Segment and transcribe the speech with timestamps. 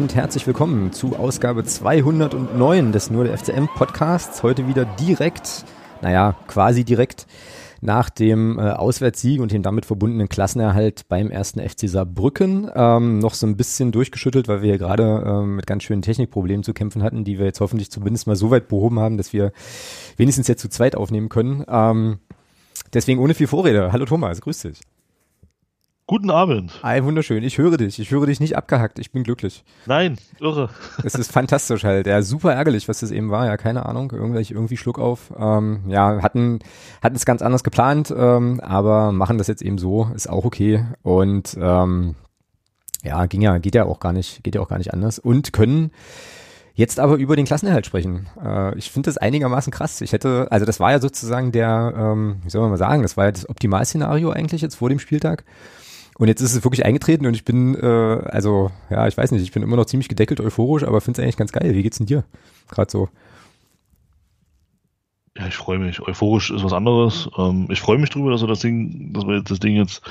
[0.00, 4.42] Und herzlich willkommen zu Ausgabe 209 des Nur der FCM Podcasts.
[4.42, 5.66] Heute wieder direkt,
[6.00, 7.26] naja, quasi direkt
[7.82, 12.70] nach dem äh, Auswärtssieg und dem damit verbundenen Klassenerhalt beim ersten FC Saarbrücken.
[12.74, 16.64] Ähm, noch so ein bisschen durchgeschüttelt, weil wir hier gerade ähm, mit ganz schönen Technikproblemen
[16.64, 19.52] zu kämpfen hatten, die wir jetzt hoffentlich zumindest mal so weit behoben haben, dass wir
[20.16, 21.62] wenigstens jetzt zu zweit aufnehmen können.
[21.68, 22.20] Ähm,
[22.94, 23.92] deswegen ohne viel Vorrede.
[23.92, 24.80] Hallo Thomas, grüß dich.
[26.10, 26.72] Guten Abend.
[26.82, 27.44] Ei, wunderschön.
[27.44, 28.00] Ich höre dich.
[28.00, 28.98] Ich höre dich nicht abgehackt.
[28.98, 29.62] Ich bin glücklich.
[29.86, 30.68] Nein, irre.
[31.04, 32.08] Es ist fantastisch halt.
[32.08, 33.46] Ja, super ärgerlich, was das eben war.
[33.46, 34.10] Ja, keine Ahnung.
[34.10, 35.32] Irgendwelche, irgendwie Schluck auf.
[35.38, 36.58] Ähm, ja, hatten,
[37.00, 40.10] hatten es ganz anders geplant, ähm, aber machen das jetzt eben so.
[40.12, 40.84] Ist auch okay.
[41.02, 42.16] Und, ähm,
[43.04, 45.20] ja, ging ja, geht ja auch gar nicht, geht ja auch gar nicht anders.
[45.20, 45.92] Und können
[46.74, 48.26] Jetzt aber über den Klassenerhalt sprechen.
[48.42, 50.00] Äh, ich finde das einigermaßen krass.
[50.00, 53.18] Ich hätte, also das war ja sozusagen der, ähm, wie soll man mal sagen, das
[53.18, 55.44] war ja das Optimalszenario eigentlich jetzt vor dem Spieltag.
[56.18, 59.42] Und jetzt ist es wirklich eingetreten und ich bin, äh, also, ja, ich weiß nicht,
[59.42, 61.74] ich bin immer noch ziemlich gedeckelt euphorisch, aber finde es eigentlich ganz geil.
[61.74, 62.24] Wie geht's denn dir?
[62.68, 63.08] Gerade so.
[65.36, 66.00] Ja, ich freue mich.
[66.00, 67.30] Euphorisch ist was anderes.
[67.38, 70.02] Ähm, ich freue mich drüber, dass wir das Ding, dass wir jetzt das Ding jetzt,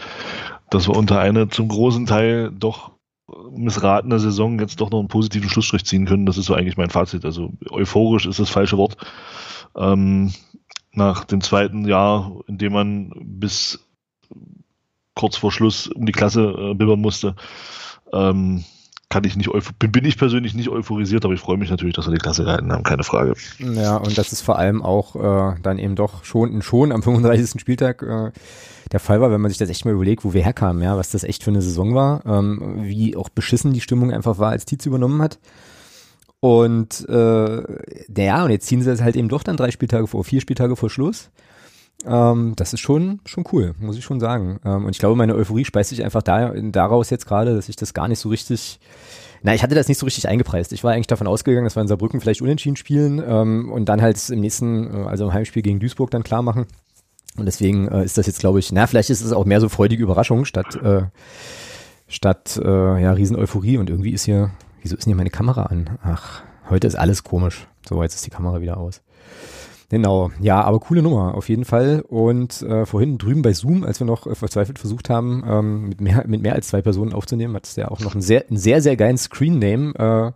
[0.69, 2.91] dass wir unter eine zum großen Teil doch
[3.51, 6.25] missratene Saison jetzt doch noch einen positiven Schlussstrich ziehen können.
[6.25, 7.25] Das ist so eigentlich mein Fazit.
[7.25, 8.97] Also euphorisch ist das falsche Wort.
[9.75, 10.33] Ähm,
[10.93, 13.87] nach dem zweiten Jahr, in dem man bis
[15.19, 17.35] kurz vor Schluss um die Klasse äh, bibbern musste,
[18.13, 18.63] ähm,
[19.09, 22.13] kann ich nicht bin, ich persönlich nicht euphorisiert, aber ich freue mich natürlich, dass wir
[22.13, 23.33] die Klasse gehalten haben, keine Frage.
[23.57, 27.59] Ja, und das ist vor allem auch äh, dann eben doch schon, schon am 35.
[27.59, 28.31] Spieltag äh,
[28.93, 31.09] der Fall war, wenn man sich das echt mal überlegt, wo wir herkamen, ja, was
[31.09, 34.63] das echt für eine Saison war, ähm, wie auch beschissen die Stimmung einfach war, als
[34.63, 35.37] Tietz übernommen hat.
[36.39, 40.23] Und äh, ja, und jetzt ziehen sie das halt eben doch dann drei Spieltage vor,
[40.23, 41.29] vier Spieltage vor Schluss.
[42.05, 44.59] Ähm, das ist schon, schon cool, muss ich schon sagen.
[44.63, 47.75] Ähm, und ich glaube, meine Euphorie speist sich einfach da, daraus jetzt gerade, dass ich
[47.75, 48.79] das gar nicht so richtig,
[49.43, 50.71] na, ich hatte das nicht so richtig eingepreist.
[50.71, 54.01] Ich war eigentlich davon ausgegangen, dass wir in Saarbrücken vielleicht unentschieden spielen ähm, und dann
[54.01, 56.67] halt im nächsten, äh, also im Heimspiel gegen Duisburg dann klar machen.
[57.37, 59.69] Und deswegen äh, ist das jetzt, glaube ich, na, vielleicht ist es auch mehr so
[59.69, 61.03] freudige Überraschung statt, äh,
[62.07, 63.77] statt äh, ja, Riesen-Euphorie.
[63.77, 64.51] Und irgendwie ist hier,
[64.81, 65.97] wieso ist denn hier meine Kamera an?
[66.01, 67.67] Ach, heute ist alles komisch.
[67.87, 69.01] So, jetzt ist die Kamera wieder aus.
[69.89, 72.03] Genau, ja, aber coole Nummer auf jeden Fall.
[72.07, 75.99] Und äh, vorhin drüben bei Zoom, als wir noch äh, verzweifelt versucht haben, ähm, mit,
[75.99, 78.57] mehr, mit mehr als zwei Personen aufzunehmen, hat es ja auch noch einen sehr, einen
[78.57, 79.95] sehr, sehr geilen Screen-Name.
[79.95, 80.31] Äh,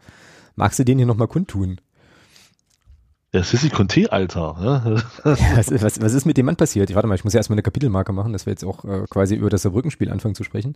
[0.55, 1.79] magst du den hier nochmal kundtun?
[3.31, 4.55] Der Sissy Conte, Alter.
[4.59, 5.03] Ne?
[5.25, 6.89] ja, was, was, was, ist mit dem Mann passiert?
[6.89, 9.05] Ich warte mal, ich muss ja erstmal eine Kapitelmarke machen, dass wir jetzt auch äh,
[9.09, 10.75] quasi über das Saarbrückenspiel anfangen zu sprechen.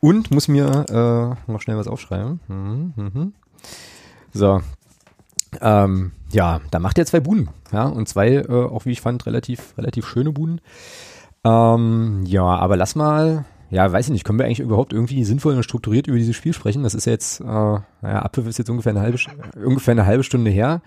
[0.00, 2.40] Und muss mir äh, noch schnell was aufschreiben.
[2.48, 3.32] Mhm, mhm.
[4.32, 4.60] So,
[5.60, 9.26] ähm, ja, da macht er zwei Buden, ja, und zwei, äh, auch wie ich fand,
[9.26, 10.60] relativ, relativ schöne Buden.
[11.44, 15.54] Ähm, ja, aber lass mal, ja, weiß ich nicht, können wir eigentlich überhaupt irgendwie sinnvoll
[15.54, 16.82] und strukturiert über dieses Spiel sprechen?
[16.82, 19.18] Das ist jetzt, äh, naja, Abpfiff ist jetzt ungefähr eine halbe,
[19.62, 20.82] ungefähr eine halbe Stunde her.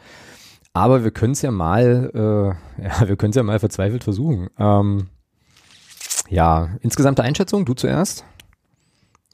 [0.73, 4.49] Aber wir können es ja mal, äh, ja, wir können es ja mal verzweifelt versuchen.
[4.57, 5.07] Ähm,
[6.29, 8.25] ja, insgesamte Einschätzung, du zuerst.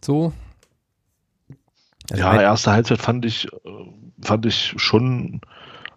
[0.04, 0.34] So.
[2.12, 3.70] Also ja, erste Halbzeit fand ich, äh,
[4.22, 5.42] fand ich schon,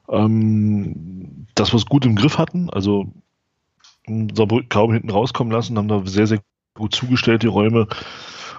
[0.09, 2.71] ähm, dass wir es gut im Griff hatten.
[2.71, 3.12] Also
[4.06, 6.41] Saarbrücken kaum hinten rauskommen lassen, haben da sehr, sehr
[6.75, 7.87] gut zugestellt, die Räume.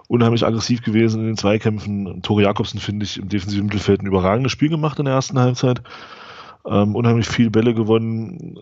[0.08, 2.22] Unheimlich aggressiv gewesen in den Zweikämpfen.
[2.22, 5.82] Tore Jakobsen, finde ich, im defensiven Mittelfeld ein überragendes Spiel gemacht in der ersten Halbzeit.
[6.66, 8.60] Ähm, unheimlich viele Bälle gewonnen,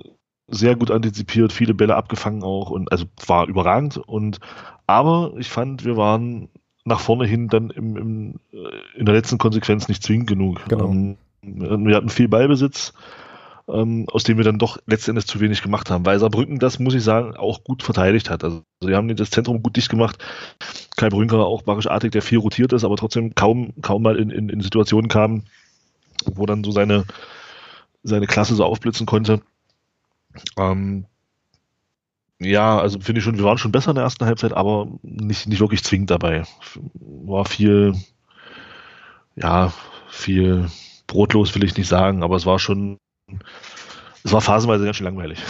[0.47, 3.97] sehr gut antizipiert, viele Bälle abgefangen auch und also war überragend.
[3.97, 4.39] Und
[4.87, 6.49] aber ich fand, wir waren
[6.89, 8.39] nach vorne hin dann im, im,
[8.95, 10.61] in der letzten Konsequenz nicht zwingend genug.
[10.67, 10.91] Genau.
[10.91, 12.93] Ähm, wir hatten viel Ballbesitz,
[13.69, 16.05] ähm, aus dem wir dann doch letztendlich zu wenig gemacht haben.
[16.05, 18.43] Weil Saarbrücken, das muss ich sagen, auch gut verteidigt hat.
[18.43, 20.17] Also sie haben das Zentrum gut dicht gemacht.
[20.97, 24.49] Kai Brünker auch barischartig, der viel rotiert ist, aber trotzdem kaum, kaum mal in, in,
[24.49, 25.43] in Situationen kam,
[26.25, 27.05] wo dann so seine,
[28.03, 29.41] seine Klasse so aufblitzen konnte.
[30.57, 31.05] Ähm,
[32.39, 35.47] ja, also finde ich schon, wir waren schon besser in der ersten Halbzeit, aber nicht,
[35.47, 36.43] nicht wirklich zwingend dabei.
[36.93, 37.93] War viel,
[39.35, 39.73] ja,
[40.09, 40.69] viel
[41.07, 42.97] brotlos will ich nicht sagen, aber es war schon,
[44.23, 45.39] es war phasenweise ganz schön langweilig.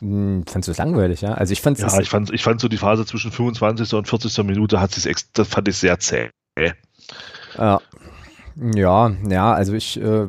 [0.00, 1.34] Hm, fandst du es langweilig, ja?
[1.34, 3.92] Also ich fand Ja, ich fand, ich fand so die Phase zwischen 25.
[3.92, 4.44] und 40.
[4.44, 6.30] Minute hat sich das fand ich sehr zäh.
[7.58, 7.82] Ja.
[8.56, 10.26] Ja, ja, also ich äh,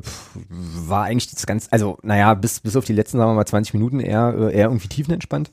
[0.50, 3.74] war eigentlich das ganz, also naja, bis, bis auf die letzten, sagen wir mal, 20
[3.74, 5.52] Minuten eher, äh, eher irgendwie tiefenentspannt.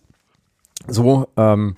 [0.86, 1.76] So, ähm,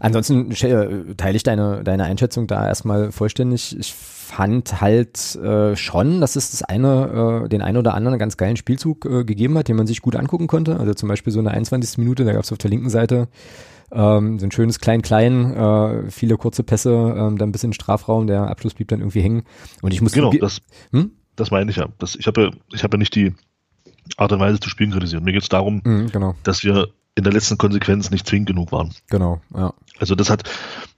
[0.00, 3.78] ansonsten äh, teile ich deine, deine Einschätzung da erstmal vollständig.
[3.78, 8.36] Ich fand halt äh, schon, dass es das eine, äh, den einen oder anderen ganz
[8.36, 10.80] geilen Spielzug äh, gegeben hat, den man sich gut angucken konnte.
[10.80, 11.98] Also zum Beispiel so eine 21.
[11.98, 13.28] Minute, da gab es auf der linken Seite
[13.92, 18.48] Ähm, so ein schönes Klein-Klein, äh, viele kurze Pässe, ähm, dann ein bisschen Strafraum, der
[18.48, 19.42] Abschluss blieb dann irgendwie hängen.
[19.82, 20.62] Und ich muss genau, das,
[20.92, 21.12] hm?
[21.36, 21.88] das meine ich ja.
[21.98, 23.34] Das, ich habe ja, ich habe ja nicht die
[24.16, 25.22] Art und Weise zu spielen kritisiert.
[25.22, 26.34] Mir geht es darum, mhm, genau.
[26.42, 28.94] dass wir in der letzten Konsequenz nicht zwingend genug waren.
[29.10, 29.74] Genau, ja.
[29.98, 30.48] Also das hat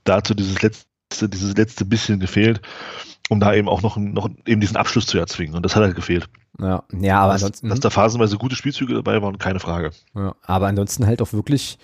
[0.05, 2.61] dazu dieses letzte, dieses letzte bisschen gefehlt,
[3.29, 5.55] um da eben auch noch, noch eben diesen Abschluss zu erzwingen.
[5.55, 6.29] Und das hat halt gefehlt.
[6.59, 7.69] Ja, ja aber dass, ansonsten.
[7.69, 9.91] Dass da phasenweise gute Spielzüge dabei waren, keine Frage.
[10.15, 11.77] Ja, aber ansonsten halt auch wirklich.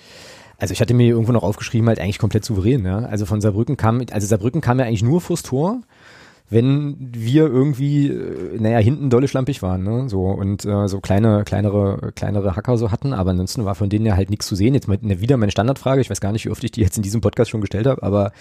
[0.62, 3.00] Also ich hatte mir irgendwo noch aufgeschrieben, halt eigentlich komplett souverän, ja.
[3.00, 5.82] Also von Saarbrücken kam, also Saarbrücken kam ja eigentlich nur vors Tor
[6.52, 10.10] wenn wir irgendwie, äh, naja, hinten dolle schlampig waren, ne?
[10.10, 14.06] So und äh, so kleine, kleinere, kleinere Hacker so hatten, aber ansonsten war von denen
[14.06, 14.74] ja halt nichts zu sehen.
[14.74, 17.04] Jetzt mal, wieder meine Standardfrage, ich weiß gar nicht, wie oft ich die jetzt in
[17.04, 18.34] diesem Podcast schon gestellt habe, aber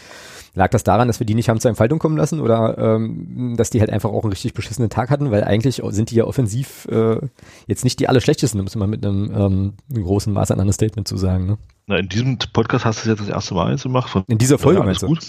[0.55, 3.71] lag das daran, dass wir die nicht haben zur Entfaltung kommen lassen oder ähm, dass
[3.71, 6.87] die halt einfach auch einen richtig beschissenen Tag hatten, weil eigentlich sind die ja offensiv
[6.91, 7.19] äh,
[7.67, 11.47] jetzt nicht die allerschlechtesten, muss man mit einem ähm, großen Maß an Understatement zu sagen,
[11.47, 11.59] ne?
[11.87, 14.11] Na, in diesem Podcast hast du es jetzt das erste Mal gemacht.
[14.11, 15.09] Von, in dieser Folge ja, meinst du?
[15.09, 15.27] Gut.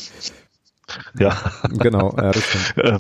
[1.18, 1.36] Ja.
[1.70, 2.74] Genau, ja, das stimmt.
[2.86, 3.00] ähm,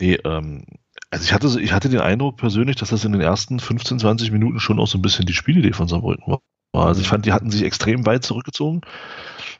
[0.00, 0.64] nee, ähm,
[1.10, 4.30] also ich hatte, ich hatte den Eindruck persönlich, dass das in den ersten 15, 20
[4.30, 6.40] Minuten schon auch so ein bisschen die Spielidee von Saarbrücken war.
[6.72, 8.82] Also ich fand, die hatten sich extrem weit zurückgezogen.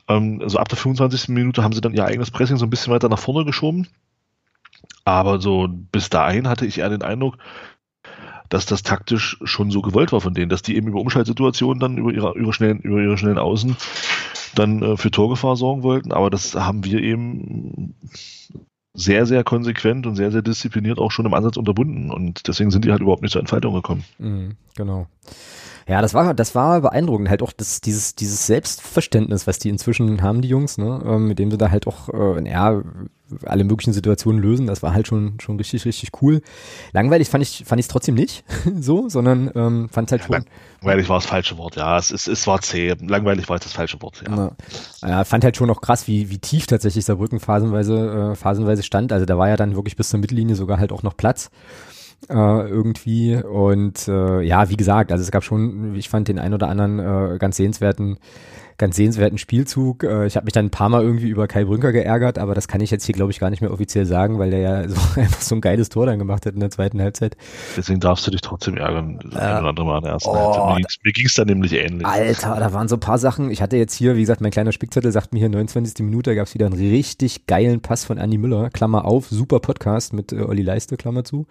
[0.09, 1.29] Ähm, also ab der 25.
[1.29, 3.89] Minute haben sie dann ihr eigenes Pressing so ein bisschen weiter nach vorne geschoben.
[5.05, 7.39] Aber so bis dahin hatte ich eher den Eindruck,
[8.49, 11.99] dass das taktisch schon so gewollt war von denen, dass die eben über Umschaltsituationen dann
[11.99, 13.77] über ihre, ihre schnellen, über ihre schnellen Außen
[14.55, 16.13] dann äh, für Torgefahr sorgen wollten.
[16.13, 17.95] Aber das haben wir eben
[18.93, 22.11] sehr, sehr konsequent und sehr, sehr diszipliniert auch schon im Ansatz unterbunden.
[22.11, 24.05] Und deswegen sind die halt überhaupt nicht zur Entfaltung gekommen.
[24.19, 25.07] Mhm, genau.
[25.91, 27.29] Ja, das war, das war beeindruckend.
[27.29, 31.41] Halt auch das, dieses, dieses Selbstverständnis, was die inzwischen haben, die Jungs, ne, ähm, mit
[31.41, 32.81] dem sie da halt auch, äh, ja,
[33.45, 34.69] alle möglichen Situationen lösen.
[34.69, 36.43] Das war halt schon, schon richtig, richtig cool.
[36.93, 38.45] Langweilig fand ich, fand ich es trotzdem nicht,
[38.81, 40.45] so, sondern ähm, fand halt schon.
[40.81, 41.99] Langweilig war das falsche Wort, ja.
[41.99, 42.95] Es, es, es war zäh.
[43.01, 44.31] Langweilig war das falsche Wort, ja.
[45.03, 48.85] Na, ja, fand halt schon auch krass, wie, wie tief tatsächlich Saarbrücken phasenweise, äh, phasenweise
[48.85, 49.13] stand.
[49.13, 51.51] Also da war ja dann wirklich bis zur Mittellinie sogar halt auch noch Platz
[52.29, 53.37] äh, irgendwie.
[53.37, 56.99] Und äh, ja, wie gesagt, also es gab schon, ich fand den ein oder anderen
[56.99, 58.19] äh, ganz sehenswerten
[58.81, 60.03] ganz sehenswerten Spielzug.
[60.03, 62.67] Äh, ich habe mich dann ein paar Mal irgendwie über Kai Brünker geärgert, aber das
[62.67, 65.21] kann ich jetzt hier, glaube ich, gar nicht mehr offiziell sagen, weil der ja so,
[65.21, 67.37] einfach so ein geiles Tor dann gemacht hat in der zweiten Halbzeit.
[67.77, 70.31] Deswegen darfst du dich trotzdem ärgern, das äh, ein oder andere Mal in der ersten
[70.31, 70.99] oh, Halbzeit.
[71.05, 72.07] Mir ging es dann nämlich ähnlich.
[72.07, 73.51] Alter, da waren so ein paar Sachen.
[73.51, 76.05] Ich hatte jetzt hier, wie gesagt, mein kleiner Spickzettel sagt mir hier 29.
[76.05, 79.61] Minute, da gab es wieder einen richtig geilen Pass von Andi Müller, Klammer auf, super
[79.61, 81.47] Podcast mit äh, Olli Leiste, Klammer zu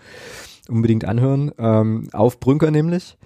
[0.70, 1.52] unbedingt anhören.
[1.58, 3.18] Ähm, auf Brünker nämlich.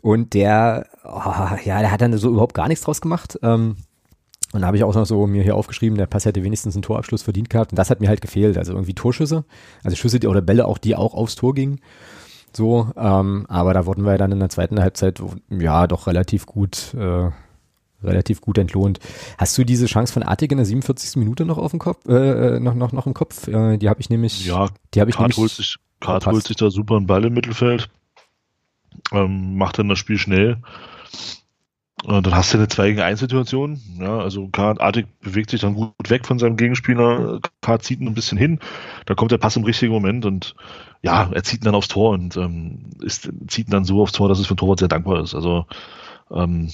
[0.00, 3.38] Und der, oh, ja, der hat dann so überhaupt gar nichts draus gemacht.
[3.42, 3.76] Ähm,
[4.52, 6.82] und da habe ich auch noch so mir hier aufgeschrieben, der Pass hätte wenigstens einen
[6.82, 7.72] Torabschluss verdient gehabt.
[7.72, 8.58] Und das hat mir halt gefehlt.
[8.58, 9.44] Also irgendwie Torschüsse,
[9.82, 11.80] also Schüsse die, oder Bälle auch, die auch aufs Tor gingen.
[12.54, 16.92] So, ähm, aber da wurden wir dann in der zweiten Halbzeit ja doch relativ gut,
[16.94, 17.30] äh,
[18.02, 18.98] relativ gut entlohnt.
[19.38, 21.16] Hast du diese Chance von Artig in der 47.
[21.16, 23.48] Minute noch auf dem Kopf, äh, äh, noch, noch, noch im Kopf?
[23.48, 24.44] Äh, die habe ich nämlich.
[24.44, 25.78] Ja, die habe ich nämlich.
[26.02, 27.88] Kart holt sich da super einen Ball im Mittelfeld,
[29.12, 30.58] ähm, macht dann das Spiel schnell.
[32.04, 33.80] Und dann hast du eine 2 gegen 1 Situation.
[34.00, 37.38] Ja, also Kart Artig bewegt sich dann gut weg von seinem Gegenspieler.
[37.60, 38.58] Kart zieht ihn ein bisschen hin.
[39.06, 40.56] Da kommt der Pass im richtigen Moment und
[41.02, 44.12] ja, er zieht ihn dann aufs Tor und ähm, ist, zieht ihn dann so aufs
[44.12, 45.36] Tor, dass es für den Torwart sehr dankbar ist.
[45.36, 45.66] Also
[46.32, 46.70] ähm,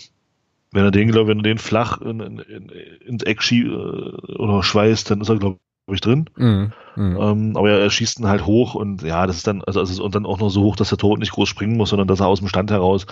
[0.73, 2.69] wenn er den, glaube wenn er den flach in, in, in,
[3.05, 5.59] ins Eck schie äh, oder schweißt, dann ist er, glaube
[5.95, 6.29] ich, drin.
[6.37, 6.73] Mhm.
[6.97, 7.17] Mhm.
[7.21, 10.05] Ähm, aber er, er schießt ihn halt hoch und ja, das ist dann, also, also
[10.05, 12.21] und dann auch noch so hoch, dass der Torwart nicht groß springen muss, sondern dass
[12.21, 13.07] er aus dem Stand heraus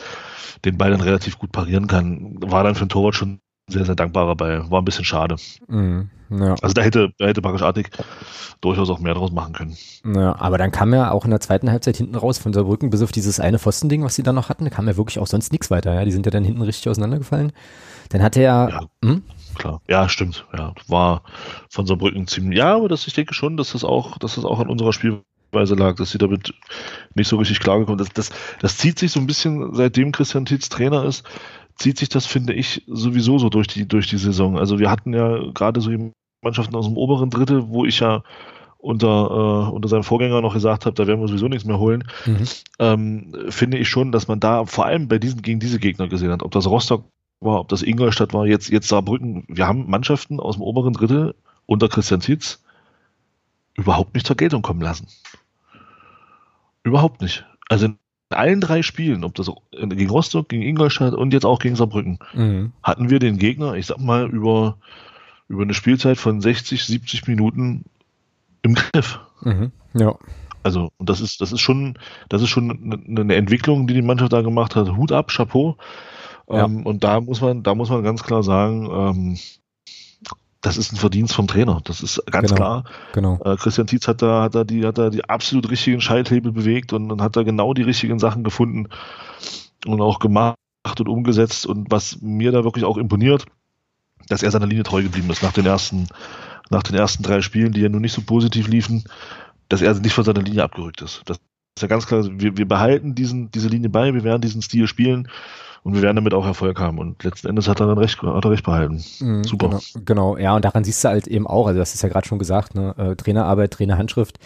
[0.65, 2.37] den Ball dann relativ gut parieren kann.
[2.41, 4.71] War dann für den Torwart schon sehr, sehr dankbarer Ball.
[4.71, 5.37] War ein bisschen schade.
[5.69, 6.55] Mhm, ja.
[6.63, 7.91] Also da hätte, da hätte Barisch Artig
[8.61, 9.77] durchaus auch mehr draus machen können.
[10.05, 13.03] Ja, aber dann kam ja auch in der zweiten Halbzeit hinten raus von Saarbrücken, bis
[13.03, 15.71] auf dieses eine Pfostending, was sie da noch hatten, kam ja wirklich auch sonst nichts
[15.71, 15.95] weiter.
[15.95, 16.05] Ja?
[16.05, 17.53] Die sind ja dann hinten richtig auseinandergefallen.
[18.11, 18.69] Dann hatte er.
[18.71, 19.23] Ja, hm?
[19.57, 19.81] Klar.
[19.89, 20.47] Ja, stimmt.
[20.57, 21.23] Ja, war
[21.71, 22.59] von Saarbrücken ziemlich.
[22.59, 25.75] Ja, aber das, ich denke schon, dass das auch, dass das auch an unserer Spielweise
[25.75, 26.55] lag, dass sie damit
[27.15, 30.69] nicht so richtig klargekommen das, das, das zieht sich so ein bisschen, seitdem Christian Tietz
[30.69, 31.25] Trainer ist,
[31.77, 34.59] zieht sich das, finde ich, sowieso so durch die, durch die Saison.
[34.59, 35.91] Also wir hatten ja gerade so
[36.43, 38.23] Mannschaften aus dem oberen Drittel, wo ich ja
[38.79, 39.09] unter,
[39.69, 42.45] äh, unter seinem Vorgänger noch gesagt habe, da werden wir sowieso nichts mehr holen, mhm.
[42.79, 46.31] ähm, finde ich schon, dass man da vor allem bei diesen gegen diese Gegner gesehen
[46.31, 47.05] hat, ob das Rostock
[47.41, 49.45] war, ob das Ingolstadt war, jetzt, jetzt Saarbrücken.
[49.49, 51.35] Wir haben Mannschaften aus dem oberen Drittel
[51.67, 52.63] unter Christian Tietz
[53.75, 55.09] überhaupt nicht zur Geltung kommen lassen.
[56.83, 57.45] Überhaupt nicht.
[57.69, 57.99] Also in
[58.31, 62.73] allen drei Spielen, ob das gegen Rostock, gegen Ingolstadt und jetzt auch gegen Saarbrücken, mhm.
[62.83, 64.79] hatten wir den Gegner, ich sag mal, über,
[65.49, 67.85] über eine Spielzeit von 60, 70 Minuten
[68.63, 69.21] im Griff.
[69.43, 69.73] Mhm.
[69.95, 70.17] Ja.
[70.63, 71.97] Also, und das ist, das ist schon,
[72.29, 74.97] das ist schon eine Entwicklung, die die Mannschaft da gemacht hat.
[74.97, 75.77] Hut ab, Chapeau.
[76.49, 76.85] Ähm, ja.
[76.85, 79.39] Und da muss man, da muss man ganz klar sagen, ähm,
[80.67, 81.81] das ist ein Verdienst vom Trainer.
[81.85, 82.85] Das ist ganz genau, klar.
[83.13, 83.41] Genau.
[83.45, 86.93] Äh, Christian Tietz hat da, hat da die, hat da die absolut richtigen Schalthebel bewegt
[86.93, 88.89] und, und hat da genau die richtigen Sachen gefunden
[89.87, 90.57] und auch gemacht
[90.99, 91.67] und umgesetzt.
[91.67, 93.47] Und was mir da wirklich auch imponiert,
[94.29, 96.09] dass er seiner Linie treu geblieben ist nach den ersten,
[96.71, 99.05] nach den ersten drei Spielen, die ja nun nicht so positiv liefen,
[99.69, 101.23] dass er nicht von seiner Linie abgerückt ist.
[101.27, 101.39] Das
[101.77, 104.89] ist ja ganz klar, wir, wir behalten diesen, diese Linie bei, wir werden diesen Stil
[104.89, 105.29] spielen
[105.87, 106.99] und wir werden damit auch Erfolg haben.
[106.99, 109.05] Und letzten Endes hat er dann recht, hat er recht behalten.
[109.21, 109.69] Mhm, Super.
[109.69, 112.27] Genau, genau, ja, und daran siehst du halt eben auch, also das ist ja gerade
[112.27, 114.41] schon gesagt, ne, äh, Trainerarbeit, Trainerhandschrift.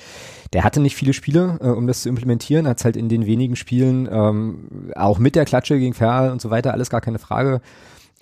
[0.52, 3.24] Der hatte nicht viele Spiele, äh, um das zu implementieren, hat es halt in den
[3.24, 7.18] wenigen Spielen, ähm, auch mit der Klatsche gegen Ferl und so weiter, alles gar keine
[7.18, 7.62] Frage,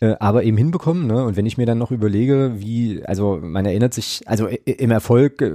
[0.01, 1.07] äh, aber eben hinbekommen.
[1.07, 1.25] Ne?
[1.25, 5.43] Und wenn ich mir dann noch überlege, wie, also man erinnert sich, also im Erfolg,
[5.43, 5.53] äh,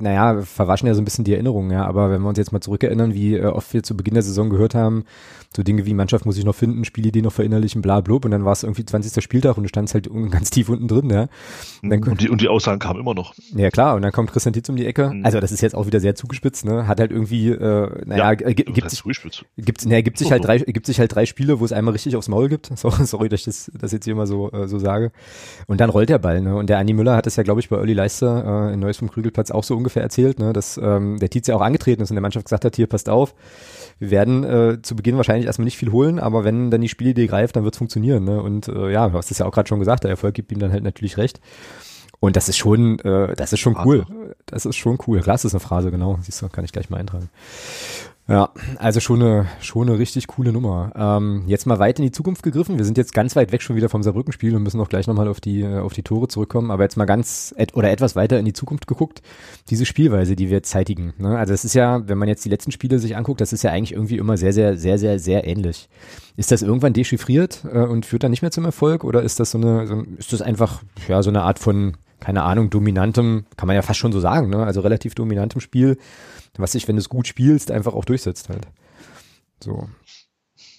[0.00, 2.60] naja, verwaschen ja so ein bisschen die Erinnerungen, ja, aber wenn wir uns jetzt mal
[2.60, 5.04] zurückerinnern, wie äh, oft wir zu Beginn der Saison gehört haben,
[5.54, 8.44] so Dinge wie Mannschaft muss ich noch finden, Spielidee noch verinnerlichen, bla blub und dann
[8.44, 9.24] war es irgendwie 20.
[9.24, 11.28] Spieltag und du standst halt ganz tief unten drin, ja.
[11.82, 13.34] Und, dann, und, die, und die Aussagen kamen immer noch.
[13.54, 15.24] Ja klar, und dann kommt Christian Titz um die Ecke, mhm.
[15.24, 18.52] also das ist jetzt auch wieder sehr zugespitzt, ne, hat halt irgendwie, äh, naja, ja,
[18.52, 19.02] gibt, sich,
[19.56, 22.16] gibt, naja, gibt sich halt drei, gibt sich halt drei Spiele, wo es einmal richtig
[22.16, 24.78] aufs Maul gibt, so, sorry, dass ich das, das jetzt hier immer so, äh, so
[24.78, 25.12] sage,
[25.66, 27.68] und dann rollt der Ball, ne, und der Andi Müller hat es ja, glaube ich,
[27.68, 31.18] bei Olli Leister äh, in Neues vom Krügelplatz auch so ungefähr erzählt, ne, dass ähm,
[31.18, 33.34] der Tietz ja auch angetreten ist und der Mannschaft gesagt hat, hier, passt auf,
[33.98, 37.26] wir werden äh, zu Beginn wahrscheinlich erstmal nicht viel holen, aber wenn dann die Spielidee
[37.26, 38.24] greift, dann wird es funktionieren.
[38.24, 38.42] Ne?
[38.42, 40.58] Und äh, ja, du hast es ja auch gerade schon gesagt, der Erfolg gibt ihm
[40.58, 41.40] dann halt natürlich recht.
[42.20, 44.06] Und das ist schon, äh, das ist schon cool.
[44.46, 45.20] Das ist schon cool.
[45.20, 46.18] Klar, das ist eine Phrase, genau.
[46.22, 47.28] Siehst du, kann ich gleich mal eintragen.
[48.28, 50.90] Ja, also schon eine, schon eine richtig coole Nummer.
[50.96, 52.76] Ähm, jetzt mal weit in die Zukunft gegriffen.
[52.76, 55.28] Wir sind jetzt ganz weit weg schon wieder vom Saarbrücken-Spiel und müssen auch gleich nochmal
[55.28, 56.72] auf die, äh, auf die Tore zurückkommen.
[56.72, 59.22] Aber jetzt mal ganz et oder etwas weiter in die Zukunft geguckt.
[59.70, 61.14] Diese Spielweise, die wir zeitigen.
[61.18, 61.38] Ne?
[61.38, 63.70] Also es ist ja, wenn man jetzt die letzten Spiele sich anguckt, das ist ja
[63.70, 65.88] eigentlich irgendwie immer sehr, sehr, sehr, sehr, sehr ähnlich.
[66.36, 69.04] Ist das irgendwann dechiffriert äh, und führt dann nicht mehr zum Erfolg?
[69.04, 72.42] Oder ist das so eine, so, ist das einfach, ja, so eine Art von, keine
[72.42, 74.64] Ahnung, dominantem, kann man ja fast schon so sagen, ne?
[74.64, 75.96] Also relativ dominantem Spiel
[76.58, 78.66] was sich, wenn du es gut spielst, einfach auch durchsetzt halt.
[79.62, 79.88] So.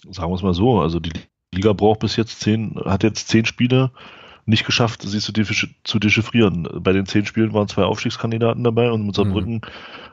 [0.09, 1.11] Sagen wir es mal so, also die
[1.53, 3.91] Liga braucht bis jetzt zehn, hat jetzt zehn Spiele
[4.45, 5.33] nicht geschafft, sie zu,
[5.83, 6.67] zu dechiffrieren.
[6.81, 9.61] Bei den zehn Spielen waren zwei Aufstiegskandidaten dabei und mit Saarbrücken mhm.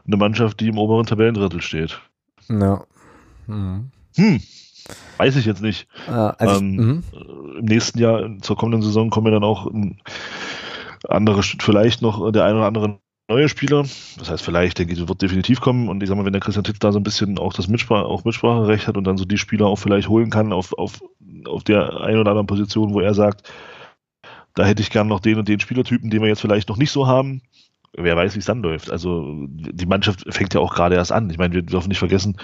[0.06, 2.00] eine Mannschaft, die im oberen Tabellendrittel steht.
[2.48, 2.84] Ja.
[3.46, 3.90] Mhm.
[4.16, 4.40] Hm.
[5.18, 5.86] Weiß ich jetzt nicht.
[6.08, 7.02] Äh, also ähm, ich, mhm.
[7.58, 9.70] Im nächsten Jahr, zur kommenden Saison, kommen ja dann auch
[11.08, 13.84] andere, vielleicht noch der ein oder andere neue Spieler.
[14.18, 15.88] Das heißt, vielleicht, denke ich, wird definitiv kommen.
[15.88, 18.04] Und ich sag mal, wenn der Christian Titz da so ein bisschen auch das Mitsprache,
[18.04, 21.02] auch Mitspracherecht hat und dann so die Spieler auch vielleicht holen kann auf, auf,
[21.46, 23.50] auf der einen oder anderen Position, wo er sagt,
[24.54, 26.92] da hätte ich gern noch den und den Spielertypen, den wir jetzt vielleicht noch nicht
[26.92, 27.42] so haben.
[27.96, 28.90] Wer weiß, wie es dann läuft.
[28.90, 31.30] Also die Mannschaft fängt ja auch gerade erst an.
[31.30, 32.36] Ich meine, wir dürfen nicht vergessen,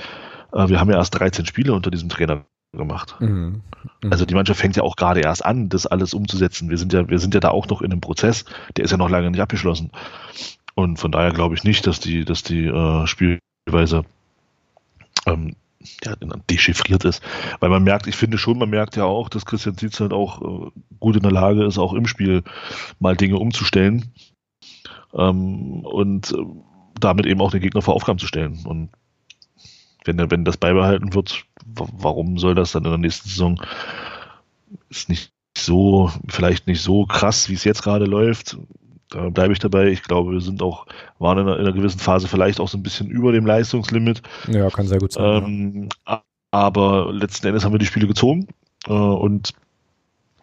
[0.52, 3.16] äh, wir haben ja erst 13 Spiele unter diesem Trainer gemacht.
[3.20, 3.62] Mhm.
[4.02, 4.12] Mhm.
[4.12, 6.70] Also die Mannschaft fängt ja auch gerade erst an, das alles umzusetzen.
[6.70, 8.44] Wir sind ja, wir sind ja da auch noch in einem Prozess,
[8.76, 9.90] der ist ja noch lange nicht abgeschlossen.
[10.74, 14.04] Und von daher glaube ich nicht, dass die, dass die äh, Spielweise
[15.26, 15.56] ähm,
[16.04, 16.14] ja,
[16.50, 17.22] dechiffriert ist.
[17.60, 20.42] Weil man merkt, ich finde schon, man merkt ja auch, dass Christian Dietz halt auch
[20.42, 22.42] äh, gut in der Lage ist, auch im Spiel
[22.98, 24.12] mal Dinge umzustellen
[25.14, 26.44] ähm, und äh,
[26.98, 28.60] damit eben auch den Gegner vor Aufgaben zu stellen.
[28.64, 28.90] Und
[30.04, 33.60] wenn, wenn das beibehalten wird, warum soll das dann in der nächsten Saison
[34.88, 38.56] ist nicht so, vielleicht nicht so krass, wie es jetzt gerade läuft,
[39.10, 39.88] da bleibe ich dabei.
[39.88, 40.86] Ich glaube, wir sind auch,
[41.18, 44.22] waren in einer, in einer, gewissen Phase vielleicht auch so ein bisschen über dem Leistungslimit.
[44.48, 45.44] Ja, kann sehr gut sein.
[45.44, 46.22] Ähm, ja.
[46.52, 48.48] Aber letzten Endes haben wir die Spiele gezogen
[48.86, 49.52] äh, und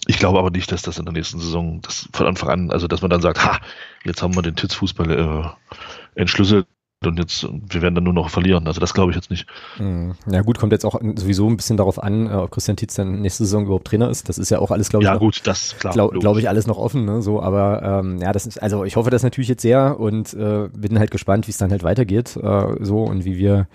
[0.05, 2.87] ich glaube aber nicht, dass das in der nächsten Saison das von Anfang an, also
[2.87, 3.59] dass man dann sagt, ha,
[4.05, 6.65] jetzt haben wir den Titzfußball äh, entschlüsselt
[7.05, 8.65] und jetzt, wir werden dann nur noch verlieren.
[8.65, 9.47] Also das glaube ich jetzt nicht.
[9.77, 10.15] Hm.
[10.25, 13.21] Ja gut, kommt jetzt auch sowieso ein bisschen darauf an, äh, ob Christian Tietz dann
[13.21, 14.29] nächste Saison überhaupt Trainer ist.
[14.29, 16.65] Das ist ja auch alles, glaube ich, ja noch, gut, das glaube glaub ich alles
[16.65, 17.05] noch offen.
[17.05, 17.21] Ne?
[17.21, 20.69] So, aber ähm, ja, das ist, also ich hoffe das natürlich jetzt sehr und äh,
[20.73, 23.67] bin halt gespannt, wie es dann halt weitergeht, äh, so und wie wir,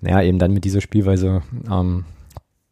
[0.00, 2.04] naja, eben dann mit dieser Spielweise ähm,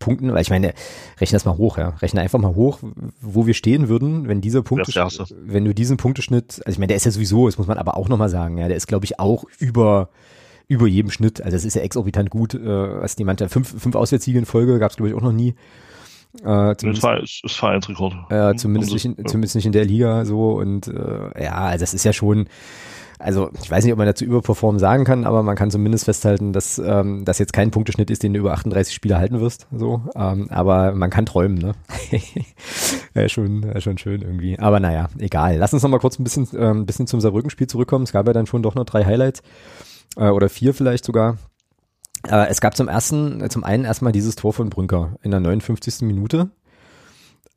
[0.04, 0.74] Punkten, weil ich meine,
[1.20, 1.90] rechne das mal hoch, ja.
[2.00, 2.78] Rechne einfach mal hoch,
[3.20, 6.96] wo wir stehen würden, wenn dieser Punkteschnitt, wenn du diesen Punkteschnitt, also ich meine, der
[6.96, 9.18] ist ja sowieso, das muss man aber auch nochmal sagen, ja, der ist, glaube ich,
[9.18, 10.10] auch über
[10.66, 11.42] über jedem Schnitt.
[11.42, 14.90] Also es ist ja exorbitant gut, äh, was Mannschaft, fünf, fünf Auswärtssiege in Folge gab
[14.90, 15.54] es, glaube ich, auch noch nie.
[16.42, 18.14] Äh, zumindest, das ist, Vereinsrekord.
[18.30, 21.94] Äh, zumindest, nicht in, zumindest nicht in der Liga so und äh, ja, also das
[21.94, 22.48] ist ja schon,
[23.24, 26.52] also ich weiß nicht, ob man dazu überperformen sagen kann, aber man kann zumindest festhalten,
[26.52, 29.66] dass ähm, das jetzt kein Punkteschnitt ist, den du über 38 Spiele halten wirst.
[29.72, 31.72] So, ähm, aber man kann träumen, ne?
[33.14, 34.58] ja, schon, schon schön irgendwie.
[34.58, 35.56] Aber naja, egal.
[35.56, 38.04] Lass uns noch mal kurz ein bisschen, ähm, bisschen zum Saarbrücken-Spiel zurückkommen.
[38.04, 39.42] Es gab ja dann schon doch noch drei Highlights
[40.16, 41.38] äh, oder vier vielleicht sogar.
[42.28, 46.02] Aber es gab zum ersten, zum einen erstmal dieses Tor von Brünker in der 59.
[46.02, 46.50] Minute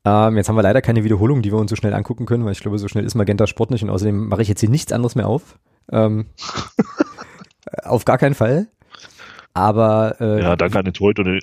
[0.08, 2.54] Ähm, jetzt haben wir leider keine Wiederholung, die wir uns so schnell angucken können, weil
[2.54, 4.94] ich glaube, so schnell ist Magenta Sport nicht und außerdem mache ich jetzt hier nichts
[4.94, 5.60] anderes mehr auf.
[5.92, 6.28] Ähm,
[7.84, 8.68] auf gar keinen Fall.
[9.54, 11.40] Aber äh, ja, danke an den Torhüter und den,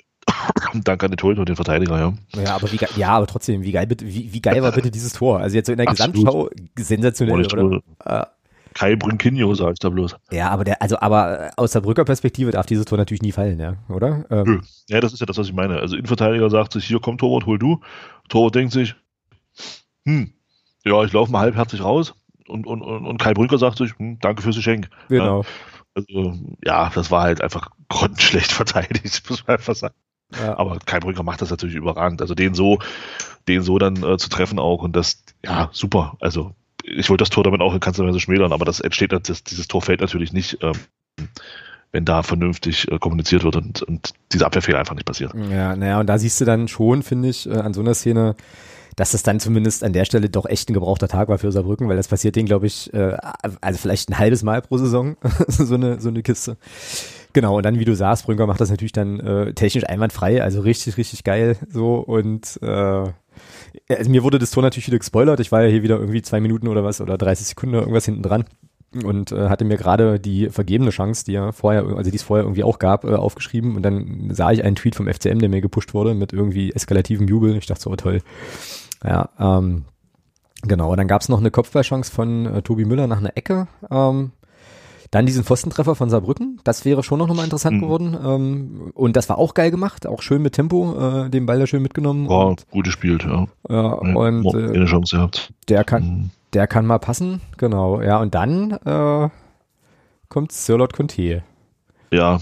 [0.83, 2.13] danke an den Torhüter und den Verteidiger, ja.
[2.41, 5.41] Ja, aber wie ja, aber trotzdem, wie geil wie, wie geil war bitte dieses Tor?
[5.41, 6.15] Also jetzt so in der Absolut.
[6.15, 7.81] Gesamtschau sensationell, oder?
[8.05, 8.25] Äh,
[8.75, 10.17] Kai Brünkinho sag ich da bloß.
[10.31, 13.57] Ja, aber der, also aber aus der Brücker Perspektive darf dieses Tor natürlich nie fallen,
[13.57, 14.25] ja, oder?
[14.29, 15.79] Ähm, ja, das ist ja das, was ich meine.
[15.79, 17.79] Also Innenverteidiger sagt sich, hier komm Torwart, hol du.
[18.27, 18.95] Torwart denkt sich,
[20.05, 20.33] hm,
[20.83, 22.15] ja, ich laufe mal halbherzig raus.
[22.49, 24.89] Und, und, und, und Kai Brünker sagt sich, hm, danke fürs Geschenk.
[25.07, 25.41] Genau.
[25.41, 25.47] Ja.
[25.93, 29.95] Also, ja, das war halt einfach grottenschlecht verteidigt, muss man einfach sagen.
[30.37, 30.57] Ja.
[30.57, 32.21] Aber Kai Brünker macht das natürlich überragend.
[32.21, 32.79] Also den so,
[33.47, 36.17] den so dann äh, zu treffen auch und das, ja, super.
[36.19, 36.53] Also
[36.85, 39.67] ich wollte das Tor damit auch in keinster Weise schmälern, aber das entsteht, das, dieses
[39.67, 40.73] Tor fällt natürlich nicht, ähm,
[41.91, 45.33] wenn da vernünftig äh, kommuniziert wird und, und diese Abwehrfehler einfach nicht passiert.
[45.49, 48.35] Ja, naja, und da siehst du dann schon, finde ich, äh, an so einer Szene,
[48.95, 51.89] dass es dann zumindest an der Stelle doch echt ein gebrauchter Tag war für Saarbrücken,
[51.89, 53.17] weil das passiert denen, glaube ich, äh,
[53.61, 56.57] also vielleicht ein halbes Mal pro Saison, so eine, so eine Kiste.
[57.33, 60.61] Genau, und dann, wie du sagst, Brünker macht das natürlich dann äh, technisch einwandfrei, also
[60.61, 63.03] richtig, richtig geil so und äh,
[63.89, 65.39] also mir wurde das Tor natürlich wieder gespoilert.
[65.39, 68.23] Ich war ja hier wieder irgendwie zwei Minuten oder was oder 30 Sekunden irgendwas hinten
[68.23, 68.45] dran
[69.03, 72.45] und äh, hatte mir gerade die vergebene Chance, die ja vorher, also die es vorher
[72.45, 75.61] irgendwie auch gab, äh, aufgeschrieben und dann sah ich einen Tweet vom FCM, der mir
[75.61, 77.55] gepusht wurde mit irgendwie eskalativem Jubel.
[77.57, 78.21] Ich dachte so, oh, toll.
[79.03, 79.85] Ja, ähm,
[80.61, 80.91] genau.
[80.91, 83.67] Und dann gab es noch eine Kopfballchance von äh, Tobi Müller nach einer Ecke.
[83.91, 84.31] Ähm,
[85.15, 87.81] dann diesen Pfostentreffer von Saarbrücken, das wäre schon noch mal interessant mhm.
[87.81, 88.17] geworden.
[88.21, 91.65] Ähm, und das war auch geil gemacht, auch schön mit Tempo, äh, den Ball da
[91.67, 92.27] schön mitgenommen.
[92.27, 93.47] War und, gut gespielt, ja.
[93.69, 95.53] Ja, und äh, eine Chance gehabt.
[95.69, 96.29] Der kann, mhm.
[96.51, 98.01] der kann mal passen, genau.
[98.01, 99.29] Ja, und dann äh,
[100.27, 101.43] kommt Sirlot Conte.
[102.11, 102.41] Ja.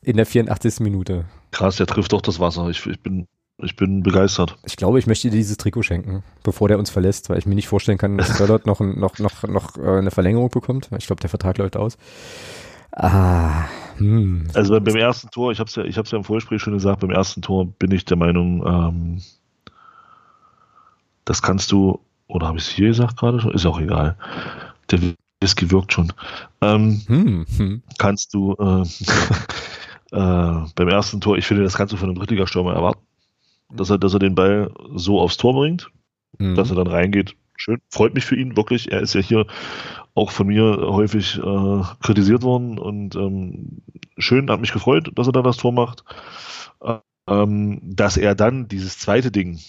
[0.00, 0.80] In der 84.
[0.80, 1.26] Minute.
[1.50, 2.66] Krass, der trifft doch das Wasser.
[2.70, 3.26] Ich, ich bin
[3.62, 4.56] ich bin begeistert.
[4.64, 7.54] Ich glaube, ich möchte dir dieses Trikot schenken, bevor der uns verlässt, weil ich mir
[7.54, 10.90] nicht vorstellen kann, dass Charlotte noch, noch, noch, noch äh, eine Verlängerung bekommt.
[10.98, 11.98] Ich glaube, der Vertrag läuft aus.
[12.92, 13.66] Ah,
[13.98, 14.48] hm.
[14.54, 17.10] Also beim ersten Tor, ich habe es ja, ich ja im Vorgespräch schon gesagt, beim
[17.10, 19.22] ersten Tor bin ich der Meinung, ähm,
[21.24, 23.52] das kannst du, oder habe ich es hier gesagt gerade schon?
[23.52, 24.16] Ist auch egal.
[24.90, 24.98] Der
[25.40, 26.12] Whisky wirkt schon.
[26.60, 27.82] Ähm, hm, hm.
[27.98, 28.82] Kannst du äh,
[30.16, 33.09] äh, beim ersten Tor, ich finde, das kannst du von einem Drittligastürmer erwarten
[33.72, 35.90] dass er, dass er den Ball so aufs Tor bringt,
[36.38, 36.54] mhm.
[36.54, 37.36] dass er dann reingeht.
[37.56, 38.90] Schön, freut mich für ihn wirklich.
[38.90, 39.46] Er ist ja hier
[40.14, 43.82] auch von mir häufig äh, kritisiert worden und ähm,
[44.16, 46.04] schön, hat mich gefreut, dass er dann das Tor macht.
[47.26, 49.60] Ähm, dass er dann dieses zweite Ding,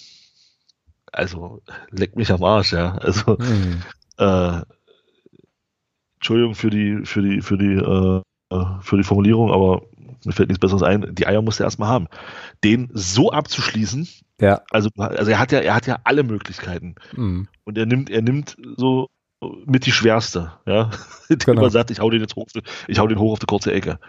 [1.12, 2.96] also leckt mich am Arsch, ja.
[2.96, 3.82] Also mhm.
[4.18, 4.62] äh,
[6.16, 8.22] Entschuldigung für die, für die, für die, äh,
[8.82, 9.84] für die Formulierung, aber
[10.26, 12.08] mir fällt nichts Besseres ein, die Eier muss er erstmal haben.
[12.64, 14.08] Den so abzuschließen,
[14.40, 14.62] ja.
[14.70, 16.96] also, also er hat ja, er hat ja alle Möglichkeiten.
[17.16, 17.48] Mhm.
[17.64, 19.08] Und er nimmt, er nimmt so
[19.66, 20.92] mit die schwerste, ja.
[21.30, 21.62] Genau.
[21.62, 22.48] Man sagt, ich hau den jetzt hoch,
[22.88, 24.00] ich hau den hoch auf die kurze Ecke.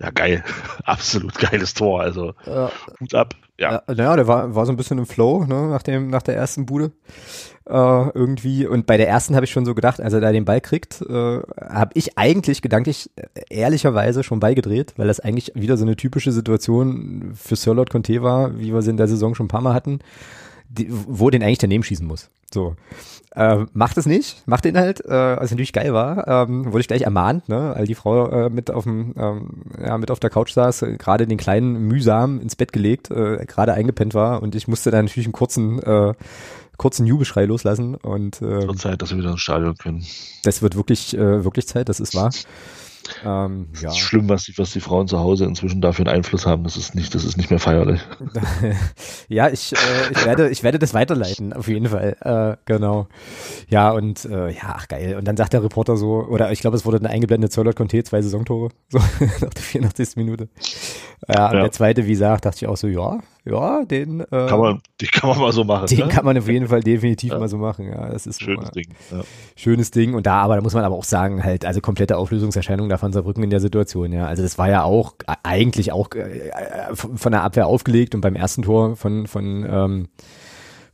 [0.00, 0.44] Ja, geil.
[0.84, 2.00] Absolut geiles Tor.
[2.00, 2.70] Also ja.
[3.00, 3.34] Hut ab.
[3.58, 3.72] Ja.
[3.72, 3.82] ja.
[3.88, 6.66] Naja, der war, war so ein bisschen im Flow, ne, nach dem, nach der ersten
[6.66, 6.92] Bude
[7.68, 8.66] äh, irgendwie.
[8.66, 11.02] Und bei der ersten habe ich schon so gedacht, als er da den Ball kriegt,
[11.02, 15.96] äh, habe ich eigentlich gedanklich äh, ehrlicherweise schon beigedreht, weil das eigentlich wieder so eine
[15.96, 19.60] typische Situation für Sirlot Conte war, wie wir sie in der Saison schon ein paar
[19.60, 20.00] Mal hatten,
[20.68, 22.30] die, wo den eigentlich daneben schießen muss.
[22.52, 22.76] So.
[23.34, 26.88] Äh, macht es nicht, macht den halt, äh, was natürlich geil war, ähm, wurde ich
[26.88, 30.30] gleich ermahnt, ne, weil die Frau äh, mit auf dem, ähm, ja, mit auf der
[30.30, 34.66] Couch saß, gerade den kleinen mühsam ins Bett gelegt, äh, gerade eingepennt war und ich
[34.66, 36.14] musste dann natürlich einen kurzen äh,
[36.78, 40.06] kurzen Jubelschrei loslassen und äh, wird Zeit, dass wir wieder ins Stadion können.
[40.44, 42.30] Das wird wirklich, äh, wirklich Zeit, das ist wahr.
[43.24, 43.88] Ähm, ja.
[43.88, 46.64] Ist schlimm, was die, was die Frauen zu Hause inzwischen dafür einen Einfluss haben.
[46.64, 48.00] Das ist nicht, das ist nicht mehr feierlich.
[49.28, 52.16] ja, ich, äh, ich werde, ich werde das weiterleiten, auf jeden Fall.
[52.20, 53.08] Äh, genau.
[53.68, 55.16] Ja, und äh, ja, ach geil.
[55.16, 58.02] Und dann sagt der Reporter so, oder ich glaube, es wurde dann eingeblendet, Zöllert Conte,
[58.04, 60.16] zwei Saisontore, so nach der 84.
[60.16, 60.48] Minute.
[61.26, 61.60] Ja, ja.
[61.62, 63.18] der zweite, wie gesagt, dachte ich auch so, ja,
[63.50, 65.86] ja, den äh, kann man, den kann man mal so machen.
[65.86, 66.08] Den ne?
[66.08, 67.38] kann man auf jeden Fall definitiv ja.
[67.38, 67.86] mal so machen.
[67.86, 68.88] Ja, das ist schönes Ding.
[69.10, 69.22] Ja.
[69.56, 70.14] Schönes Ding.
[70.14, 73.42] Und da, aber da muss man aber auch sagen, halt, also komplette Auflösungserscheinung davon Saarbrücken
[73.42, 74.12] in der Situation.
[74.12, 76.50] Ja, also das war ja auch eigentlich auch äh,
[76.94, 80.08] von der Abwehr aufgelegt und beim ersten Tor von von ähm,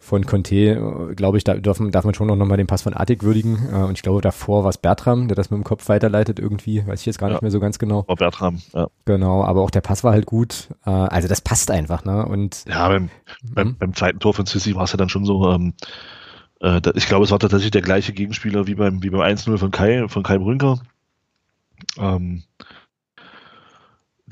[0.04, 3.22] von Conte, glaube ich, da dürfen, darf man schon noch mal den Pass von Artig
[3.22, 3.58] würdigen.
[3.72, 6.86] Äh, und ich glaube, davor war es Bertram, der das mit dem Kopf weiterleitet irgendwie.
[6.86, 7.34] Weiß ich jetzt gar ja.
[7.34, 8.06] nicht mehr so ganz genau.
[8.06, 8.88] War Bertram, ja.
[9.06, 10.68] Genau, aber auch der Pass war halt gut.
[10.84, 12.26] Äh, also das passt einfach, ne?
[12.26, 13.08] Und, ja, beim,
[13.54, 13.76] beim, mhm.
[13.78, 15.72] beim zweiten Tor von Sissi war es ja dann schon so, ähm,
[16.60, 19.70] äh, ich glaube, es war tatsächlich der gleiche Gegenspieler wie beim, wie beim 1-0 von
[19.70, 20.80] Kai, von Kai Brünker.
[21.98, 22.42] Ähm,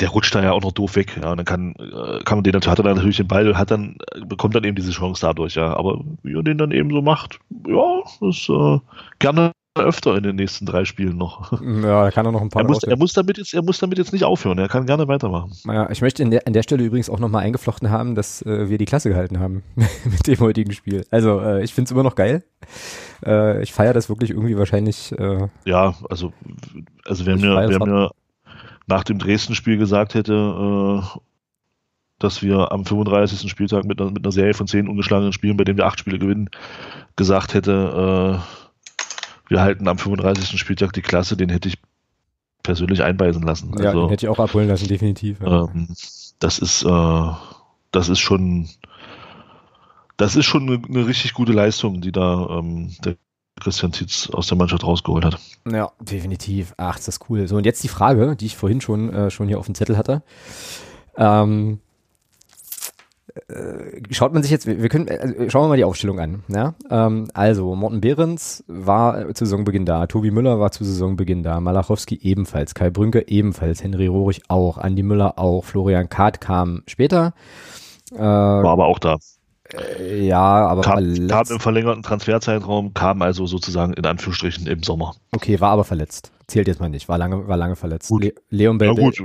[0.02, 1.16] der rutscht da ja auch noch doof weg.
[1.22, 3.70] Ja, und dann kann, äh, kann man den hat er dann natürlich den Ball, hat
[3.70, 5.74] dann, bekommt dann eben diese Chance dadurch, ja.
[5.76, 8.78] Aber wie er den dann eben so macht, ja, ist äh,
[9.20, 11.52] gerne öfter in den nächsten drei Spielen noch.
[11.62, 13.78] Ja, da kann er noch ein paar er muss, er muss, damit jetzt, er muss
[13.78, 15.52] damit jetzt nicht aufhören, er kann gerne weitermachen.
[15.64, 18.78] Ja, ich möchte der, an der Stelle übrigens auch nochmal eingeflochten haben, dass äh, wir
[18.78, 21.06] die Klasse gehalten haben mit dem heutigen Spiel.
[21.10, 22.42] Also äh, ich finde es immer noch geil.
[23.24, 25.12] Äh, ich feiere das wirklich irgendwie wahrscheinlich.
[25.12, 26.32] Äh, ja, also,
[27.06, 28.10] also mir, wer mir
[28.92, 31.18] nach dem Dresden-Spiel gesagt hätte, äh,
[32.18, 33.50] dass wir am 35.
[33.50, 36.18] Spieltag mit einer, mit einer Serie von zehn ungeschlagenen Spielen, bei denen wir acht Spiele
[36.18, 36.50] gewinnen,
[37.16, 40.58] gesagt hätte, äh, wir halten am 35.
[40.58, 41.78] Spieltag die Klasse, den hätte ich
[42.62, 43.72] persönlich einweisen lassen.
[43.78, 45.40] Ja, also, den hätte ich auch abholen lassen, definitiv.
[45.40, 45.64] Ja.
[45.64, 45.88] Ähm,
[46.38, 47.30] das ist, äh,
[47.92, 48.68] das ist schon,
[50.18, 53.16] das ist schon eine, eine richtig gute Leistung, die da ähm, der
[53.60, 55.38] Christian Tietz aus der Mannschaft rausgeholt hat.
[55.70, 56.74] Ja, definitiv.
[56.76, 57.46] Ach, ist das cool.
[57.46, 59.96] So, und jetzt die Frage, die ich vorhin schon, äh, schon hier auf dem Zettel
[59.96, 60.22] hatte.
[61.16, 61.80] Ähm,
[63.48, 66.42] äh, schaut man sich jetzt, wir können, also schauen wir mal die Aufstellung an.
[66.48, 66.74] Ja?
[66.90, 72.18] Ähm, also, Morten Behrens war zu Saisonbeginn da, Tobi Müller war zu Saisonbeginn da, Malachowski
[72.22, 77.32] ebenfalls, Kai Brünke ebenfalls, Henry Rohrig auch, Andi Müller auch, Florian Kahrt kam später.
[78.12, 79.16] Äh, war aber auch da.
[79.74, 85.14] Äh, ja, aber kam, kam im verlängerten Transferzeitraum, kam also sozusagen in Anführungsstrichen im Sommer.
[85.32, 86.32] Okay, war aber verletzt.
[86.46, 88.10] Zählt jetzt mal nicht, war lange, war lange verletzt.
[88.10, 88.88] Le Leon Bell.
[88.88, 89.22] Ja, gut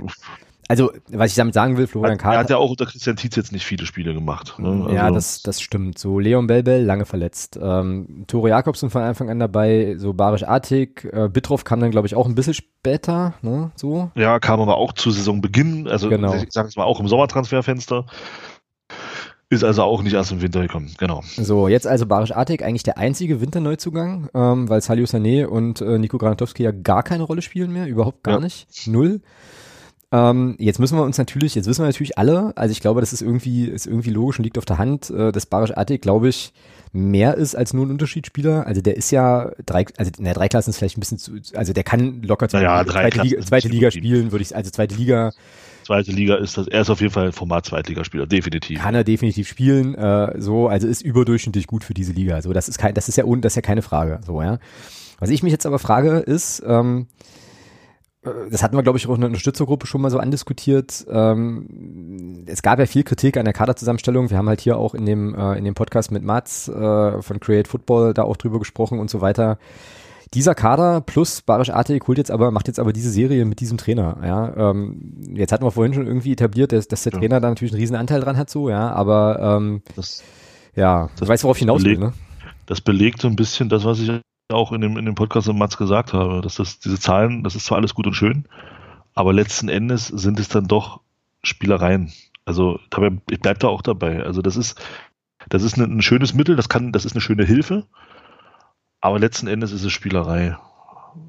[0.70, 2.34] also, was ich damit sagen will, Florian Kahn.
[2.34, 4.56] Er hat ja auch unter Christian Tietz jetzt nicht viele Spiele gemacht.
[4.60, 4.68] Ne?
[4.68, 5.98] Also ja, das, das stimmt.
[5.98, 7.58] So, Leon Belbel, lange verletzt.
[7.62, 11.08] Ähm, Tore Jakobsen von Anfang an dabei, so Barisch Artig.
[11.14, 13.72] Äh, Bittroff kam dann, glaube ich, auch ein bisschen später, ne?
[13.76, 14.12] So.
[14.16, 16.34] Ja, kam aber auch zu Saisonbeginn, also genau.
[16.36, 18.06] ich sage es mal auch im Sommertransferfenster.
[19.50, 21.24] Ist also auch nicht erst im Winter gekommen, genau.
[21.38, 25.98] So, jetzt also Barisch Artig, eigentlich der einzige Winterneuzugang, ähm, weil Salio Sané und äh,
[25.98, 28.40] Nico Granatowski ja gar keine Rolle spielen mehr, überhaupt gar ja.
[28.42, 28.68] nicht.
[28.88, 29.22] Null.
[30.12, 33.14] Ähm, jetzt müssen wir uns natürlich, jetzt wissen wir natürlich alle, also ich glaube, das
[33.14, 36.28] ist irgendwie, ist irgendwie logisch und liegt auf der Hand, äh, dass Barisch Attic, glaube
[36.28, 36.54] ich,
[36.92, 38.66] mehr ist als nur ein Unterschiedsspieler.
[38.66, 41.72] Also der ist ja drei, also na, drei Klassen ist vielleicht ein bisschen zu, also
[41.72, 45.32] der kann locker zweite, ja, zweite, Liga, zweite Liga spielen, würde ich, also zweite Liga.
[45.88, 48.82] Zweite Liga ist das, er ist auf jeden Fall Format Zweitligaspieler, definitiv.
[48.82, 52.42] Kann er definitiv spielen, äh, so, also ist überdurchschnittlich gut für diese Liga.
[52.42, 54.60] So, das ist kein, das ist ja, das ist ja keine Frage, so, ja.
[55.20, 57.08] Was ich mich jetzt aber frage, ist, ähm,
[58.22, 61.06] äh, das hatten wir, glaube ich, auch in der Unterstützergruppe schon mal so andiskutiert.
[61.10, 64.30] Ähm, es gab ja viel Kritik an der Kaderzusammenstellung.
[64.30, 67.40] Wir haben halt hier auch in dem, äh, in dem Podcast mit Mats äh, von
[67.40, 69.58] Create Football da auch drüber gesprochen und so weiter.
[70.34, 73.78] Dieser Kader plus Barisch Artig holt jetzt aber, macht jetzt aber diese Serie mit diesem
[73.78, 74.72] Trainer, ja.
[74.72, 77.20] Ähm, jetzt hatten wir vorhin schon irgendwie etabliert, dass, dass der ja.
[77.20, 80.24] Trainer da natürlich einen riesen Anteil dran hat, so, ja, aber ähm, das,
[80.76, 82.14] ja, das, du weißt, worauf ich hinaus will, ne?
[82.66, 84.12] Das belegt so ein bisschen das, was ich
[84.50, 87.56] auch in dem, in dem Podcast mit Mats gesagt habe, dass das, diese Zahlen, das
[87.56, 88.46] ist zwar alles gut und schön,
[89.14, 91.02] aber letzten Endes sind es dann doch
[91.44, 92.12] Spielereien.
[92.46, 94.24] Also dabei, ich bleibe da auch dabei.
[94.24, 94.80] Also das ist,
[95.50, 97.86] das ist ein, ein schönes Mittel, das kann, das ist eine schöne Hilfe,
[99.02, 100.58] aber letzten Endes ist es Spielerei.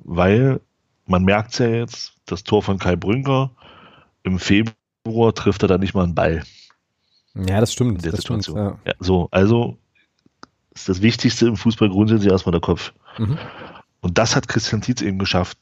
[0.05, 0.61] Weil
[1.07, 3.51] man merkt es ja jetzt, das Tor von Kai Brünker
[4.23, 6.43] im Februar trifft er da nicht mal einen Ball.
[7.35, 7.97] Ja, das stimmt.
[7.97, 8.57] In der das Situation.
[8.57, 8.93] Stimmt, ja.
[8.93, 9.79] Ja, so, also
[10.75, 12.93] ist das Wichtigste im Fußball grundsätzlich erstmal der Kopf.
[13.19, 13.39] Mhm.
[14.01, 15.59] Und das hat Christian Tietz eben geschafft,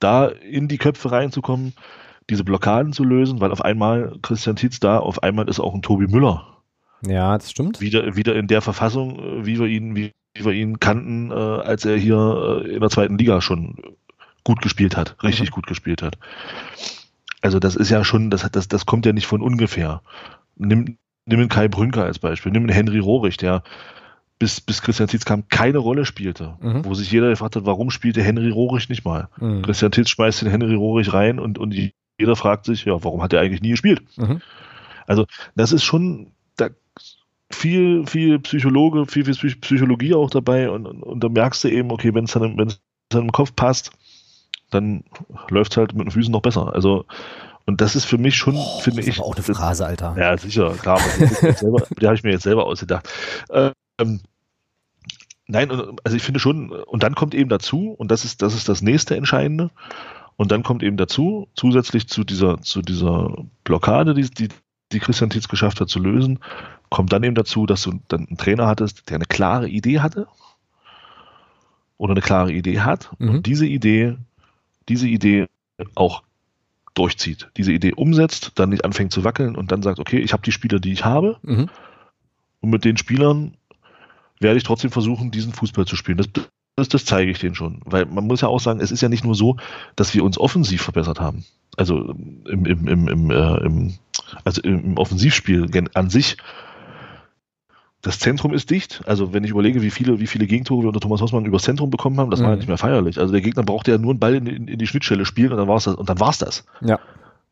[0.00, 1.74] da in die Köpfe reinzukommen,
[2.30, 5.82] diese Blockaden zu lösen, weil auf einmal Christian Tietz da, auf einmal ist auch ein
[5.82, 6.58] Tobi Müller.
[7.06, 7.80] Ja, das stimmt.
[7.80, 11.34] Wieder, wieder in der Verfassung, äh, wie wir ihn, wie, wie wir ihn kannten, äh,
[11.34, 13.76] als er hier äh, in der zweiten Liga schon
[14.44, 15.54] gut gespielt hat, richtig mhm.
[15.54, 16.18] gut gespielt hat.
[17.40, 20.02] Also das ist ja schon, das, das, das kommt ja nicht von ungefähr.
[20.56, 23.62] Nimm, nimm einen Kai Brünker als Beispiel, nimm einen Henry Rohrig, der
[24.38, 26.56] bis, bis Christian Tietz kam, keine Rolle spielte.
[26.60, 26.84] Mhm.
[26.84, 29.28] Wo sich jeder gefragt hat, warum spielte Henry Rohrig nicht mal?
[29.38, 29.62] Mhm.
[29.62, 31.74] Christian Tietz schmeißt den Henry Rohrig rein und, und
[32.18, 34.02] jeder fragt sich, ja, warum hat er eigentlich nie gespielt?
[34.16, 34.40] Mhm.
[35.06, 36.68] Also, das ist schon da
[37.50, 41.90] viel, viel Psychologe, viel, viel Psychologie auch dabei und, und, und da merkst du eben,
[41.90, 42.56] okay, wenn es dann,
[43.08, 43.92] dann im Kopf passt,
[44.70, 45.04] dann
[45.48, 46.74] läuft es halt mit den Füßen noch besser.
[46.74, 47.06] Also,
[47.64, 49.20] und das ist für mich schon, oh, finde ich.
[49.20, 50.14] auch eine Phrase, Alter.
[50.18, 51.00] Ja, sicher, klar.
[52.00, 53.08] die habe ich mir jetzt selber ausgedacht.
[53.48, 54.20] Äh, ähm,
[55.46, 58.68] nein, also ich finde schon, und dann kommt eben dazu, und das ist, das ist
[58.68, 59.70] das nächste Entscheidende,
[60.36, 63.34] und dann kommt eben dazu, zusätzlich zu dieser, zu dieser
[63.64, 64.48] Blockade, die, die,
[64.92, 66.38] die Christian Tietz geschafft hat zu lösen,
[66.90, 70.26] kommt dann eben dazu, dass du dann einen Trainer hattest, der eine klare Idee hatte
[71.96, 73.30] oder eine klare Idee hat mhm.
[73.30, 74.16] und diese Idee,
[74.88, 75.46] diese Idee
[75.94, 76.22] auch
[76.94, 80.42] durchzieht, diese Idee umsetzt, dann nicht anfängt zu wackeln und dann sagt, okay, ich habe
[80.42, 81.68] die Spieler, die ich habe mhm.
[82.60, 83.56] und mit den Spielern
[84.40, 86.18] werde ich trotzdem versuchen, diesen Fußball zu spielen.
[86.18, 86.28] Das,
[86.76, 87.80] das, das zeige ich denen schon.
[87.84, 89.56] Weil man muss ja auch sagen, es ist ja nicht nur so,
[89.96, 91.44] dass wir uns offensiv verbessert haben.
[91.76, 92.14] Also
[92.46, 93.94] im, im, im, im, äh, im
[94.44, 96.36] also im Offensivspiel an sich.
[98.02, 99.02] Das Zentrum ist dicht.
[99.06, 101.90] Also wenn ich überlege, wie viele, wie viele Gegentore wir unter Thomas Hossmann übers Zentrum
[101.90, 102.44] bekommen haben, das mhm.
[102.44, 103.18] war ja nicht mehr feierlich.
[103.18, 105.58] Also der Gegner brauchte ja nur einen Ball in, in, in die Schnittstelle spielen und
[105.58, 105.96] dann war es das.
[105.96, 106.64] Und dann war es das.
[106.80, 107.00] Ja.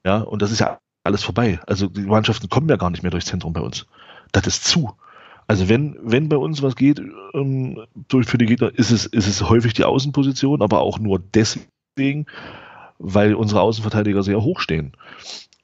[0.05, 1.61] Ja, und das ist ja alles vorbei.
[1.67, 3.87] Also die Mannschaften kommen ja gar nicht mehr durchs Zentrum bei uns.
[4.33, 4.93] Das ist zu.
[5.49, 7.01] Also wenn, wenn bei uns was geht
[7.35, 11.21] ähm, durch, für die Gegner, ist es, ist es häufig die Außenposition, aber auch nur
[11.21, 12.27] deswegen,
[12.99, 14.93] weil unsere Außenverteidiger sehr hoch stehen.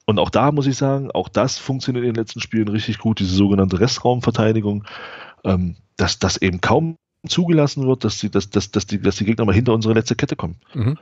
[0.05, 3.19] Und auch da muss ich sagen, auch das funktioniert in den letzten Spielen richtig gut,
[3.19, 4.85] diese sogenannte Restraumverteidigung,
[5.43, 9.25] ähm, dass das eben kaum zugelassen wird, dass, die, dass, dass, dass, die, dass die
[9.25, 10.57] Gegner mal hinter unsere letzte Kette kommen.
[10.73, 10.97] Mhm.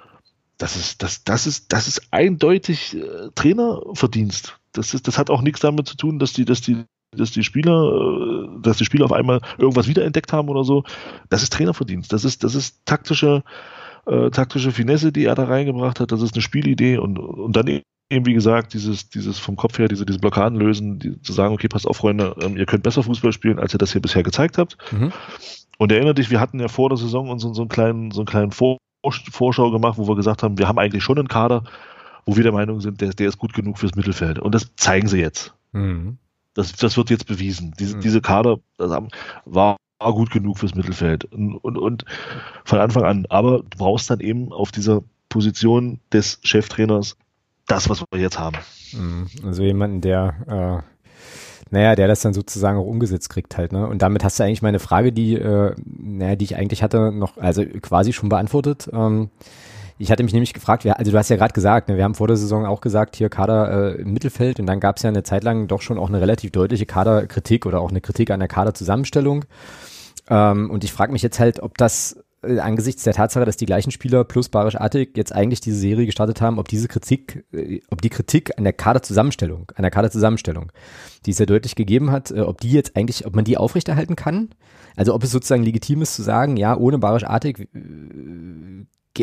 [0.57, 4.59] Das ist, das, das ist, das ist eindeutig äh, Trainerverdienst.
[4.73, 6.85] Das, ist, das hat auch nichts damit zu tun, dass die, dass die
[7.17, 10.83] dass die Spieler, äh, dass die Spieler auf einmal irgendwas wiederentdeckt haben oder so.
[11.29, 12.13] Das ist Trainerverdienst.
[12.13, 13.43] Das ist, das ist taktische,
[14.05, 16.11] äh, taktische Finesse, die er da reingebracht hat.
[16.11, 19.87] Das ist eine Spielidee und, und dann eben, wie gesagt, dieses, dieses vom Kopf her,
[19.87, 23.03] diese, diese Blockaden lösen, die, zu sagen, okay, passt auf, Freunde, ähm, ihr könnt besser
[23.03, 24.77] Fußball spielen, als ihr das hier bisher gezeigt habt.
[24.91, 25.11] Mhm.
[25.77, 28.21] Und erinnert dich, wir hatten ja vor der Saison uns so, so einen kleinen, so
[28.21, 28.77] einen kleinen vor
[29.31, 31.63] Vorschau gemacht, wo wir gesagt haben, wir haben eigentlich schon einen Kader,
[32.25, 34.37] wo wir der Meinung sind, der, der ist gut genug fürs Mittelfeld.
[34.37, 35.55] Und das zeigen sie jetzt.
[35.71, 36.17] Mhm.
[36.53, 37.73] Das, das wird jetzt bewiesen.
[37.79, 38.01] Diese, mhm.
[38.01, 39.77] diese Kader war
[40.09, 42.05] gut genug fürs Mittelfeld und, und, und
[42.65, 43.25] von Anfang an.
[43.29, 47.17] Aber du brauchst dann eben auf dieser Position des Cheftrainers
[47.67, 48.57] das, was wir jetzt haben.
[48.93, 49.27] Mhm.
[49.45, 50.91] Also jemanden, der äh,
[51.71, 53.87] naja, der das dann sozusagen auch umgesetzt kriegt halt, ne?
[53.87, 57.37] Und damit hast du eigentlich meine Frage, die, äh, naja, die ich eigentlich hatte, noch,
[57.37, 58.89] also quasi schon beantwortet.
[58.91, 59.29] Ähm,
[59.97, 62.27] ich hatte mich nämlich gefragt, also du hast ja gerade gesagt, ne, wir haben vor
[62.27, 65.23] der Saison auch gesagt, hier Kader äh, im Mittelfeld und dann gab es ja eine
[65.23, 68.49] Zeit lang doch schon auch eine relativ deutliche Kaderkritik oder auch eine Kritik an der
[68.49, 69.45] Kaderzusammenstellung.
[70.29, 73.65] Ähm, und ich frage mich jetzt halt, ob das äh, angesichts der Tatsache, dass die
[73.65, 77.81] gleichen Spieler plus Barisch Artig jetzt eigentlich diese Serie gestartet haben, ob diese Kritik, äh,
[77.89, 80.71] ob die Kritik an der Kaderzusammenstellung, an der Kaderzusammenstellung,
[81.25, 84.15] die es ja deutlich gegeben hat, äh, ob die jetzt eigentlich, ob man die aufrechterhalten
[84.15, 84.49] kann?
[84.95, 87.69] Also ob es sozusagen legitim ist zu sagen, ja, ohne Barisch Artig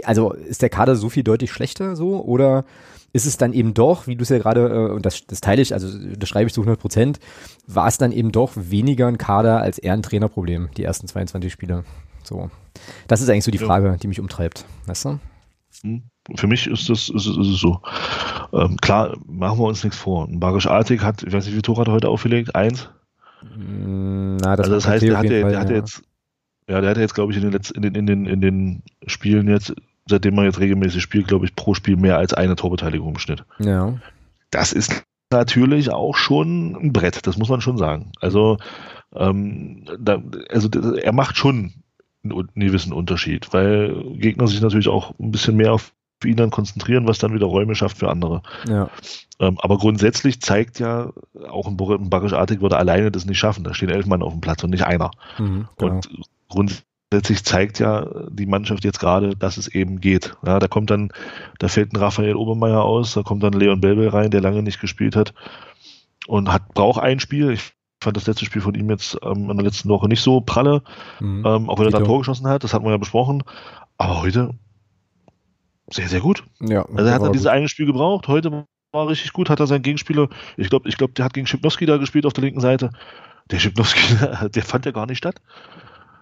[0.04, 2.64] also ist der Kader so viel deutlich schlechter so oder
[3.12, 5.62] ist es dann eben doch, wie du es ja gerade, äh, und das, das teile
[5.62, 7.20] ich, also das schreibe ich zu 100 Prozent,
[7.66, 11.52] war es dann eben doch weniger ein Kader als eher ein Trainerproblem, die ersten 22
[11.52, 11.84] Spiele.
[12.22, 12.50] So.
[13.06, 14.64] Das ist eigentlich so die Frage, die mich umtreibt.
[14.86, 15.18] Weißt du?
[15.82, 16.02] Hm.
[16.34, 17.80] Für mich ist das ist, ist es so.
[18.52, 20.28] Ähm, klar, machen wir uns nichts vor.
[20.30, 22.54] Barisch Artig hat, ich weiß nicht, wie Tor hat heute aufgelegt?
[22.54, 22.90] Eins?
[23.40, 26.02] Hm, na, das also das heißt, der hat, der, der hat jetzt
[26.68, 28.82] ja, der hat jetzt, glaube ich, in den, letzten, in, den, in, den, in den
[29.06, 29.74] Spielen jetzt,
[30.08, 33.44] seitdem man jetzt regelmäßig spielt, glaube ich, pro Spiel mehr als eine Torbeteiligung im Schnitt.
[33.58, 33.94] Ja.
[34.50, 38.12] Das ist natürlich auch schon ein Brett, das muss man schon sagen.
[38.20, 38.58] Also,
[39.14, 41.72] ähm, da, also er macht schon
[42.24, 45.92] einen gewissen Unterschied, weil Gegner sich natürlich auch ein bisschen mehr auf
[46.24, 48.42] ihn dann konzentrieren, was dann wieder Räume schafft für andere.
[48.68, 48.90] Ja.
[49.38, 51.12] Ähm, aber grundsätzlich zeigt ja,
[51.48, 53.62] auch ein, ein Barisch-Artig würde alleine das nicht schaffen.
[53.62, 55.12] Da stehen elf Mann auf dem Platz und nicht einer.
[55.38, 55.94] Mhm, genau.
[55.94, 56.08] Und
[56.48, 60.36] grundsätzlich zeigt ja die Mannschaft jetzt gerade, dass es eben geht.
[60.44, 61.10] Ja, da kommt dann,
[61.58, 64.80] da fällt ein Raphael Obermeier aus, da kommt dann Leon Belbel rein, der lange nicht
[64.80, 65.32] gespielt hat
[66.26, 67.50] und hat, braucht ein Spiel.
[67.50, 70.40] Ich fand das letzte Spiel von ihm jetzt ähm, in der letzten Woche nicht so
[70.40, 70.82] pralle,
[71.20, 71.44] mhm.
[71.46, 73.42] ähm, auch wenn er da Tor geschossen hat, das hatten wir ja besprochen.
[73.96, 74.54] Aber heute
[75.90, 76.44] sehr, sehr gut.
[76.60, 79.66] Ja, also er hat dann dieses eine Spiel gebraucht, heute war richtig gut, hat er
[79.66, 82.60] seinen Gegenspieler, ich glaube, ich glaube, der hat gegen Schipnowski da gespielt auf der linken
[82.60, 82.90] Seite.
[83.50, 84.16] Der Schipnowski,
[84.54, 85.40] der fand ja gar nicht statt.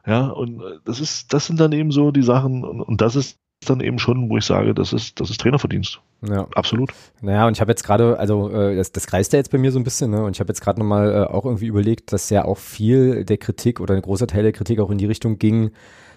[0.07, 3.17] Ja, und äh, das ist, das sind dann eben so die Sachen, und, und das
[3.17, 6.01] ist dann eben schon, wo ich sage, das ist, das ist Trainerverdienst.
[6.29, 6.47] Ja.
[6.55, 6.93] Absolut.
[7.21, 9.73] Naja, und ich habe jetzt gerade, also äh, das, das kreist ja jetzt bei mir
[9.73, 10.25] so ein bisschen, ne?
[10.25, 13.39] Und ich habe jetzt gerade nochmal äh, auch irgendwie überlegt, dass ja auch viel der
[13.39, 15.71] Kritik oder ein großer Teil der Kritik auch in die Richtung ging,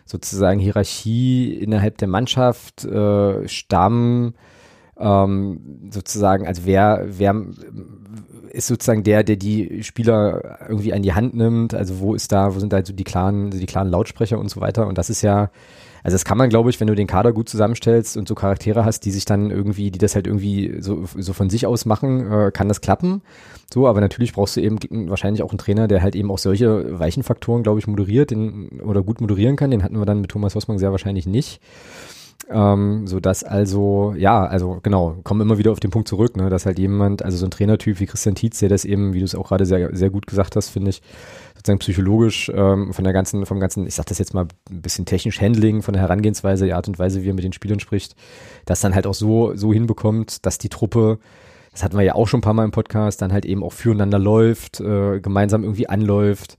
[0.05, 4.33] sozusagen Hierarchie innerhalb der Mannschaft, äh, Stamm,
[4.99, 7.35] ähm, sozusagen, also wer, wer
[8.51, 12.55] ist sozusagen der, der die Spieler irgendwie an die Hand nimmt, also wo ist da,
[12.55, 15.21] wo sind da so die klaren, die klaren Lautsprecher und so weiter und das ist
[15.21, 15.49] ja,
[16.03, 18.85] also das kann man, glaube ich, wenn du den Kader gut zusammenstellst und so Charaktere
[18.85, 22.31] hast, die sich dann irgendwie, die das halt irgendwie so, so von sich aus machen,
[22.31, 23.21] äh, kann das klappen.
[23.71, 26.99] So, aber natürlich brauchst du eben wahrscheinlich auch einen Trainer, der halt eben auch solche
[26.99, 29.71] weichen Faktoren, glaube ich, moderiert den, oder gut moderieren kann.
[29.71, 31.61] Den hatten wir dann mit Thomas Hossmann sehr wahrscheinlich nicht.
[32.51, 36.49] Ähm, so dass also, ja, also genau, kommen immer wieder auf den Punkt zurück, ne,
[36.49, 39.25] dass halt jemand, also so ein Trainertyp wie Christian Tietz, der das eben, wie du
[39.25, 41.01] es auch gerade sehr, sehr gut gesagt hast, finde ich,
[41.55, 45.05] sozusagen psychologisch ähm, von der ganzen, vom ganzen, ich sag das jetzt mal ein bisschen
[45.05, 48.15] technisch Handling, von der Herangehensweise, die Art und Weise, wie er mit den Spielern spricht,
[48.65, 51.19] das dann halt auch so, so hinbekommt, dass die Truppe,
[51.71, 53.73] das hatten wir ja auch schon ein paar Mal im Podcast, dann halt eben auch
[53.73, 56.57] füreinander läuft, äh, gemeinsam irgendwie anläuft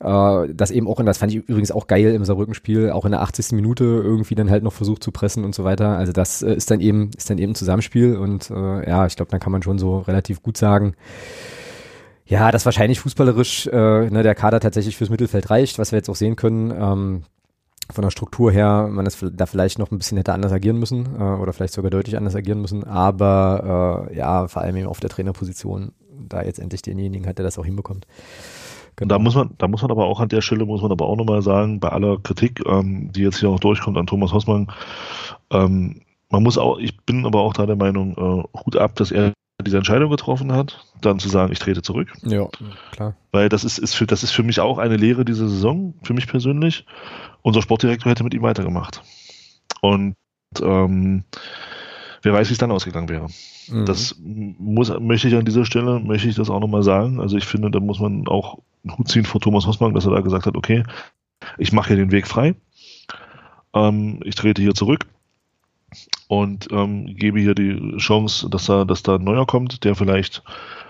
[0.00, 3.12] Äh, das eben auch, und das fand ich übrigens auch geil im Saarbrücken-Spiel, auch in
[3.12, 3.52] der 80.
[3.52, 5.96] Minute irgendwie dann halt noch versucht zu pressen und so weiter.
[5.96, 9.30] Also das äh, ist dann eben, ist dann eben Zusammenspiel und äh, ja, ich glaube,
[9.30, 10.94] dann kann man schon so relativ gut sagen,
[12.26, 16.10] ja, dass wahrscheinlich fußballerisch äh, ne, der Kader tatsächlich fürs Mittelfeld reicht, was wir jetzt
[16.10, 16.70] auch sehen können.
[16.70, 17.22] Ähm,
[17.90, 21.08] von der Struktur her, man ist da vielleicht noch ein bisschen hätte anders agieren müssen
[21.18, 25.00] äh, oder vielleicht sogar deutlich anders agieren müssen, aber äh, ja, vor allem eben auf
[25.00, 25.92] der Trainerposition,
[26.28, 28.06] da jetzt endlich denjenigen hat, der das auch hinbekommt.
[28.98, 29.14] Genau.
[29.14, 31.14] Da muss man, da muss man aber auch an der Stelle muss man aber auch
[31.14, 34.72] nochmal sagen, bei aller Kritik, ähm, die jetzt hier auch durchkommt an Thomas Hossmann,
[35.50, 39.12] ähm, man muss auch, ich bin aber auch da der Meinung, äh, Hut ab, dass
[39.12, 39.32] er
[39.64, 42.12] diese Entscheidung getroffen hat, dann zu sagen, ich trete zurück.
[42.22, 42.48] Ja,
[42.90, 43.14] klar.
[43.30, 46.14] Weil das ist, ist für, das ist für mich auch eine Lehre dieser Saison, für
[46.14, 46.84] mich persönlich.
[47.42, 49.02] Unser Sportdirektor hätte mit ihm weitergemacht.
[49.80, 50.16] Und
[50.60, 51.22] ähm,
[52.22, 53.28] wer weiß, wie es dann ausgegangen wäre.
[53.68, 53.86] Mhm.
[53.86, 57.20] Das muss, möchte ich an dieser Stelle, möchte ich das auch nochmal sagen.
[57.20, 58.58] Also ich finde, da muss man auch
[58.96, 60.84] Hut ziehen vor Thomas Hossmann, dass er da gesagt hat, okay,
[61.58, 62.54] ich mache hier den Weg frei.
[63.74, 65.06] Ähm, ich trete hier zurück
[66.28, 70.42] und ähm, gebe hier die Chance, dass da, dass da ein neuer kommt, der vielleicht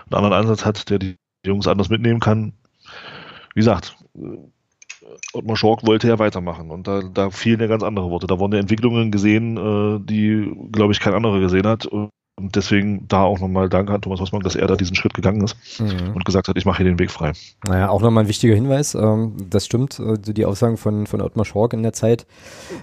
[0.05, 2.53] einen anderen Ansatz hat, der die Jungs anders mitnehmen kann.
[3.53, 3.95] Wie gesagt,
[5.33, 8.27] Ottmar Schork wollte ja weitermachen und da, da fielen ja ganz andere Worte.
[8.27, 11.85] Da wurden ja Entwicklungen gesehen, äh, die, glaube ich, kein anderer gesehen hat.
[11.85, 12.09] Und
[12.39, 15.43] und deswegen da auch nochmal Danke an Thomas Hossmann, dass er da diesen Schritt gegangen
[15.43, 16.15] ist mhm.
[16.15, 17.33] und gesagt hat, ich mache hier den Weg frei.
[17.67, 18.95] Naja, auch nochmal ein wichtiger Hinweis.
[18.95, 22.25] Ähm, das stimmt, äh, die Aussagen von, von Ottmar Schork in der Zeit,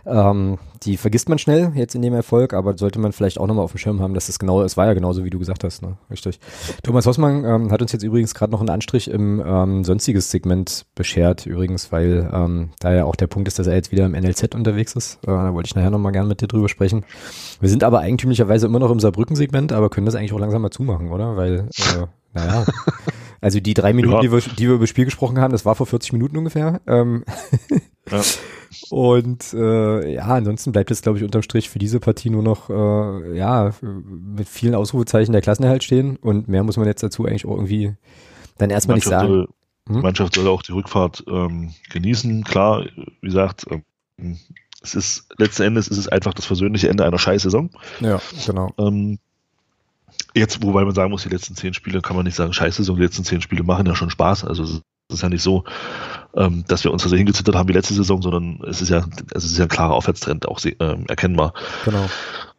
[0.05, 3.65] ähm, die vergisst man schnell jetzt in dem Erfolg, aber sollte man vielleicht auch nochmal
[3.65, 5.83] auf dem Schirm haben, dass es genau, es war ja genauso, wie du gesagt hast,
[5.83, 5.97] ne?
[6.11, 6.39] Richtig.
[6.83, 10.87] Thomas Hossmann ähm, hat uns jetzt übrigens gerade noch einen Anstrich im ähm, sonstiges Segment
[10.95, 14.13] beschert, übrigens, weil ähm, da ja auch der Punkt ist, dass er jetzt wieder im
[14.13, 15.19] NLZ unterwegs ist.
[15.25, 17.05] Äh, da wollte ich nachher nochmal gerne mit dir drüber sprechen.
[17.61, 19.01] Wir sind aber eigentümlicherweise immer noch im
[19.47, 21.37] Saarbrücken-Segment, aber können das eigentlich auch langsam mal zumachen, oder?
[21.37, 22.65] Weil, äh, naja.
[23.41, 24.21] Also die drei Minuten, ja.
[24.23, 26.81] die, wir, die wir über das Spiel gesprochen haben, das war vor 40 Minuten ungefähr.
[26.87, 27.25] Ähm
[28.11, 28.23] ja.
[28.91, 32.71] Und äh, ja, ansonsten bleibt es, glaube ich, unterm Strich für diese Partie nur noch
[32.71, 36.17] äh, ja mit vielen Ausrufezeichen der Klassenerhalt stehen.
[36.17, 37.95] Und mehr muss man jetzt dazu eigentlich auch irgendwie
[38.59, 39.29] dann erstmal nicht sagen.
[39.29, 39.49] Soll,
[39.89, 39.97] hm?
[39.97, 42.43] Die Mannschaft soll auch die Rückfahrt ähm, genießen.
[42.43, 42.87] Klar,
[43.21, 44.39] wie gesagt, ähm,
[44.83, 47.71] es ist letzten Endes ist es einfach das versöhnliche Ende einer Scheißsaison.
[48.01, 48.73] Ja, genau.
[48.79, 49.19] Ähm,
[50.35, 53.03] jetzt, wobei man sagen muss, die letzten zehn Spiele kann man nicht sagen, Scheißsaison, die
[53.03, 54.45] letzten zehn Spiele machen ja schon Spaß.
[54.45, 55.65] Also es ist ja nicht so,
[56.35, 59.45] ähm, dass wir uns so hingezittert haben wie letzte Saison, sondern es ist ja, es
[59.45, 60.75] ist ja ein klarer Aufwärtstrend auch äh,
[61.09, 61.55] erkennbar.
[61.85, 62.07] Genau.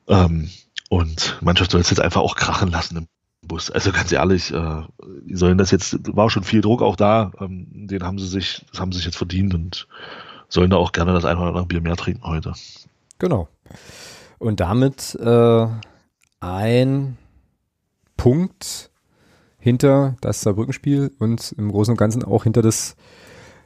[0.08, 0.50] Ähm,
[0.90, 3.08] und Mannschaft soll es jetzt einfach auch krachen lassen im
[3.46, 3.70] Bus.
[3.70, 4.82] Also ganz ehrlich, äh,
[5.26, 8.66] die sollen das jetzt, war schon viel Druck auch da, ähm, den haben sie sich,
[8.72, 9.88] das haben sie sich jetzt verdient und
[10.50, 12.54] sollen da auch gerne das ein oder andere Bier mehr trinken heute.
[13.20, 13.50] Genau.
[14.40, 15.68] Und damit äh,
[16.40, 17.18] ein
[18.18, 18.90] Punkt
[19.60, 22.96] hinter das Saarbrückenspiel und im Großen und Ganzen auch hinter das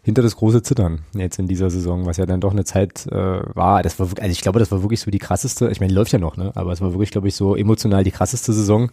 [0.04, 3.16] hinter das große Zittern jetzt in dieser Saison, was ja dann doch eine Zeit äh,
[3.56, 3.84] war.
[3.84, 5.70] Das war also ich glaube, das war wirklich so die krasseste.
[5.70, 6.52] Ich meine, läuft ja noch, ne?
[6.56, 8.92] Aber es war wirklich, glaube ich, so emotional die krasseste Saison,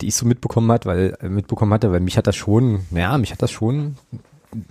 [0.00, 3.18] die ich so mitbekommen hat, weil äh, mitbekommen hatte, weil mich hat das schon, ja,
[3.18, 3.96] mich hat das schon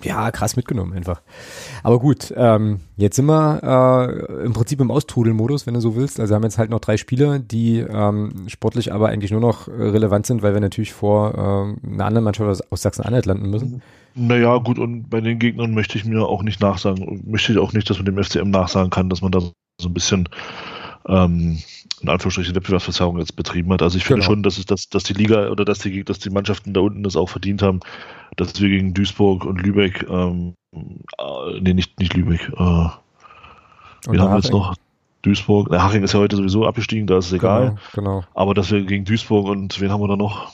[0.04, 1.22] ja, krass mitgenommen einfach.
[1.84, 6.19] Aber gut, ähm, jetzt sind wir äh, im Prinzip im Austrudelmodus, wenn du so willst.
[6.19, 10.26] Also haben jetzt halt noch drei Spieler, die ähm, sportlich aber eigentlich nur noch relevant
[10.26, 13.82] sind, weil wir natürlich vor äh, einer anderen Mannschaft aus Sachsen-Anhalt landen müssen.
[14.15, 17.74] Naja, gut, und bei den Gegnern möchte ich mir auch nicht nachsagen, möchte ich auch
[17.74, 20.30] nicht, dass man dem FCM nachsagen kann, dass man da so ein bisschen
[21.07, 21.59] ähm,
[22.01, 23.81] in Anführungsstrichen Wettbewerbsverzerrung jetzt betrieben hat.
[23.81, 24.31] Also ich finde genau.
[24.31, 27.03] schon, dass es dass, dass die Liga oder dass die, dass die Mannschaften da unten
[27.03, 27.79] das auch verdient haben,
[28.35, 32.89] dass wir gegen Duisburg und Lübeck, ähm, äh, nee, nicht, nicht Lübeck, äh,
[34.09, 34.75] wir haben jetzt noch
[35.21, 37.77] Duisburg, na, Haching ist ja heute sowieso abgestiegen, da ist es egal.
[37.93, 38.23] Genau, genau.
[38.33, 40.51] Aber dass wir gegen Duisburg und wen haben wir da noch?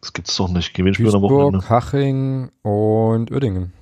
[0.00, 0.72] Das gibt's doch nicht.
[0.72, 1.68] Gegen wen spielen wir am Wochenende?
[1.68, 3.72] Haching und Uerdingen.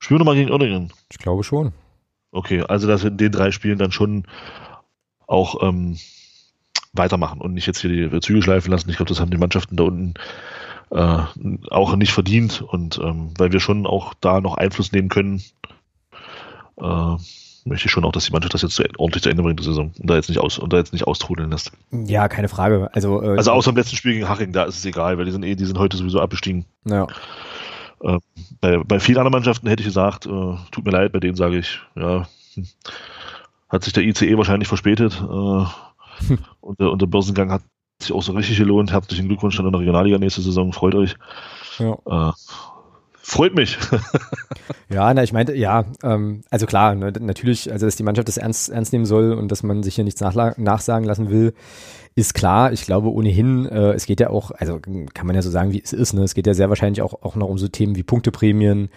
[0.00, 0.92] Spielen wir nochmal gegen Uerdingen?
[1.10, 1.72] Ich glaube schon.
[2.36, 4.24] Okay, also dass wir in den drei Spielen dann schon
[5.26, 5.96] auch ähm,
[6.92, 8.90] weitermachen und nicht jetzt hier die Züge schleifen lassen.
[8.90, 10.14] Ich glaube, das haben die Mannschaften da unten
[10.90, 11.18] äh,
[11.70, 15.42] auch nicht verdient und ähm, weil wir schon auch da noch Einfluss nehmen können,
[16.78, 17.16] äh,
[17.64, 19.92] möchte ich schon auch, dass die Mannschaft das jetzt ordentlich zu Ende bringt, die Saison
[19.98, 21.72] und da jetzt nicht aus und da jetzt nicht austrudeln lässt.
[21.90, 22.90] Ja, keine Frage.
[22.92, 25.32] Also, äh, also außer im letzten Spiel gegen Haching, da ist es egal, weil die
[25.32, 26.66] sind eh, die sind heute sowieso abgestiegen.
[26.84, 27.06] Ja.
[28.02, 28.18] Äh,
[28.60, 31.58] bei, bei vielen anderen Mannschaften hätte ich gesagt, äh, tut mir leid, bei denen sage
[31.58, 32.66] ich, ja, hm,
[33.68, 35.24] hat sich der ICE wahrscheinlich verspätet äh,
[36.60, 37.62] und, der, und der Börsengang hat
[38.00, 38.92] sich auch so richtig gelohnt.
[38.92, 41.16] Herzlichen Glückwunsch an der Regionalliga nächste Saison, freut euch.
[41.78, 42.30] Ja.
[42.30, 42.32] Äh,
[43.26, 43.76] freut mich.
[44.88, 48.36] ja, na, ich meinte, ja, ähm, also klar, ne, natürlich, also dass die Mannschaft das
[48.36, 51.54] ernst, ernst nehmen soll und dass man sich hier nichts nachsagen lassen will,
[52.16, 52.72] ist klar.
[52.72, 54.80] Ich glaube ohnehin, äh, es geht ja auch, also
[55.14, 56.24] kann man ja so sagen, wie es ist, ne?
[56.24, 58.88] Es geht ja sehr wahrscheinlich auch, auch noch um so Themen wie Punkteprämien,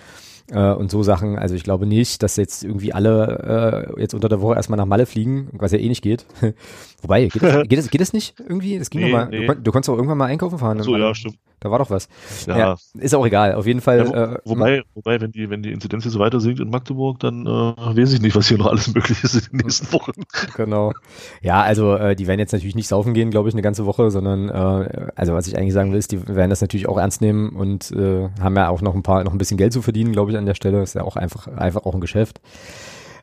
[0.52, 1.38] äh, und so Sachen.
[1.38, 4.86] Also ich glaube nicht, dass jetzt irgendwie alle äh, jetzt unter der Woche erstmal nach
[4.86, 6.26] Malle fliegen, was ja eh nicht geht.
[7.02, 8.80] Wobei, geht das, geht, das, geht das nicht irgendwie?
[8.80, 9.28] Das ging nee, mal.
[9.30, 9.48] Nee.
[9.48, 10.82] Du, du, konntest auch irgendwann mal einkaufen fahren.
[10.82, 11.38] So, ja, stimmt.
[11.60, 12.08] Da war doch was.
[12.48, 12.58] Ja.
[12.58, 13.54] ja ist auch egal.
[13.56, 14.00] Auf jeden Fall.
[14.00, 16.70] Ja, wo, äh, wobei, wobei, wenn die, wenn die Inzidenz hier so weiter sinkt in
[16.70, 19.92] Magdeburg, dann äh, weiß ich nicht, was hier noch alles möglich ist in den nächsten
[19.94, 20.24] Wochen.
[20.56, 20.94] Genau.
[21.42, 24.12] Ja, also äh, die werden jetzt natürlich nicht saufen gehen, glaube ich, eine ganze Woche,
[24.12, 27.22] sondern äh, also was ich eigentlich sagen will, ist, die werden das natürlich auch ernst
[27.22, 30.12] nehmen und äh, haben ja auch noch ein paar, noch ein bisschen Geld zu verdienen,
[30.12, 30.82] glaube ich, an der Stelle.
[30.82, 32.40] Ist ja auch einfach, einfach auch ein Geschäft.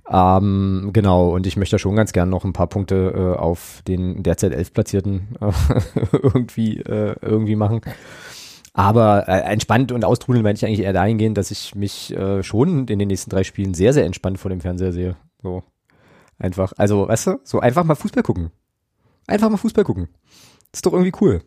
[0.08, 4.22] Ähm, genau, und ich möchte schon ganz gern noch ein paar Punkte äh, auf den
[4.22, 5.52] derzeit elf Platzierten äh,
[6.22, 7.80] irgendwie, äh, irgendwie machen.
[8.78, 12.86] Aber äh, entspannt und austrudeln meine ich eigentlich eher dahingehend, dass ich mich äh, schon
[12.86, 15.16] in den nächsten drei Spielen sehr, sehr entspannt vor dem Fernseher sehe.
[15.42, 15.62] So.
[16.38, 18.50] Einfach, also, weißt du, so einfach mal Fußball gucken.
[19.26, 20.08] Einfach mal Fußball gucken.
[20.72, 21.40] Das ist doch irgendwie cool.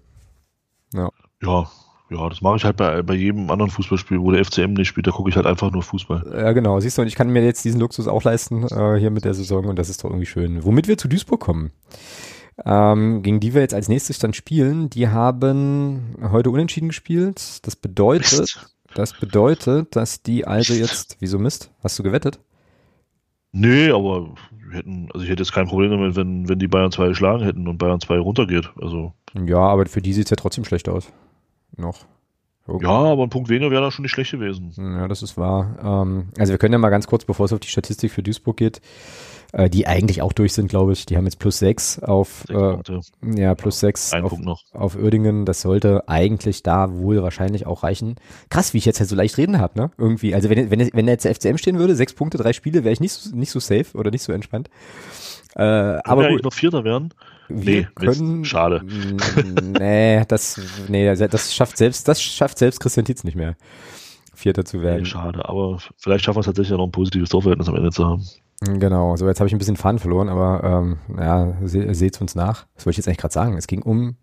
[0.91, 1.11] Ja.
[1.43, 1.69] Ja,
[2.09, 5.05] ja, das mache ich halt bei, bei jedem anderen Fußballspiel, wo der FCM nicht spielt,
[5.05, 6.31] da gucke ich halt einfach nur Fußball.
[6.33, 6.79] Ja, genau.
[6.79, 9.35] Siehst du, und ich kann mir jetzt diesen Luxus auch leisten, äh, hier mit der
[9.35, 10.63] Saison, und das ist doch irgendwie schön.
[10.63, 11.69] Womit wir zu Duisburg kommen,
[12.65, 17.65] ähm, gegen die wir jetzt als nächstes dann spielen, die haben heute unentschieden gespielt.
[17.65, 21.71] Das bedeutet, das bedeutet, dass die also jetzt, wieso Mist?
[21.83, 22.39] Hast du gewettet?
[23.51, 26.91] Nee, aber wir hätten, also ich hätte jetzt kein Problem damit, wenn, wenn die Bayern
[26.91, 28.71] 2 geschlagen hätten und Bayern 2 runtergeht.
[28.79, 29.13] Also.
[29.45, 31.11] Ja, aber für die sieht es ja trotzdem schlecht aus
[31.79, 32.05] noch.
[32.67, 32.85] Okay.
[32.85, 34.73] Ja, aber ein Punkt weniger wäre da schon nicht schlecht gewesen.
[34.77, 35.75] Ja, das ist wahr.
[35.81, 38.57] Ähm, also wir können ja mal ganz kurz, bevor es auf die Statistik für Duisburg
[38.57, 38.81] geht,
[39.51, 41.05] äh, die eigentlich auch durch sind, glaube ich.
[41.05, 44.63] Die haben jetzt plus sechs auf sechs äh, ja plus sechs Ein auf, Punkt noch.
[44.73, 45.45] auf Uerdingen.
[45.45, 48.15] Das sollte eigentlich da wohl wahrscheinlich auch reichen.
[48.49, 49.91] Krass, wie ich jetzt halt so leicht reden habe, ne?
[49.97, 50.35] Irgendwie.
[50.35, 52.99] Also wenn wenn wenn jetzt der FCM stehen würde, sechs Punkte, drei Spiele, wäre ich
[52.99, 54.69] nicht so, nicht so safe oder nicht so entspannt.
[55.55, 56.43] Äh, aber wir gut.
[56.43, 57.13] noch Vierter werden.
[57.47, 58.83] Wir nee, können, Mist, schade.
[59.79, 63.55] Nee, das, nee, das schafft selbst, das schafft selbst Christian Tietz nicht mehr,
[64.35, 65.01] Vierter zu werden.
[65.01, 68.05] Nee, schade, aber vielleicht schaffen wir es tatsächlich noch ein positives Torverhältnis am Ende zu
[68.05, 68.23] haben.
[68.61, 72.35] Genau, so jetzt habe ich ein bisschen Faden verloren, aber ähm, ja, se seht's uns
[72.35, 72.65] nach.
[72.75, 73.57] Was wollte ich jetzt eigentlich gerade sagen?
[73.57, 74.17] Es ging um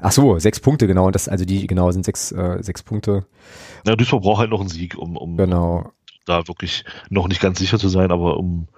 [0.00, 1.06] Ach so, sechs Punkte, genau.
[1.06, 3.26] Und das, also die, genau, sind sechs, äh, sechs Punkte.
[3.84, 5.90] Ja, Duisburg braucht halt noch einen Sieg, um, um, genau.
[6.24, 8.68] da wirklich noch nicht ganz sicher zu sein, aber um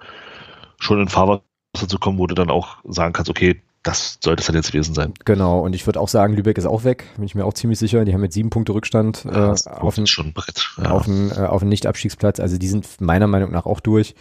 [0.79, 1.43] schon in Fahrwasser
[1.87, 4.93] zu kommen, wo du dann auch sagen kannst, okay, das sollte es dann jetzt gewesen
[4.93, 5.13] sein.
[5.25, 7.79] Genau, und ich würde auch sagen, Lübeck ist auch weg, bin ich mir auch ziemlich
[7.79, 8.05] sicher.
[8.05, 10.33] Die haben jetzt sieben Punkte Rückstand ja, äh, auf, ein, schon
[10.77, 10.91] ja.
[10.91, 12.39] auf, einen, äh, auf einen Nicht-Abstiegsplatz.
[12.39, 14.13] Also die sind meiner Meinung nach auch durch,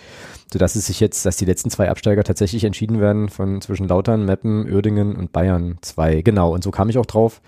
[0.50, 4.24] sodass es sich jetzt, dass die letzten zwei Absteiger tatsächlich entschieden werden von zwischen Lautern,
[4.24, 6.22] Meppen, Uerdingen und Bayern zwei.
[6.22, 7.42] Genau, und so kam ich auch drauf.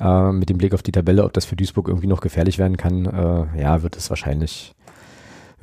[0.00, 2.78] Äh, mit dem Blick auf die Tabelle, ob das für Duisburg irgendwie noch gefährlich werden
[2.78, 4.74] kann, äh, ja, wird es wahrscheinlich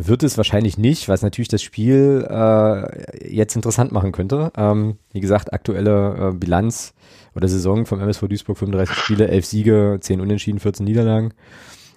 [0.08, 4.52] wird es wahrscheinlich nicht, was natürlich das Spiel äh, jetzt interessant machen könnte.
[4.56, 6.93] Ähm, wie gesagt, aktuelle äh, Bilanz
[7.36, 11.34] oder Saison vom MSV Duisburg 35 Spiele, 11 Siege, 10 Unentschieden, 14 Niederlagen.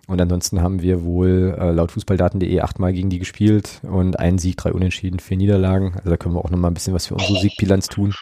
[0.07, 4.57] Und ansonsten haben wir wohl äh, laut Fußballdaten.de achtmal gegen die gespielt und einen Sieg,
[4.59, 5.95] drei Unentschieden, vier Niederlagen.
[5.97, 8.15] Also da können wir auch nochmal ein bisschen was für unsere Siegbilanz tun.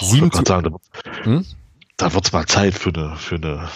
[0.00, 0.76] Sieben zu sagen,
[1.24, 1.44] hm?
[1.96, 3.68] da wird es mal Zeit für eine, für eine,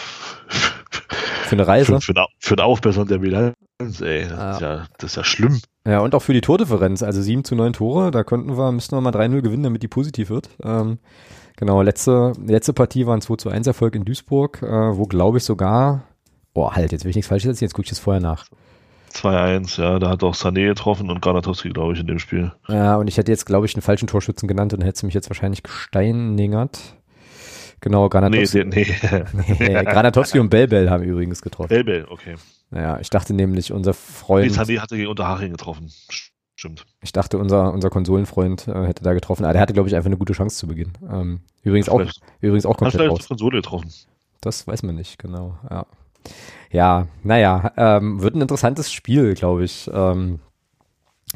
[1.44, 2.00] für eine Reise.
[2.00, 3.56] Für, für, eine, für eine Aufbessern der Bilanz
[4.00, 4.28] ey.
[4.28, 4.50] Das, ja.
[4.52, 5.60] Ist ja, das ist ja schlimm.
[5.86, 7.02] Ja, und auch für die Tordifferenz.
[7.02, 9.88] Also 7 zu 9 Tore, da könnten wir, müssten wir mal 3-0 gewinnen, damit die
[9.88, 10.50] positiv wird.
[10.62, 10.98] Ähm,
[11.56, 15.38] genau, letzte, letzte Partie war ein 2 zu 1 Erfolg in Duisburg, äh, wo glaube
[15.38, 16.04] ich sogar,
[16.54, 18.46] boah, halt, jetzt will ich nichts falsch setzen, jetzt gucke ich das vorher nach.
[19.12, 22.50] 2-1, ja, da hat auch Sané getroffen und Granatowski, glaube ich, in dem Spiel.
[22.68, 25.14] Ja, und ich hätte jetzt, glaube ich, einen falschen Torschützen genannt und hätte sie mich
[25.14, 26.96] jetzt wahrscheinlich gesteinigert.
[27.82, 28.64] Genau, Granatowski.
[28.64, 29.24] Nee, nee.
[29.58, 31.68] nee Granatowski und Belbel haben übrigens getroffen.
[31.68, 32.36] Belbel, okay.
[32.70, 34.56] Naja, ich dachte nämlich, unser Freund.
[34.68, 35.92] Nee, hatte gegen Unterhaching getroffen.
[36.54, 36.86] Stimmt.
[37.02, 39.44] Ich dachte, unser, unser Konsolenfreund äh, hätte da getroffen.
[39.44, 40.92] Aber der hatte, glaube ich, einfach eine gute Chance zu Beginn.
[41.10, 42.00] Ähm, übrigens, auch,
[42.40, 43.26] übrigens auch komplett raus.
[43.26, 43.92] Konsole getroffen.
[44.40, 45.58] Das weiß man nicht, genau.
[45.68, 45.86] Ja,
[46.70, 49.90] ja naja, ähm, wird ein interessantes Spiel, glaube ich.
[49.92, 50.38] Ähm,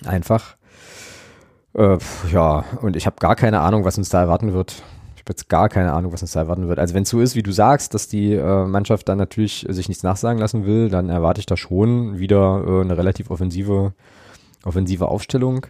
[0.05, 0.57] einfach.
[1.75, 1.99] Äh,
[2.33, 4.85] ja, und ich habe gar keine Ahnung, was uns da erwarten wird
[5.27, 6.79] habe jetzt gar keine Ahnung, was uns da erwarten wird.
[6.79, 9.89] Also wenn es so ist, wie du sagst, dass die äh, Mannschaft dann natürlich sich
[9.89, 13.93] nichts nachsagen lassen will, dann erwarte ich da schon wieder äh, eine relativ offensive,
[14.64, 15.66] offensive Aufstellung.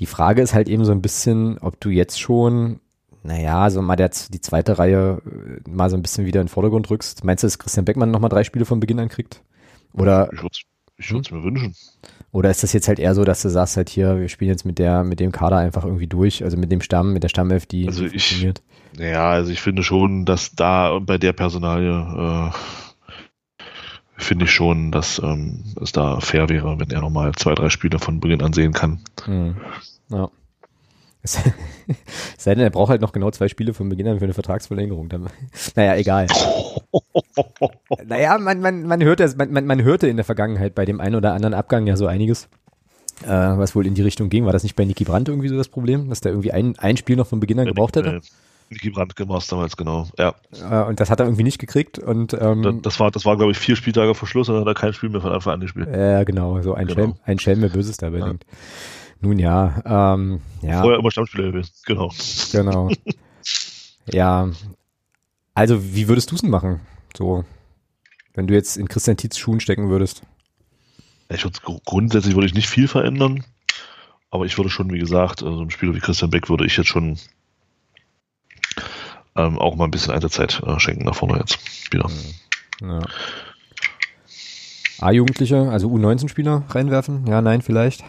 [0.00, 2.80] Die Frage ist halt eben so ein bisschen, ob du jetzt schon,
[3.22, 6.52] naja, so mal der, die zweite Reihe äh, mal so ein bisschen wieder in den
[6.52, 7.24] Vordergrund rückst.
[7.24, 9.40] Meinst du, dass Christian Beckmann nochmal drei Spiele von Beginn an kriegt?
[9.92, 10.30] Oder?
[10.32, 10.56] Ich würde
[10.98, 11.74] ich würde es mir wünschen.
[12.32, 14.64] Oder ist das jetzt halt eher so, dass du sagst halt hier, wir spielen jetzt
[14.64, 17.66] mit der, mit dem Kader einfach irgendwie durch, also mit dem Stamm, mit der Stammelf,
[17.66, 18.62] die also funktioniert?
[18.98, 22.50] Ja, also ich finde schon, dass da bei der Personalie, äh,
[24.16, 27.98] finde ich schon, dass ähm, es da fair wäre, wenn er nochmal zwei, drei Spiele
[27.98, 29.00] von Beginn an sehen kann.
[29.26, 29.56] Mhm.
[30.08, 30.30] Ja.
[31.22, 31.40] Es
[32.38, 35.08] sei denn, er braucht halt noch genau zwei Spiele von Beginn an für eine Vertragsverlängerung.
[35.08, 35.28] Dann,
[35.74, 36.28] naja, egal.
[38.06, 41.16] naja, man, man, man, hörte, man, man, man hörte in der Vergangenheit bei dem einen
[41.16, 42.48] oder anderen Abgang ja so einiges,
[43.24, 44.46] äh, was wohl in die Richtung ging.
[44.46, 46.96] War das nicht bei Niki Brandt irgendwie so das Problem, dass der irgendwie ein, ein
[46.96, 48.20] Spiel noch von Beginn an gebraucht hätte?
[48.70, 50.34] Niki Brandt war es damals, genau, ja.
[50.52, 53.52] Äh, und das hat er irgendwie nicht gekriegt und ähm, das, war, das war, glaube
[53.52, 55.60] ich, vier Spieltage vor Schluss und dann hat er kein Spiel mehr von Anfang an
[55.60, 55.88] gespielt.
[55.88, 57.00] Ja, genau, so ein genau.
[57.00, 58.26] Schelm, ein Schelm, wer Böses dabei ja.
[58.26, 58.44] denkt.
[59.20, 60.82] Nun ja, ähm, ja.
[60.82, 62.12] Vorher immer Stammspieler gewesen, genau.
[62.52, 62.90] Genau.
[64.12, 64.50] ja.
[65.54, 66.80] Also, wie würdest du es denn machen?
[67.16, 67.44] So,
[68.34, 70.22] wenn du jetzt in Christian Tietz Schuhen stecken würdest?
[71.28, 73.44] Ich würde, grundsätzlich würde ich nicht viel verändern,
[74.30, 76.88] aber ich würde schon, wie gesagt, also einem Spieler wie Christian Beck würde ich jetzt
[76.88, 77.18] schon
[79.36, 81.58] ähm, auch mal ein bisschen Einsatzzeit äh, schenken nach vorne jetzt
[81.92, 82.08] wieder.
[82.80, 83.00] Ja.
[84.98, 87.26] A-Jugendliche, also U19-Spieler reinwerfen?
[87.26, 88.02] Ja, nein, vielleicht.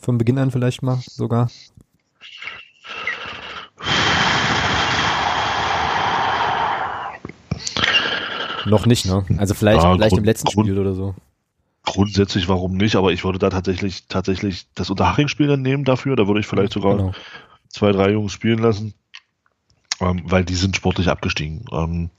[0.00, 1.48] Von Beginn an vielleicht mal sogar.
[8.64, 9.24] Noch nicht, ne?
[9.38, 11.14] Also vielleicht, ja, vielleicht Grund, im letzten Grund, Spiel oder so.
[11.84, 12.96] Grundsätzlich, warum nicht?
[12.96, 16.16] Aber ich würde da tatsächlich, tatsächlich das Unterhaching-Spiel dann nehmen dafür.
[16.16, 17.12] Da würde ich vielleicht sogar genau.
[17.68, 18.94] zwei, drei Jungs spielen lassen
[20.02, 21.64] ähm, weil die sind sportlich abgestiegen.
[21.72, 22.10] Ähm,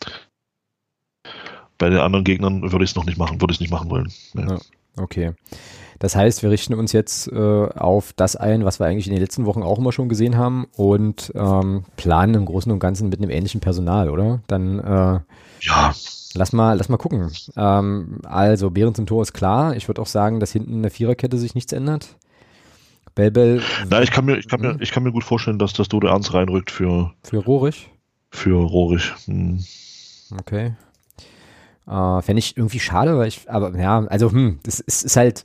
[1.77, 3.89] bei den anderen Gegnern würde ich es noch nicht machen, würde ich es nicht machen
[3.89, 4.11] wollen.
[4.35, 4.57] Ja.
[4.97, 5.33] okay.
[5.99, 9.21] Das heißt, wir richten uns jetzt äh, auf das ein, was wir eigentlich in den
[9.21, 13.19] letzten Wochen auch immer schon gesehen haben und ähm, planen im Großen und Ganzen mit
[13.19, 14.41] einem ähnlichen Personal, oder?
[14.47, 15.19] Dann äh,
[15.61, 15.93] ja.
[16.35, 17.31] Lass mal, lass mal gucken.
[17.55, 19.75] Ähm, also Behrens im Tor ist klar.
[19.75, 22.15] Ich würde auch sagen, dass hinten in der Viererkette sich nichts ändert.
[23.15, 25.87] Bell Na, ich kann mir, ich kann mir, ich kann mir gut vorstellen, dass das
[25.87, 27.13] Dodo Ernst reinrückt für.
[27.23, 27.89] Für Rohrig?
[28.31, 29.13] Für Rohrig.
[29.25, 29.63] Hm.
[30.39, 30.73] Okay.
[31.87, 35.43] Äh, Fände ich irgendwie schade, weil ich, aber ja, also, hm, das ist, ist halt,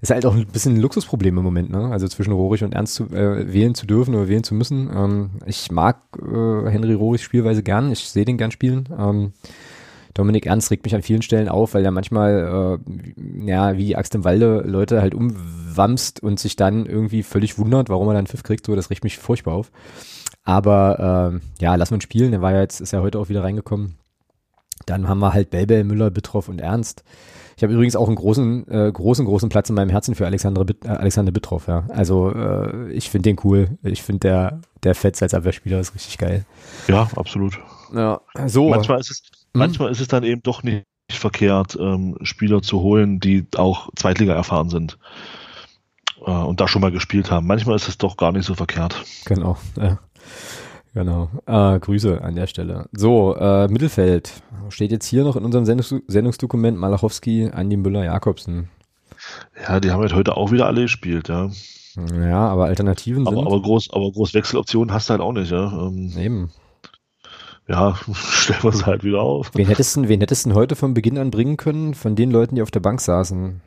[0.00, 1.90] ist halt auch ein bisschen ein Luxusproblem im Moment, ne?
[1.90, 4.90] Also zwischen Rohrig und Ernst zu, äh, wählen zu dürfen oder wählen zu müssen.
[4.94, 8.88] Ähm, ich mag äh, Henry Rohrigs Spielweise gern, ich sehe den gern spielen.
[8.98, 9.32] Ähm,
[10.16, 13.96] Dominik Ernst regt mich an vielen Stellen auf, weil er manchmal, äh, ja, wie die
[13.96, 18.26] Axt im Walde Leute halt umwamst und sich dann irgendwie völlig wundert, warum er dann
[18.26, 18.64] Pfiff kriegt.
[18.64, 19.70] So, das regt mich furchtbar auf.
[20.42, 22.30] Aber äh, ja, lass uns spielen.
[22.30, 23.96] Der war ja jetzt, ist ja heute auch wieder reingekommen.
[24.86, 27.04] Dann haben wir halt Belbel, Müller, Bittroff und Ernst.
[27.58, 30.64] Ich habe übrigens auch einen großen, äh, großen, großen Platz in meinem Herzen für Alexander,
[30.64, 31.84] Bit, äh, Alexander Bittroff, ja.
[31.88, 33.78] Also äh, ich finde den cool.
[33.82, 36.46] Ich finde der, der Fetz als Abwehrspieler ist richtig geil.
[36.88, 37.58] Ja, absolut.
[37.94, 38.68] Ja, so.
[38.68, 39.22] Manchmal ist es.
[39.56, 44.34] Manchmal ist es dann eben doch nicht verkehrt, ähm, Spieler zu holen, die auch Zweitliga
[44.34, 44.98] erfahren sind
[46.24, 47.46] äh, und da schon mal gespielt haben.
[47.46, 49.04] Manchmal ist es doch gar nicht so verkehrt.
[49.24, 49.98] Genau, ja.
[50.94, 51.28] Genau.
[51.44, 52.88] Äh, Grüße an der Stelle.
[52.90, 54.32] So, äh, Mittelfeld.
[54.70, 58.70] Steht jetzt hier noch in unserem Sendungs Sendungsdokument Malachowski, Andi Müller, Jakobsen.
[59.62, 61.50] Ja, die haben halt heute auch wieder alle gespielt, ja.
[62.18, 63.46] Ja, aber Alternativen aber, sind.
[63.46, 65.70] Aber groß, aber groß Wechseloptionen hast du halt auch nicht, ja.
[65.70, 66.50] Ähm, Eben
[67.68, 69.50] ja, stellen wir es halt wieder auf.
[69.54, 72.54] Wen hättest, du, wen hättest du heute von Beginn an bringen können, von den Leuten,
[72.54, 73.60] die auf der Bank saßen?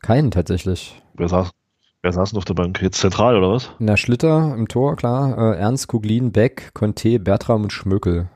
[0.00, 1.00] Keinen tatsächlich.
[1.14, 1.50] Wer saß,
[2.02, 2.80] wer saß denn auf der Bank?
[2.82, 3.70] Jetzt zentral oder was?
[3.78, 5.54] Na, Schlitter im Tor, klar.
[5.54, 8.28] Äh, Ernst, Kuglin, Beck, Conte, Bertram und Schmökel.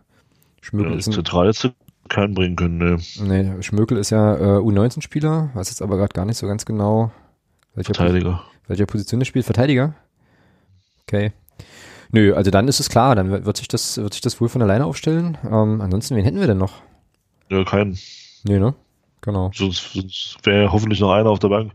[0.61, 1.71] Schmökel ja, ist ein, zentral jetzt
[2.09, 2.99] keinen bringen können, ne.
[3.21, 7.11] Nee, Schmökel ist ja äh, U19-Spieler, weiß jetzt aber gerade gar nicht so ganz genau.
[7.75, 8.33] Welcher Verteidiger.
[8.33, 9.45] Pos welcher Position er spielt?
[9.45, 9.95] Verteidiger?
[11.03, 11.33] Okay.
[12.15, 14.63] Nö, also dann ist es klar, dann wird sich das, wird sich das wohl von
[14.63, 15.37] alleine aufstellen.
[15.45, 16.75] Ähm, ansonsten, wen hätten wir denn noch?
[17.51, 17.99] Ja, keinen.
[18.45, 18.77] Nee, ne?
[19.21, 19.51] Genau.
[19.53, 21.73] Sonst, sonst wäre hoffentlich noch einer auf der Bank.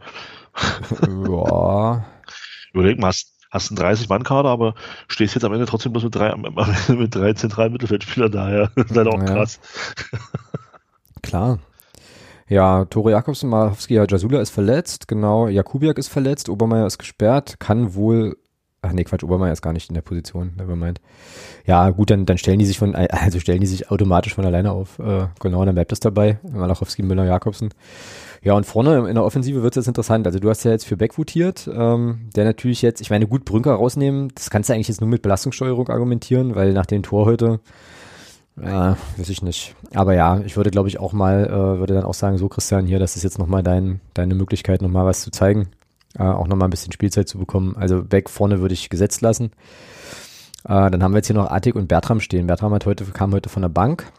[1.27, 2.05] ja.
[2.71, 4.75] Überleg mal, hast, hast einen 30-Mann-Kader, aber
[5.09, 6.33] stehst jetzt am Ende trotzdem bloß mit drei,
[6.87, 8.71] mit drei zentralen Mittelfeldspielern daher.
[8.77, 9.25] Das ist halt auch ja.
[9.25, 9.59] krass.
[11.21, 11.59] Klar.
[12.47, 17.59] Ja, Tore Jakobsen, Malowski, ja, Jasula ist verletzt, genau, Jakubiak ist verletzt, Obermeier ist gesperrt,
[17.59, 18.37] kann wohl
[18.81, 21.01] Ach nee, Quatsch, Obermeier ist gar nicht in der Position, nevermind.
[21.65, 24.71] Ja, gut, dann, dann stellen die sich von, also stellen die sich automatisch von alleine
[24.71, 24.99] auf.
[24.99, 26.39] Äh, genau, dann bleibt es dabei.
[26.49, 27.73] Malachowski, Müller, Jakobsen.
[28.41, 30.25] Ja, und vorne in der Offensive wird es jetzt interessant.
[30.25, 33.43] Also du hast ja jetzt für Beck votiert, ähm, der natürlich jetzt, ich meine, gut,
[33.43, 37.25] Brünker rausnehmen, das kannst du eigentlich jetzt nur mit Belastungssteuerung argumentieren, weil nach dem Tor
[37.25, 37.59] heute,
[38.63, 39.75] ja, weiß ich nicht.
[39.93, 42.85] Aber ja, ich würde, glaube ich, auch mal, äh, würde dann auch sagen, so Christian,
[42.85, 45.67] hier, das ist jetzt nochmal dein, deine Möglichkeit, nochmal was zu zeigen
[46.17, 47.75] äh, auch nochmal ein bisschen Spielzeit zu bekommen.
[47.77, 49.51] Also Beck vorne würde ich gesetzt lassen.
[50.65, 52.47] Äh, dann haben wir jetzt hier noch Artig und Bertram stehen.
[52.47, 54.11] Bertram hat heute, kam heute von der Bank.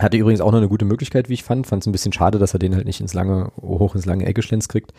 [0.00, 1.66] Hatte übrigens auch noch eine gute Möglichkeit, wie ich fand.
[1.66, 4.26] Fand es ein bisschen schade, dass er den halt nicht ins lange, hoch ins lange
[4.26, 4.92] Ecke schlänzt kriegt.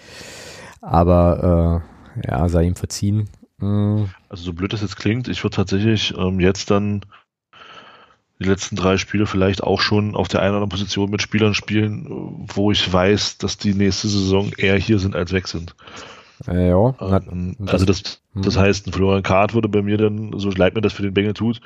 [0.81, 1.83] Aber
[2.23, 3.29] äh, ja, sei ihm verziehen.
[3.57, 4.09] Mhm.
[4.29, 7.01] Also so blöd das jetzt klingt, ich würde tatsächlich ähm, jetzt dann
[8.39, 11.53] die letzten drei Spiele vielleicht auch schon auf der einen oder anderen Position mit Spielern
[11.53, 12.07] spielen,
[12.53, 15.75] wo ich weiß, dass die nächste Saison eher hier sind als weg sind.
[16.47, 16.93] Äh, ja.
[16.99, 18.61] Ähm, also das, das hm.
[18.61, 21.33] heißt, ein Florian Kart würde bei mir dann, so leid mir das für den Bengel
[21.33, 21.61] tut,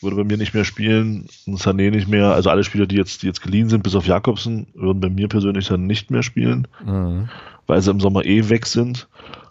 [0.00, 3.22] würde bei mir nicht mehr spielen, ein Sané nicht mehr, also alle Spieler, die jetzt,
[3.22, 6.68] die jetzt geliehen sind, bis auf Jakobsen, würden bei mir persönlich dann nicht mehr spielen,
[6.84, 7.28] mhm.
[7.66, 9.08] weil sie im Sommer eh weg sind.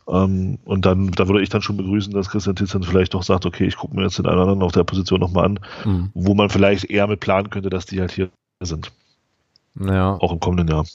[0.07, 3.23] Ähm, und dann, da würde ich dann schon begrüßen, dass Christian Titz dann vielleicht doch
[3.23, 5.59] sagt, okay, ich gucke mir jetzt den einen oder anderen auf der Position nochmal an,
[5.83, 6.09] mhm.
[6.13, 8.29] wo man vielleicht eher mit planen könnte, dass die halt hier
[8.61, 8.91] sind.
[9.79, 10.15] Ja.
[10.15, 10.85] Auch im kommenden Jahr.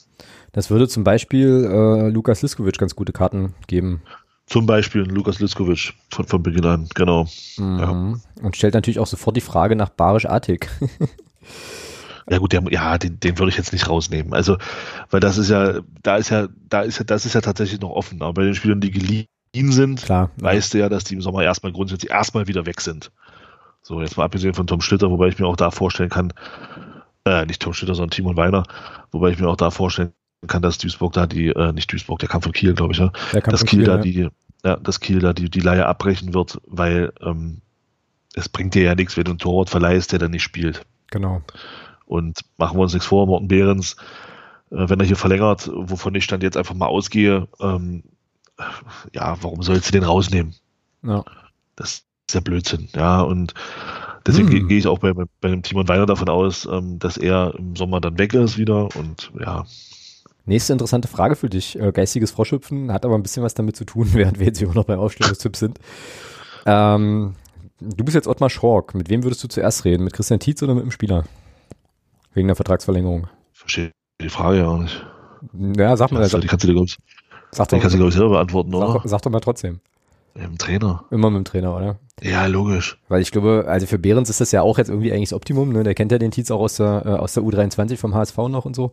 [0.53, 4.01] Das würde zum Beispiel äh, Lukas Liskovic ganz gute Karten geben.
[4.47, 7.27] Zum Beispiel Lukas Liskovic von, von Beginn an, genau.
[7.57, 7.79] Mhm.
[7.79, 8.43] Ja.
[8.43, 10.69] Und stellt natürlich auch sofort die Frage nach Barisch Artig.
[12.29, 14.33] Ja gut, der, ja, den, den würde ich jetzt nicht rausnehmen.
[14.33, 14.57] Also,
[15.09, 17.91] weil das ist ja, da ist ja, da ist ja, das ist ja tatsächlich noch
[17.91, 18.21] offen.
[18.21, 19.27] Aber bei den Spielern, die geliehen
[19.71, 20.77] sind, Klar, weißt ja.
[20.77, 23.11] du ja, dass die im Sommer erstmal grundsätzlich erstmal wieder weg sind.
[23.81, 26.33] So, jetzt mal abgesehen von Tom Schlitter, wobei ich mir auch da vorstellen kann,
[27.25, 28.63] äh, nicht Tom Schlitter, sondern Timon Weiner,
[29.11, 30.13] wobei ich mir auch da vorstellen
[30.47, 33.11] kann, dass Duisburg da die, äh, nicht Duisburg, der kam von Kiel, glaube ich, ja.
[33.41, 34.01] dass Kiel, Kiel da ja.
[34.01, 34.29] die,
[34.63, 37.61] ja, dass Kiel da die, die Leihe abbrechen wird, weil ähm,
[38.35, 40.85] es bringt dir ja nichts, wenn du einen Torwart verleihst, der dann nicht spielt.
[41.09, 41.41] Genau.
[42.11, 43.95] Und machen wir uns nichts vor, Morten Behrens,
[44.69, 48.03] äh, wenn er hier verlängert, wovon ich dann jetzt einfach mal ausgehe, ähm,
[49.13, 50.53] ja, warum sollst du den rausnehmen?
[51.03, 51.23] Ja.
[51.77, 53.53] Das ist ja Blödsinn, ja, und
[54.27, 54.67] deswegen hm.
[54.67, 58.01] gehe ich auch bei, bei dem Timon Weiner davon aus, ähm, dass er im Sommer
[58.01, 59.63] dann weg ist wieder und ja,
[60.45, 61.79] Nächste interessante Frage für dich.
[61.79, 64.73] Äh, geistiges Froschhüpfen hat aber ein bisschen was damit zu tun, während wir jetzt immer
[64.73, 65.79] noch beim Aufstellungstipp sind.
[66.65, 67.35] Ähm,
[67.79, 68.95] du bist jetzt Ottmar Schork.
[68.95, 70.03] Mit wem würdest du zuerst reden?
[70.03, 71.23] Mit Christian Tietz oder mit dem Spieler?
[72.33, 73.27] Wegen der Vertragsverlängerung.
[73.53, 75.05] Verstehe die Frage ja auch nicht.
[75.77, 76.21] Ja, sag mal.
[76.21, 76.97] Also, die kannst du dir, glaube ich,
[77.51, 78.93] sag doch, kannst du, glaube ich, selber beantworten, oder?
[78.93, 79.79] Sag, sag doch mal trotzdem.
[80.33, 81.03] Mit dem Trainer.
[81.11, 81.99] Immer mit dem Trainer, oder?
[82.21, 82.99] Ja, logisch.
[83.09, 85.73] Weil ich glaube, also für Behrens ist das ja auch jetzt irgendwie eigentlich das Optimum,
[85.73, 85.83] ne?
[85.83, 88.65] Der kennt ja den Tietz auch aus der, äh, aus der U23 vom HSV noch
[88.65, 88.91] und so.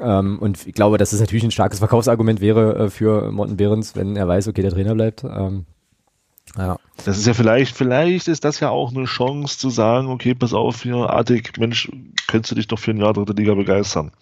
[0.00, 3.94] Ähm, und ich glaube, dass es natürlich ein starkes Verkaufsargument wäre äh, für Morten Behrens,
[3.94, 5.24] wenn er weiß, okay, der Trainer bleibt.
[5.24, 5.66] Ähm,
[6.56, 6.78] ja.
[7.04, 10.54] Das ist ja vielleicht, vielleicht ist das ja auch eine Chance zu sagen, okay, pass
[10.54, 11.90] auf, hier, Artig, Mensch,
[12.26, 14.12] könntest du dich doch für ein Jahr dritte Liga begeistern.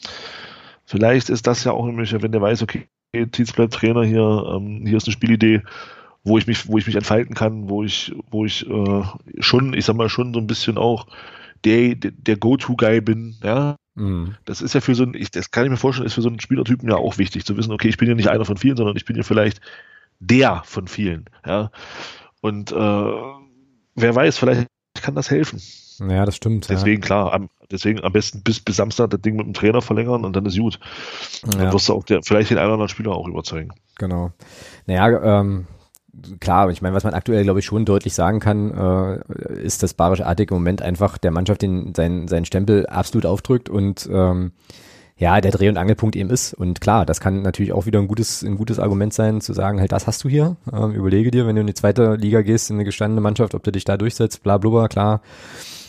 [0.84, 2.88] Vielleicht ist das ja auch nämlich, wenn der weiß, okay,
[3.30, 5.62] Tietz bleibt Trainer hier, ähm, hier ist eine Spielidee,
[6.24, 9.02] wo ich mich, wo ich mich entfalten kann, wo ich, wo ich äh,
[9.38, 11.06] schon, ich sag mal, schon so ein bisschen auch
[11.64, 14.34] der, der Go-To-Guy bin, ja, Mhm.
[14.44, 16.28] Das ist ja für so ein, ich, das kann ich mir vorstellen, ist für so
[16.28, 18.76] einen Spielertypen ja auch wichtig zu wissen, okay, ich bin ja nicht einer von vielen,
[18.76, 19.60] sondern ich bin ja vielleicht
[20.20, 21.26] der von vielen.
[21.46, 21.70] Ja.
[22.40, 22.74] Und äh,
[23.94, 24.68] wer weiß, vielleicht
[25.00, 25.60] kann das helfen.
[26.00, 26.68] Ja, das stimmt.
[26.68, 27.06] Deswegen, ja.
[27.06, 30.34] klar, am, deswegen am besten bis, bis Samstag das Ding mit dem Trainer verlängern und
[30.34, 30.80] dann ist gut.
[31.44, 31.58] Ja.
[31.58, 33.70] Dann wirst du auch der, vielleicht den einen oder anderen Spieler auch überzeugen.
[33.96, 34.32] Genau.
[34.86, 35.66] Naja, ähm,
[36.40, 39.94] klar, ich meine, was man aktuell, glaube ich, schon deutlich sagen kann, äh, ist, dass
[39.94, 44.52] Barisch Artig im Moment einfach der Mannschaft den, seinen, seinen Stempel absolut aufdrückt und ähm,
[45.16, 46.54] ja, der Dreh- und Angelpunkt eben ist.
[46.54, 49.80] Und klar, das kann natürlich auch wieder ein gutes, ein gutes Argument sein, zu sagen,
[49.80, 50.56] halt, das hast du hier.
[50.72, 53.62] Ähm, überlege dir, wenn du in die zweite Liga gehst, in eine gestandene Mannschaft, ob
[53.62, 55.20] du dich da durchsetzt, bla, bla, klar.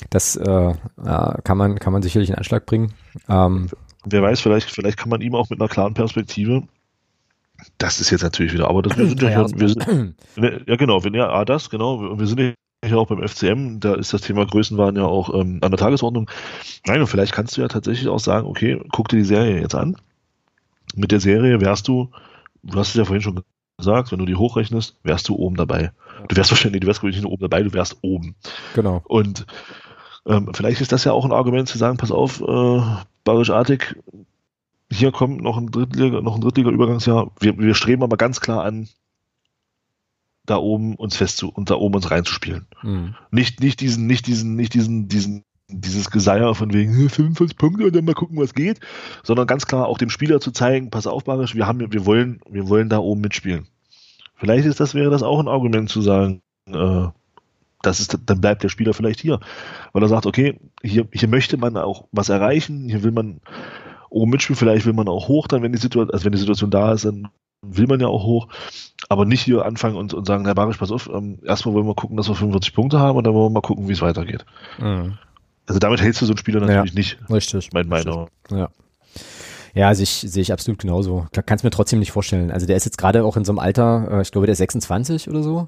[0.10, 0.74] Das äh,
[1.04, 2.94] ja, kann man, kann man sicherlich in Anschlag bringen.
[3.28, 3.70] Ähm,
[4.06, 6.64] Wer weiß, vielleicht, vielleicht kann man ihm auch mit einer klaren Perspektive
[7.78, 10.16] das ist jetzt natürlich wieder, aber das, wir sind ja, ja, wir sind,
[10.68, 12.56] ja genau, wir, ja, das, genau, wir sind
[12.92, 16.30] ja auch beim FCM, da ist das Thema Größenwahn ja auch ähm, an der Tagesordnung.
[16.86, 19.76] Nein, und vielleicht kannst du ja tatsächlich auch sagen, okay, guck dir die Serie jetzt
[19.76, 19.96] an.
[20.96, 22.10] Mit der Serie wärst du,
[22.64, 23.42] du hast es ja vorhin schon
[23.78, 25.92] gesagt, wenn du die hochrechnest, wärst du oben dabei.
[26.28, 28.36] Du wärst wahrscheinlich, du wärst nicht nur oben dabei, du wärst oben.
[28.74, 29.02] Genau.
[29.06, 29.46] Und
[30.26, 32.82] ähm, vielleicht ist das ja auch ein Argument zu sagen, pass auf, äh,
[33.24, 33.96] Barisch Artig,
[34.92, 37.32] hier kommt noch ein Drittliga, noch ein Drittliga-Übergangsjahr.
[37.40, 38.88] Wir, wir streben aber ganz klar an,
[40.46, 42.68] da oben uns fest zu und da oben uns reinzuspielen.
[42.84, 43.16] Mhm.
[43.32, 47.96] Nicht, nicht diesen, nicht diesen, nicht diesen, diesen, dieses Geseier von wegen 45 Punkte und
[47.96, 48.80] dann mal gucken, was geht,
[49.24, 52.40] sondern ganz klar auch dem Spieler zu zeigen, pass auf, Barisch, wir haben, wir wollen,
[52.50, 53.68] wir wollen da oben mitspielen.
[54.36, 57.08] Vielleicht ist das, wäre das auch ein Argument zu sagen, äh,
[57.82, 59.40] das ist, dann bleibt der Spieler vielleicht hier.
[59.94, 63.42] Weil er sagt, okay, hier, hier möchte man auch was erreichen, hier will man
[64.10, 66.72] oben mitspielen, vielleicht will man auch hoch dann, wenn die Situation, also wenn die Situation
[66.72, 67.30] da ist, dann
[67.70, 68.48] will man ja auch hoch,
[69.10, 71.96] aber nicht hier anfangen und, und sagen, Herr Barisch, pass auf, ähm, erstmal wollen wir
[71.96, 74.46] gucken, dass wir 45 Punkte haben und dann wollen wir mal gucken, wie es weitergeht.
[74.80, 75.18] Mhm.
[75.68, 77.18] Also damit hältst du so einen Spieler natürlich ja, nicht.
[77.30, 77.70] Richtig.
[77.74, 78.28] Mein Meinung.
[78.52, 78.70] Ja.
[79.74, 81.28] Ja, sehe ich, sehe ich absolut genauso.
[81.34, 82.50] Kann es mir trotzdem nicht vorstellen.
[82.50, 84.60] Also der ist jetzt gerade auch in so einem Alter, äh, ich glaube, der ist
[84.60, 85.68] 26 oder so.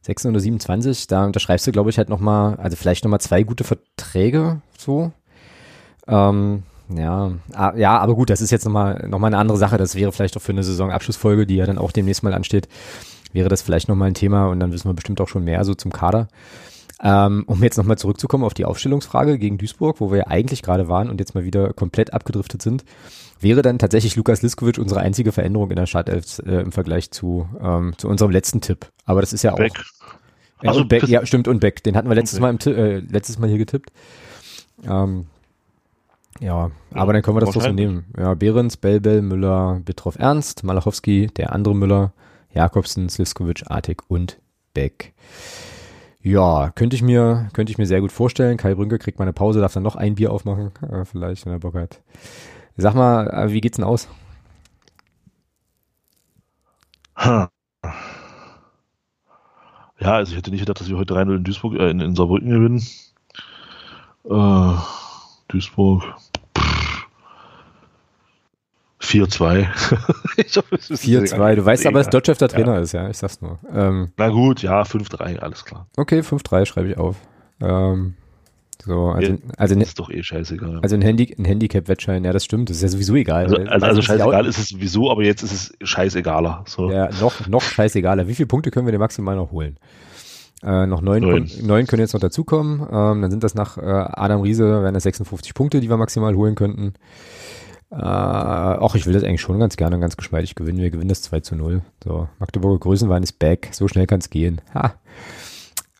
[0.00, 3.64] 26 oder 27, da unterschreibst du, glaube ich, halt nochmal, also vielleicht nochmal zwei gute
[3.64, 5.12] Verträge, so.
[6.06, 9.78] Ähm, ja, ah, ja, aber gut, das ist jetzt nochmal noch mal eine andere Sache.
[9.78, 12.68] Das wäre vielleicht auch für eine Saisonabschlussfolge, die ja dann auch demnächst mal ansteht,
[13.32, 15.74] wäre das vielleicht nochmal ein Thema und dann wissen wir bestimmt auch schon mehr so
[15.74, 16.28] zum Kader.
[17.02, 20.88] Ähm, um jetzt nochmal zurückzukommen auf die Aufstellungsfrage gegen Duisburg, wo wir ja eigentlich gerade
[20.88, 22.84] waren und jetzt mal wieder komplett abgedriftet sind,
[23.40, 27.48] wäre dann tatsächlich Lukas Liskovic unsere einzige Veränderung in der Startelf äh, im Vergleich zu,
[27.60, 28.86] ähm, zu unserem letzten Tipp.
[29.04, 29.58] Aber das ist ja auch.
[29.58, 29.72] Beck.
[30.62, 31.82] Ja, also, Beck, ja, stimmt, und Beck.
[31.82, 33.90] Den hatten wir letztes Mal im äh, letztes Mal hier getippt.
[34.88, 35.26] Ähm,
[36.40, 38.06] ja, aber dann können wir das doch so nehmen.
[38.18, 42.12] Ja, Behrens, Belbel, Müller, Bitroff Ernst, Malachowski, der andere Müller,
[42.52, 44.40] Jakobsen, Sliskovic, Artig und
[44.74, 45.14] Beck.
[46.20, 48.56] Ja, könnte ich mir, könnte ich mir sehr gut vorstellen.
[48.56, 51.52] Kai Brünke kriegt mal eine Pause, darf dann noch ein Bier aufmachen, äh, vielleicht, wenn
[51.52, 52.00] er Bock hat.
[52.76, 54.08] Sag mal, äh, wie geht's denn aus?
[60.00, 62.14] Ja, also ich hätte nicht gedacht, dass wir heute 3-0 in Duisburg, äh, in, in
[62.14, 62.82] Saarbrücken gewinnen.
[64.24, 64.78] Äh,
[65.48, 66.02] Duisburg.
[69.04, 69.66] 4-2.
[70.36, 71.54] 4-2.
[71.54, 72.80] Du weißt aber, dass Dotchev der Trainer ja.
[72.80, 73.08] ist, ja.
[73.08, 73.58] Ich sag's nur.
[73.72, 75.86] Ähm, Na gut, ja, 5-3, alles klar.
[75.96, 77.16] Okay, 5-3 schreibe ich auf.
[77.60, 78.14] Ähm,
[78.84, 80.80] so, also, ja, also ist doch eh scheißegal.
[80.82, 83.44] Also ein, Handy, ein Handicap-Wettschein, ja, das stimmt, das ist ja sowieso egal.
[83.44, 86.64] Also, also, also scheißegal ist es sowieso, aber jetzt ist es scheißegaler.
[86.66, 86.90] So.
[86.90, 88.28] Ja, noch, noch scheißegaler.
[88.28, 89.78] Wie viele Punkte können wir denn maximal noch holen?
[90.62, 91.50] Äh, noch neun, neun.
[91.62, 92.80] neun können jetzt noch dazukommen.
[92.80, 96.34] Ähm, dann sind das nach äh, Adam Riese, wären das 56 Punkte, die wir maximal
[96.34, 96.94] holen könnten.
[97.90, 100.78] Äh, auch ich will das eigentlich schon ganz gerne und ganz geschmeidig gewinnen.
[100.78, 101.82] Wir gewinnen das 2 zu 0.
[102.02, 103.68] So, Magdeburger Größenwahn ist back.
[103.72, 104.60] So schnell kann es gehen.
[104.74, 104.94] Ha.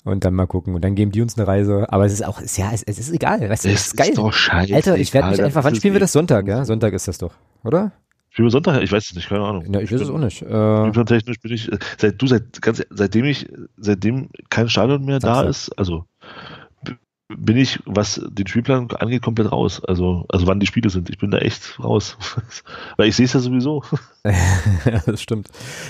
[0.04, 0.74] Und dann mal gucken.
[0.74, 1.86] Und dann geben die uns eine Reise.
[1.90, 3.48] Aber es ist auch, ist, ja, es, es ist egal.
[3.48, 4.10] Weißt du, es ist geil.
[4.10, 4.74] Ist doch scheiße.
[4.74, 6.64] Alter, ich werde mich einfach, wann spielen wir das Sonntag, ja?
[6.64, 7.92] Sonntag ist das doch, oder?
[8.28, 8.82] Spielen wir Sonntag?
[8.82, 9.72] Ich weiß es nicht, keine Ahnung.
[9.72, 10.42] Ja, ich weiß es auch nicht.
[10.42, 15.42] Äh, technisch bin ich, seit du, seit, ganz, seitdem ich, seitdem kein Stadion mehr da
[15.42, 16.04] ist, also
[17.36, 19.82] bin ich, was den Spielplan angeht, komplett raus.
[19.84, 21.10] Also, also wann die Spiele sind.
[21.10, 22.16] Ich bin da echt raus.
[22.96, 23.82] Weil ich sehe es ja sowieso.
[24.24, 25.48] ja, das stimmt.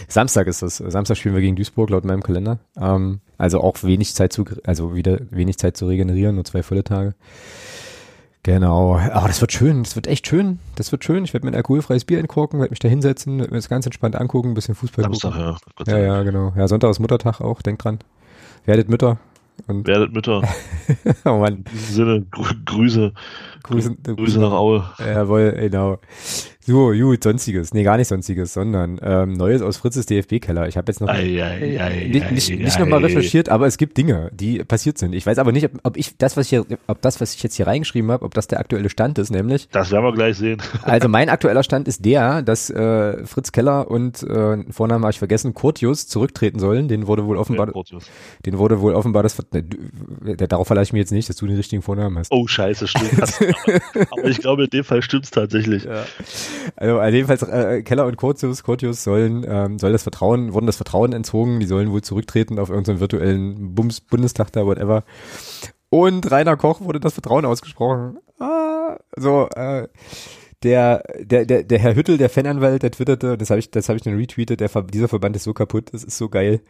[0.08, 0.78] Samstag ist das.
[0.78, 2.58] Samstag spielen wir gegen Duisburg laut meinem Kalender.
[2.76, 6.84] Ähm, also auch wenig Zeit zu, also wieder wenig Zeit zu regenerieren, nur zwei volle
[6.84, 7.14] Tage.
[8.44, 8.96] Genau.
[8.96, 9.82] Aber das wird schön.
[9.82, 10.58] Das wird echt schön.
[10.76, 11.24] Das wird schön.
[11.24, 13.86] Ich werde mir ein alkoholfreies Bier entkorken, werde mich da hinsetzen, werde mir das ganz
[13.86, 15.56] entspannt angucken, ein bisschen Fußball Samstag, gucken.
[15.86, 16.52] Ja, ja, ja, genau.
[16.56, 17.62] Ja, Sonntag ist Muttertag auch.
[17.62, 17.98] Denkt dran.
[18.66, 19.18] Werdet Mütter.
[19.66, 20.42] Und Werdet Mütter.
[21.24, 21.56] oh Mann.
[21.56, 22.26] In diesem Sinne,
[22.66, 23.12] Grüße.
[23.62, 24.84] Grüße, Grüße nach Aue.
[24.98, 25.98] Jawohl, genau.
[26.66, 27.74] So, gut, sonstiges.
[27.74, 30.66] Nee, gar nicht sonstiges, sondern ähm, Neues aus Fritzes DFB-Keller.
[30.66, 33.98] Ich habe jetzt noch ei, ei, ei, nicht, nicht, nicht nochmal recherchiert, aber es gibt
[33.98, 35.14] Dinge, die passiert sind.
[35.14, 37.42] Ich weiß aber nicht, ob, ob ich das, was ich hier, ob das, was ich
[37.42, 39.68] jetzt hier reingeschrieben habe, ob das der aktuelle Stand ist, nämlich.
[39.72, 40.62] Das werden wir gleich sehen.
[40.84, 45.18] also mein aktueller Stand ist der, dass äh, Fritz Keller und äh, Vornamen habe ich
[45.18, 46.88] vergessen, Kurtius zurücktreten sollen.
[46.88, 47.98] Den wurde wohl offenbar, ja,
[48.46, 49.64] den wurde wohl offenbar das, ne,
[50.36, 52.32] darauf verlasse ich mich jetzt nicht, dass du den richtigen Vornamen hast.
[52.32, 53.22] Oh Scheiße, stimmt.
[53.22, 55.84] aber, aber ich glaube, in dem Fall stimmt es tatsächlich.
[55.84, 56.04] Ja.
[56.76, 61.12] Also jedenfalls äh, Keller und Curtius, Curtius sollen, ähm, soll das Vertrauen, wurden das Vertrauen
[61.12, 65.04] entzogen, die sollen wohl zurücktreten auf irgendeinen virtuellen Bums Bundestag da, whatever.
[65.90, 68.18] Und Rainer Koch wurde das Vertrauen ausgesprochen.
[68.40, 69.88] Ah, so, äh,
[70.64, 73.98] der, der, der, der Herr Hüttel, der Fananwalt, der twitterte, das habe ich, das habe
[73.98, 76.60] ich dann retweetet, der, dieser Verband ist so kaputt, das ist so geil.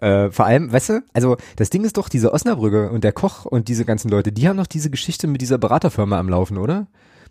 [0.00, 3.44] Äh, vor allem, weißt du, also das Ding ist doch, diese Osnabrügge und der Koch
[3.44, 6.86] und diese ganzen Leute, die haben noch diese Geschichte mit dieser Beraterfirma am Laufen, oder?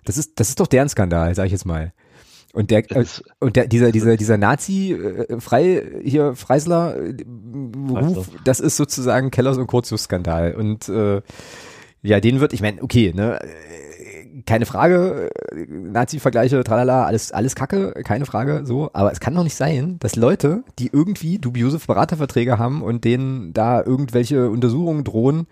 [0.08, 1.94] Das ist, das ist doch deren Skandal, sag ich jetzt mal.
[2.54, 3.06] Und der äh,
[3.40, 7.16] und der dieser dieser dieser Nazi äh, frei hier Freisler äh,
[7.90, 11.22] Ruf, das ist sozusagen Kellers und Kurzius Skandal und äh,
[12.04, 17.56] ja, den wird, ich meine, okay, ne, äh, keine Frage, äh, Nazi-Vergleiche, tralala, alles, alles
[17.56, 21.80] Kacke, keine Frage, so, aber es kann doch nicht sein, dass Leute, die irgendwie dubiose
[21.80, 25.48] Beraterverträge haben und denen da irgendwelche Untersuchungen drohen,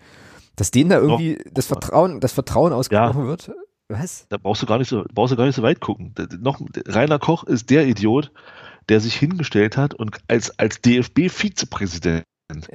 [0.54, 1.52] dass denen da irgendwie Doch.
[1.52, 3.28] das Vertrauen, das Vertrauen ausgebrochen ja.
[3.28, 3.52] wird.
[3.88, 4.26] Was?
[4.28, 6.14] Da brauchst du gar nicht so, brauchst du gar nicht so weit gucken.
[6.40, 8.32] Noch, Rainer Koch ist der Idiot,
[8.88, 12.24] der sich hingestellt hat und als, als DFB-Vizepräsident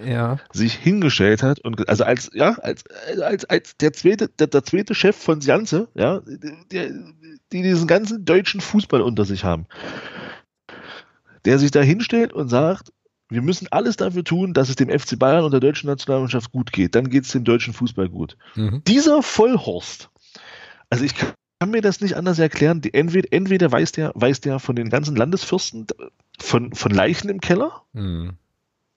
[0.04, 0.38] ja.
[0.52, 2.84] sich hingestellt hat und also als ja als
[3.22, 6.22] als als der zweite der, der zweite Chef von Janze ja
[6.72, 6.92] der,
[7.54, 9.68] die diesen ganzen deutschen Fußball unter sich haben
[11.46, 12.92] der sich da hinstellt und sagt
[13.30, 16.74] wir müssen alles dafür tun, dass es dem FC Bayern und der deutschen Nationalmannschaft gut
[16.74, 16.96] geht.
[16.96, 18.36] Dann geht es dem deutschen Fußball gut.
[18.56, 18.84] Mhm.
[18.86, 20.10] Dieser Vollhorst
[20.92, 22.82] also ich kann mir das nicht anders erklären.
[22.82, 25.88] Die, entweder, entweder weiß der, weiß der von den ganzen Landesfürsten
[26.40, 27.84] von, von Leichen im Keller.
[27.94, 28.34] Mhm.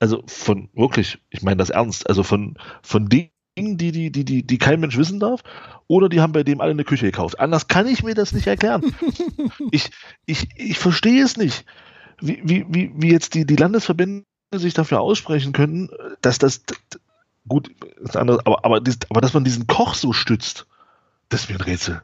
[0.01, 4.43] Also von wirklich, ich meine das ernst, also von, von Dingen, die, die, die, die,
[4.43, 5.43] die kein Mensch wissen darf,
[5.87, 7.39] oder die haben bei dem alle eine Küche gekauft.
[7.39, 8.83] Anders kann ich mir das nicht erklären.
[9.71, 9.91] ich,
[10.27, 11.65] ich, ich verstehe es nicht,
[12.21, 14.25] wie, wie, wie, wie jetzt die, die Landesverbände
[14.55, 15.91] sich dafür aussprechen können,
[16.23, 16.65] dass das
[17.47, 17.71] gut,
[18.15, 20.67] aber, aber, aber dass man diesen Koch so stützt.
[21.29, 22.03] Das ist mir ein Rätsel.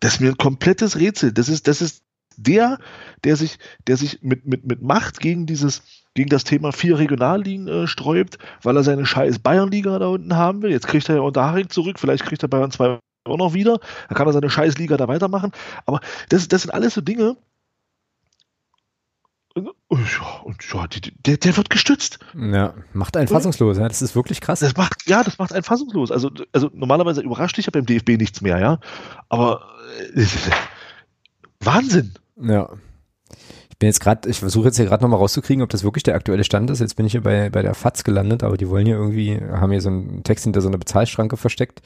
[0.00, 1.32] Das ist mir ein komplettes Rätsel.
[1.32, 2.02] Das ist, das ist,
[2.36, 2.78] der,
[3.22, 5.82] der sich, der sich mit, mit, mit Macht gegen dieses,
[6.14, 10.62] gegen das Thema vier Regionalligen äh, sträubt, weil er seine scheiß Bayernliga da unten haben
[10.62, 10.70] will.
[10.70, 13.78] Jetzt kriegt er ja Unterhaching zurück, vielleicht kriegt er Bayern 2 auch noch wieder.
[14.08, 15.52] Dann kann er seine scheiß Liga da weitermachen.
[15.86, 17.36] Aber das, das sind alles so Dinge,
[19.54, 20.86] und ja,
[21.24, 22.18] der, der wird gestützt.
[22.34, 23.86] Ja, macht einen fassungslos, ja.
[23.86, 24.60] Das ist wirklich krass.
[24.60, 26.10] Das macht, ja, das macht einen fassungslos.
[26.10, 28.80] Also, also normalerweise überrascht dich ja beim DFB nichts mehr, ja.
[29.28, 29.62] Aber
[30.14, 30.26] äh,
[31.60, 32.14] Wahnsinn.
[32.36, 32.68] Ja.
[33.70, 36.16] Ich bin jetzt gerade, ich versuche jetzt hier gerade nochmal rauszukriegen, ob das wirklich der
[36.16, 36.80] aktuelle Stand ist.
[36.80, 39.70] Jetzt bin ich hier bei, bei der FAZ gelandet, aber die wollen hier irgendwie, haben
[39.70, 41.82] hier so einen Text hinter so einer Bezahlschranke versteckt.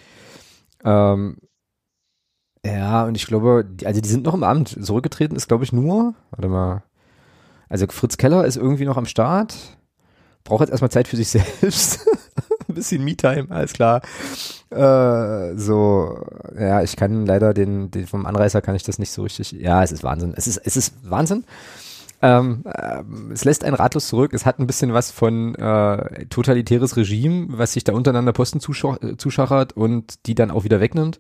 [0.85, 1.39] Ähm,
[2.65, 4.69] ja, und ich glaube, die, also die sind noch im Amt.
[4.85, 6.83] Zurückgetreten ist, glaube ich, nur, warte mal,
[7.69, 9.55] also Fritz Keller ist irgendwie noch am Start,
[10.45, 11.29] braucht jetzt erstmal Zeit für sich
[11.61, 12.07] selbst.
[12.69, 14.03] Ein bisschen Me-Time, alles klar.
[14.71, 16.23] Äh, so,
[16.59, 19.53] ja, ich kann leider den, den vom Anreißer kann ich das nicht so richtig.
[19.53, 20.35] Ja, es ist Wahnsinn.
[20.37, 21.45] Es ist, es ist Wahnsinn.
[22.21, 23.03] Ähm, äh,
[23.33, 24.35] es lässt einen ratlos zurück.
[24.35, 29.73] Es hat ein bisschen was von äh, totalitäres Regime, was sich da untereinander Posten zuschachert
[29.73, 31.19] und die dann auch wieder wegnimmt.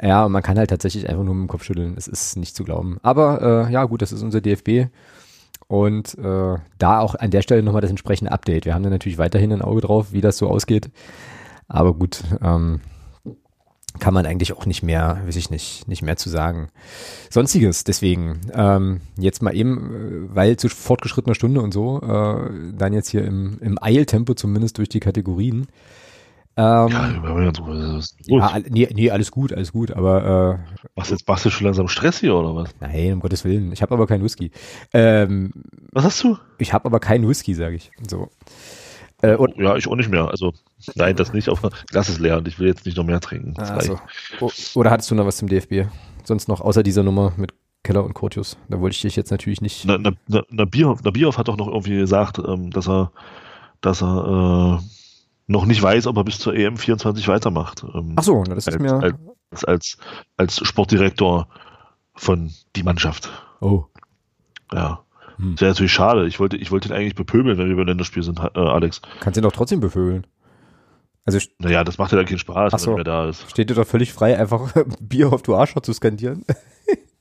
[0.00, 1.94] Ja, und man kann halt tatsächlich einfach nur mit dem Kopf schütteln.
[1.96, 2.98] Es ist nicht zu glauben.
[3.02, 4.90] Aber äh, ja, gut, das ist unser DFB.
[5.74, 8.64] Und äh, da auch an der Stelle nochmal das entsprechende Update.
[8.64, 10.88] Wir haben da natürlich weiterhin ein Auge drauf, wie das so ausgeht.
[11.66, 12.80] Aber gut, ähm,
[13.98, 16.68] kann man eigentlich auch nicht mehr, weiß ich nicht, nicht mehr zu sagen.
[17.28, 22.92] Sonstiges, deswegen, ähm, jetzt mal eben, äh, weil zu fortgeschrittener Stunde und so, äh, dann
[22.92, 25.66] jetzt hier im, im Eiltempo zumindest durch die Kategorien.
[26.56, 27.50] Ähm, ja,
[28.26, 31.88] ja, nee, nee, alles gut, alles gut, aber äh, Was jetzt machst du schon langsam
[31.88, 32.70] Stress hier oder was?
[32.80, 33.72] Nein, um Gottes Willen.
[33.72, 34.52] Ich habe aber keinen Whisky.
[34.92, 35.52] Ähm,
[35.90, 36.38] was hast du?
[36.58, 37.90] Ich habe aber keinen Whisky, sage ich.
[38.08, 38.28] So.
[39.22, 40.28] Äh, und, ja, ich auch nicht mehr.
[40.28, 40.52] Also
[40.94, 41.48] nein, das nicht.
[41.48, 43.58] Aber Glas ist leer und ich will jetzt nicht noch mehr trinken.
[43.58, 43.98] Also.
[44.74, 45.88] Oder hattest du noch was zum DFB?
[46.24, 47.52] Sonst noch außer dieser Nummer mit
[47.82, 48.56] Keller und Curtius.
[48.68, 49.84] Da wollte ich dich jetzt natürlich nicht.
[49.86, 53.12] Na, na, na, na, Bierhoff, na Bierhoff hat doch noch irgendwie gesagt, ähm, dass er,
[53.80, 54.84] dass er äh,
[55.46, 57.84] noch nicht weiß, ob er bis zur EM 24 weitermacht.
[57.94, 59.16] Ähm, Ach so, das als, ist mir
[59.50, 59.98] als, als,
[60.36, 61.48] als Sportdirektor
[62.14, 63.30] von die Mannschaft.
[63.60, 63.84] Oh.
[64.72, 65.04] Ja.
[65.36, 65.60] Hm.
[65.60, 66.26] Wäre natürlich schade.
[66.26, 69.02] Ich wollte, ich wollte ihn eigentlich bepöbeln, wenn wir beim Länderspiel sind, äh, Alex.
[69.20, 70.26] Kannst ihn doch trotzdem bepöbeln.
[71.26, 72.92] Also, naja, das macht ja dann keinen Spaß, so.
[72.92, 73.50] wenn er da ist.
[73.50, 76.44] Steht dir doch völlig frei, einfach Bier auf du Arschloch zu skandieren.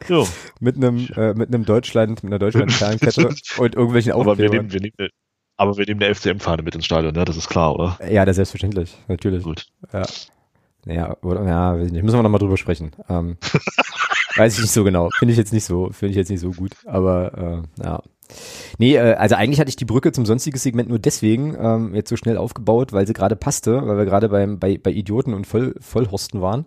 [0.09, 0.27] Jo.
[0.59, 4.37] mit einem, äh, mit einem Deutschland, mit einer Deutschland-Perlenkette und irgendwelchen Aufklärern.
[4.37, 5.09] Aber wir nehmen, wir nehmen,
[5.57, 7.25] aber wir nehmen eine FCM-Fahne mit ins Stadion, ne?
[7.25, 7.97] Das ist klar, oder?
[8.09, 9.43] Ja, das selbstverständlich, natürlich.
[9.43, 9.67] Gut.
[9.91, 10.03] Ja.
[10.85, 12.03] Ja, oder, ja, weiß ich nicht.
[12.03, 12.91] Müssen wir nochmal drüber sprechen.
[13.07, 13.37] Ähm,
[14.35, 15.09] weiß ich nicht so genau.
[15.17, 16.71] Finde ich jetzt nicht so, finde ich jetzt nicht so gut.
[16.85, 18.01] Aber äh, ja.
[18.79, 22.09] Nee, äh, also eigentlich hatte ich die Brücke zum sonstiges Segment nur deswegen ähm, jetzt
[22.09, 25.47] so schnell aufgebaut, weil sie gerade passte, weil wir gerade beim bei, bei Idioten und
[25.47, 26.65] Voll, Vollhorsten waren.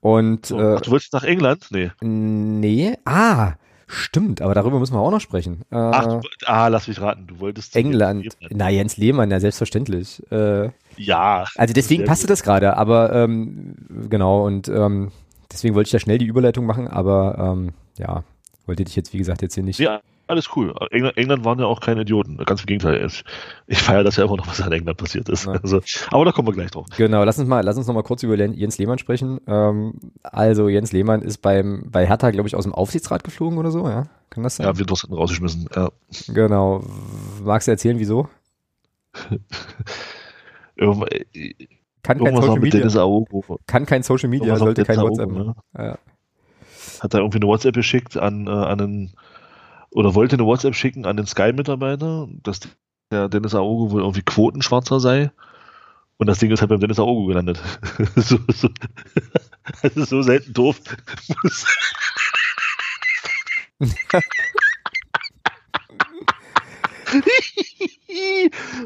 [0.00, 1.68] Und äh, ach, du wolltest nach England?
[1.70, 1.90] Nee.
[2.02, 2.96] Nee.
[3.04, 3.52] Ah,
[3.94, 5.66] Stimmt, aber darüber müssen wir auch noch sprechen.
[5.70, 7.76] Äh, Ach, ah, lass mich raten, du wolltest.
[7.76, 8.26] England.
[8.48, 10.22] Na, Jens Lehmann, ja, selbstverständlich.
[10.30, 11.44] Äh, ja.
[11.56, 13.74] Also deswegen passte das gerade, aber ähm,
[14.08, 15.12] genau, und ähm,
[15.52, 18.24] deswegen wollte ich da schnell die Überleitung machen, aber ähm, ja,
[18.64, 19.78] wollte dich jetzt, wie gesagt, jetzt hier nicht.
[19.78, 20.74] Ja, alles cool.
[20.90, 22.36] England, England waren ja auch keine Idioten.
[22.38, 23.04] Ganz im Gegenteil.
[23.04, 23.24] Ich,
[23.66, 25.46] ich feiere das ja immer noch, was in England passiert ist.
[25.46, 25.52] Ja.
[25.52, 26.86] Also, aber da kommen wir gleich drauf.
[26.96, 29.40] Genau, lass uns mal, lass uns noch mal kurz über Jens Lehmann sprechen.
[29.46, 33.70] Ähm, also Jens Lehmann ist beim, bei Hertha, glaube ich, aus dem Aufsichtsrat geflogen oder
[33.70, 34.04] so, ja?
[34.30, 34.66] Kann das sein?
[34.66, 35.90] Ja, wir hatten rausgeschmissen, ja.
[36.28, 36.82] Genau.
[37.42, 38.28] Magst du erzählen, wieso?
[42.02, 42.88] kann kein Social Media.
[43.66, 45.30] Kann kein Social Media, sollte kein WhatsApp.
[45.30, 45.54] Ne?
[45.76, 45.98] Ja.
[47.00, 49.12] Hat er irgendwie eine WhatsApp geschickt an, äh, an einen
[49.94, 52.60] oder wollte eine WhatsApp schicken an den Sky-Mitarbeiter, dass
[53.10, 55.30] der Dennis Aogo wohl irgendwie Quotenschwarzer sei.
[56.16, 57.60] Und das Ding ist halt beim Dennis Aogo gelandet.
[58.16, 58.68] so, so,
[59.82, 60.80] das ist so selten doof.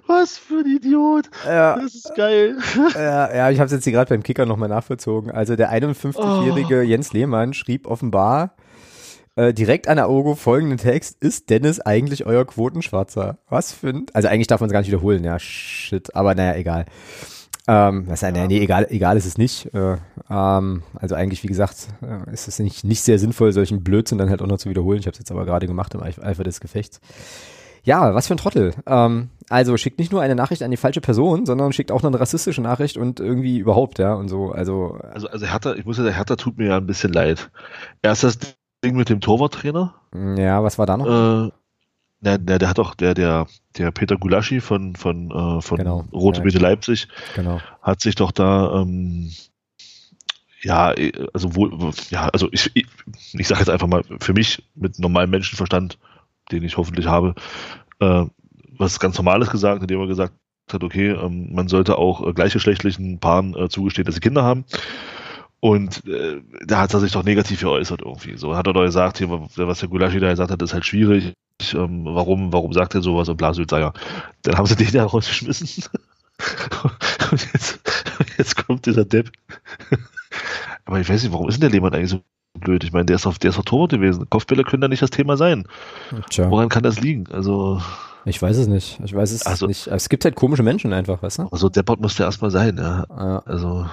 [0.06, 1.28] Was für ein Idiot.
[1.44, 1.76] Ja.
[1.76, 2.58] Das ist geil.
[2.94, 5.30] Ja, ja ich habe es jetzt hier gerade beim Kicker nochmal nachvollzogen.
[5.30, 6.82] Also der 51-jährige oh.
[6.82, 8.56] Jens Lehmann schrieb offenbar,
[9.36, 11.22] äh, direkt an der Augo folgenden Text.
[11.22, 13.38] Ist Dennis eigentlich euer Quotenschwarzer?
[13.48, 16.56] Was für ein, also eigentlich darf man es gar nicht wiederholen, ja, shit, aber naja,
[16.56, 16.86] egal.
[17.68, 18.30] Ähm, was, ja.
[18.30, 19.74] nee, egal, egal ist es nicht.
[19.74, 19.96] Äh,
[20.30, 24.30] ähm, also eigentlich, wie gesagt, äh, ist es nicht, nicht sehr sinnvoll, solchen Blödsinn dann
[24.30, 25.00] halt auch noch zu wiederholen.
[25.00, 27.00] Ich habe es jetzt aber gerade gemacht im Eifer des Gefechts.
[27.82, 28.72] Ja, was für ein Trottel.
[28.86, 32.10] Ähm, also schickt nicht nur eine Nachricht an die falsche Person, sondern schickt auch noch
[32.10, 34.50] eine rassistische Nachricht und irgendwie überhaupt, ja, und so.
[34.50, 37.50] Also, also, also Hertha, ich muss ja, der Hertha tut mir ja ein bisschen leid.
[38.02, 38.38] Erst das
[38.84, 39.94] Ding mit dem Torwarttrainer.
[40.36, 41.06] Ja, was war da noch?
[41.06, 41.50] Äh,
[42.20, 43.46] na, na, der hat doch, der, der,
[43.76, 46.04] der Peter Gulaschi von, von, äh, von genau.
[46.12, 47.60] Rote ja, Beete Leipzig genau.
[47.82, 49.30] hat sich doch da ähm,
[50.62, 50.94] ja,
[51.32, 52.86] also wohl, ja, also ich, ich,
[53.32, 55.98] ich sage jetzt einfach mal, für mich mit normalem Menschenverstand,
[56.50, 57.34] den ich hoffentlich habe,
[58.00, 58.24] äh,
[58.78, 60.34] was ganz Normales gesagt, indem er gesagt
[60.72, 64.64] hat, okay, ähm, man sollte auch äh, gleichgeschlechtlichen Paaren äh, zugestehen, dass sie Kinder haben.
[65.66, 68.36] Und äh, da hat er sich doch negativ geäußert irgendwie.
[68.36, 71.32] So hat er doch gesagt, hier, was der Gulaschi da gesagt hat, ist halt schwierig.
[71.74, 73.92] Ähm, warum, warum sagt er sowas und ja.
[74.42, 75.90] Dann haben sie den da rausgeschmissen.
[77.32, 77.80] und jetzt,
[78.38, 79.32] jetzt kommt dieser Depp.
[80.84, 82.20] Aber ich weiß nicht, warum ist denn der Lehmann eigentlich so
[82.60, 82.84] blöd?
[82.84, 84.30] Ich meine, der ist auf, der ist auf Torwart gewesen.
[84.30, 85.66] Kopfbälle können da nicht das Thema sein.
[86.30, 86.48] Tja.
[86.48, 87.26] Woran kann das liegen?
[87.32, 87.82] Also.
[88.24, 89.00] Ich weiß es nicht.
[89.02, 89.88] Ich weiß es also, nicht.
[89.88, 91.48] Es gibt halt komische Menschen einfach, weißt du?
[91.50, 93.04] Also Deppert muss der erstmal sein, ja.
[93.10, 93.38] ja.
[93.46, 93.86] Also.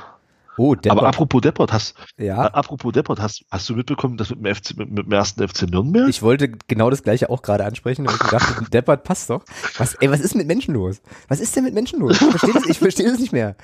[0.58, 0.92] Oh, Deppert.
[0.92, 2.38] Aber apropos Deppert, hast, ja.
[2.38, 6.08] apropos Deppert, hast, hast du mitbekommen, dass mit dem, FC, mit, dem ersten FC Nürnberg?
[6.10, 9.44] Ich wollte genau das gleiche auch gerade ansprechen, weil ich dachte, Deppert passt doch.
[9.78, 11.02] Was, ey, was ist mit Menschen los?
[11.28, 12.22] Was ist denn mit Menschen los?
[12.22, 13.56] Ich verstehe das, ich verstehe das nicht mehr.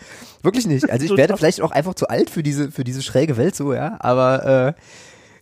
[0.41, 0.89] Wirklich nicht.
[0.89, 3.73] Also ich werde vielleicht auch einfach zu alt für diese, für diese schräge Welt so,
[3.73, 4.81] ja, aber, äh,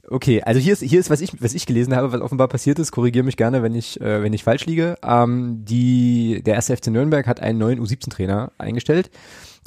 [0.10, 2.80] Okay, also hier ist, hier ist, was ich, was ich gelesen habe, was offenbar passiert
[2.80, 4.95] ist, korrigiere mich gerne, wenn ich, äh, wenn ich falsch liege.
[5.04, 9.12] Ähm, die, der erste FC Nürnberg hat einen neuen U17-Trainer eingestellt.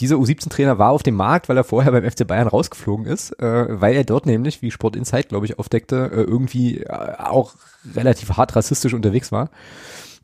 [0.00, 3.80] Dieser U17-Trainer war auf dem Markt, weil er vorher beim FC Bayern rausgeflogen ist, äh,
[3.80, 7.54] weil er dort nämlich, wie Sport Insight, glaube ich, aufdeckte, äh, irgendwie äh, auch
[7.94, 9.50] relativ hart rassistisch unterwegs war.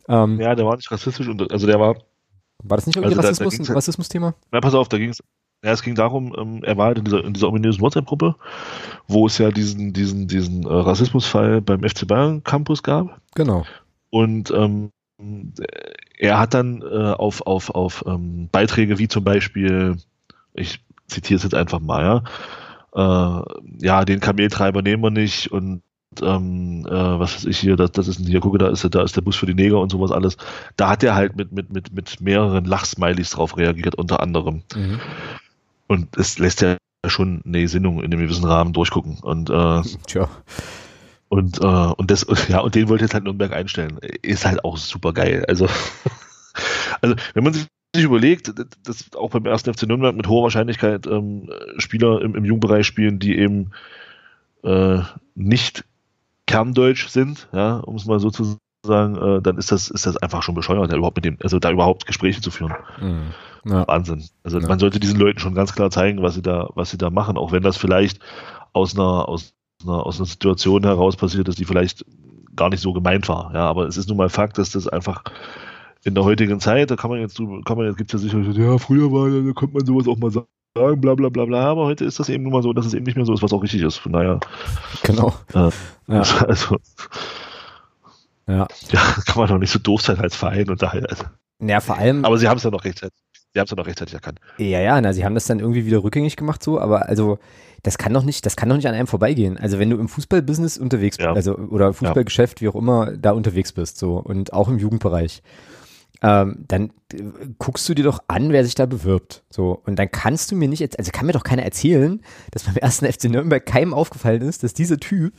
[0.09, 1.97] Ähm, ja, der war nicht rassistisch, also der war.
[2.63, 4.35] War das nicht irgendwie also Rassismus, ein Rassismus-Thema?
[4.53, 5.21] Ja, pass auf, da ging es
[5.65, 8.37] ja, es ging darum, ähm, er war halt in dieser, in dieser ominösen WhatsApp-Gruppe,
[9.09, 13.21] wo es ja diesen, diesen, diesen äh, Rassismusfall beim FC Bayern Campus gab.
[13.35, 13.65] Genau.
[14.11, 14.91] Und ähm,
[16.17, 19.97] er hat dann äh, auf, auf, auf ähm, Beiträge wie zum Beispiel,
[20.55, 22.23] ich zitiere es jetzt einfach mal,
[22.95, 23.43] ja, äh,
[23.81, 25.83] ja, den Kameltreiber nehmen wir nicht und
[26.23, 29.17] ähm, äh, was weiß ich hier, das, das ist hier, gucke, da ist, da ist
[29.17, 30.37] der Bus für die Neger und sowas alles.
[30.77, 34.63] Da hat er halt mit, mit, mit, mit mehreren Lachsmilies drauf reagiert, unter anderem.
[34.75, 35.01] Mhm.
[35.89, 39.19] Und es lässt ja schon eine Gesinnung in einem gewissen Rahmen durchgucken.
[39.21, 40.29] Und, äh, Tja.
[41.29, 43.99] Und, äh, und das, ja, und den wollte jetzt halt Nürnberg einstellen.
[44.23, 45.45] Ist halt auch super geil.
[45.49, 45.67] Also,
[47.01, 48.53] also wenn man sich überlegt,
[48.85, 53.19] dass auch beim ersten FC Nürnberg mit hoher Wahrscheinlichkeit ähm, Spieler im, im Jugendbereich spielen,
[53.19, 53.71] die eben
[54.63, 55.01] äh,
[55.35, 55.85] nicht
[56.47, 60.17] kerndeutsch sind, ja, um es mal so zu sagen, äh, dann ist das, ist das
[60.17, 62.75] einfach schon bescheuert, da überhaupt mit dem, also da überhaupt Gespräche zu führen.
[63.01, 63.35] Mhm.
[63.65, 63.87] Ja.
[63.89, 64.25] Wahnsinn.
[64.45, 64.69] Also ja.
[64.69, 67.37] man sollte diesen Leuten schon ganz klar zeigen, was sie da, was sie da machen,
[67.37, 68.21] auch wenn das vielleicht
[68.73, 72.05] aus einer, aus einer, aus einer Situation heraus passiert ist, die vielleicht
[72.55, 73.53] gar nicht so gemeint war.
[73.55, 75.25] Ja, aber es ist nun mal Fakt, dass das einfach
[76.05, 78.61] in der heutigen Zeit, da kann man jetzt, kann man jetzt, gibt es ja sicher,
[78.61, 80.47] ja, früher war, da konnte man sowas auch mal sagen
[80.77, 83.05] bla bla bla bla, aber heute ist das eben nun mal so, dass es eben
[83.05, 83.97] nicht mehr so ist, was auch richtig ist.
[83.97, 84.41] Von daher.
[85.03, 85.35] Genau.
[85.55, 85.71] Äh,
[86.09, 86.23] ja.
[86.47, 86.77] Also,
[88.47, 88.67] ja.
[88.91, 91.09] ja, kann man doch nicht so doof sein als Verein und daher.
[91.09, 91.25] Also.
[91.61, 92.25] Ja, vor allem.
[92.25, 93.19] Aber sie haben es ja noch rechtzeitig.
[93.57, 94.39] Sie haben es ja noch rechtzeitig erkannt.
[94.59, 97.39] Ja, ja, na, sie haben das dann irgendwie wieder rückgängig gemacht, so, aber also,
[97.83, 99.57] das kann doch nicht, das kann doch nicht an einem vorbeigehen.
[99.57, 101.33] Also, wenn du im Fußballbusiness unterwegs bist, ja.
[101.33, 105.43] also, oder Fußballgeschäft, wie auch immer, da unterwegs bist, so, und auch im Jugendbereich,
[106.21, 107.23] ähm, dann äh,
[107.57, 109.43] guckst du dir doch an, wer sich da bewirbt.
[109.49, 112.77] So, und dann kannst du mir nicht, also kann mir doch keiner erzählen, dass beim
[112.77, 115.33] ersten FC Nürnberg keinem aufgefallen ist, dass dieser Typ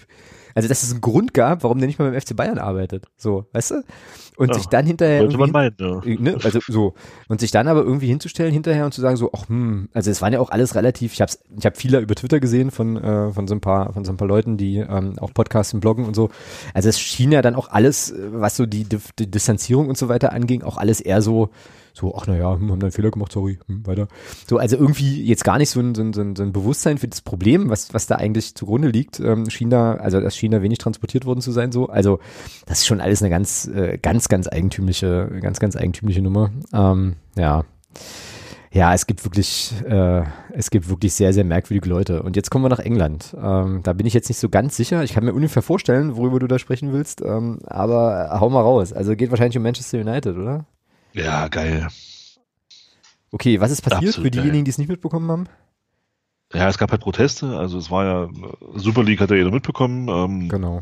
[0.57, 3.05] also, dass es einen Grund gab, warum der nicht mal beim FC Bayern arbeitet.
[3.15, 3.83] So, weißt du?
[4.37, 5.19] Und ja, sich dann hinterher.
[5.19, 6.01] Sollte man meinen, ja.
[6.03, 6.95] Ne, also so.
[7.27, 10.19] Und sich dann aber irgendwie hinzustellen hinterher und zu sagen, so, ach, hm, also es
[10.23, 13.31] waren ja auch alles relativ, ich hab's, ich habe viele über Twitter gesehen von, äh,
[13.33, 16.05] von so ein paar, von so ein paar Leuten, die ähm, auch Podcasts und Bloggen
[16.05, 16.31] und so.
[16.73, 20.09] Also es schien ja dann auch alles, was so die, die, die Distanzierung und so
[20.09, 21.51] weiter anging, auch alles eher so,
[21.97, 24.07] so, ach naja, hm, haben da einen Fehler gemacht, sorry, hm, weiter.
[24.47, 27.21] So, also irgendwie jetzt gar nicht so ein, so ein, so ein Bewusstsein für das
[27.21, 30.77] Problem, was, was da eigentlich zugrunde liegt, ähm, schien da, also das schien da wenig
[30.77, 31.87] transportiert worden zu sein, so.
[31.87, 32.19] Also,
[32.67, 36.51] das ist schon alles eine ganz, äh, ganz, ganz eigentümliche, ganz, ganz eigentümliche Nummer.
[36.71, 37.65] Ähm, ja.
[38.71, 42.21] Ja, es gibt wirklich, äh, es gibt wirklich sehr, sehr merkwürdige Leute.
[42.21, 43.35] Und jetzt kommen wir nach England.
[43.41, 45.03] Ähm, da bin ich jetzt nicht so ganz sicher.
[45.03, 47.21] Ich kann mir ungefähr vorstellen, worüber du da sprechen willst.
[47.21, 48.93] Ähm, aber hau mal raus.
[48.93, 50.65] Also geht wahrscheinlich um Manchester United, oder?
[51.13, 51.87] Ja, geil.
[53.31, 55.47] Okay, was ist passiert Absolut für diejenigen, die es nicht mitbekommen haben?
[56.53, 57.57] Ja, es gab halt Proteste.
[57.57, 58.29] Also es war ja,
[58.75, 60.07] Super League hat ja jeder mitbekommen.
[60.07, 60.81] Ähm, genau.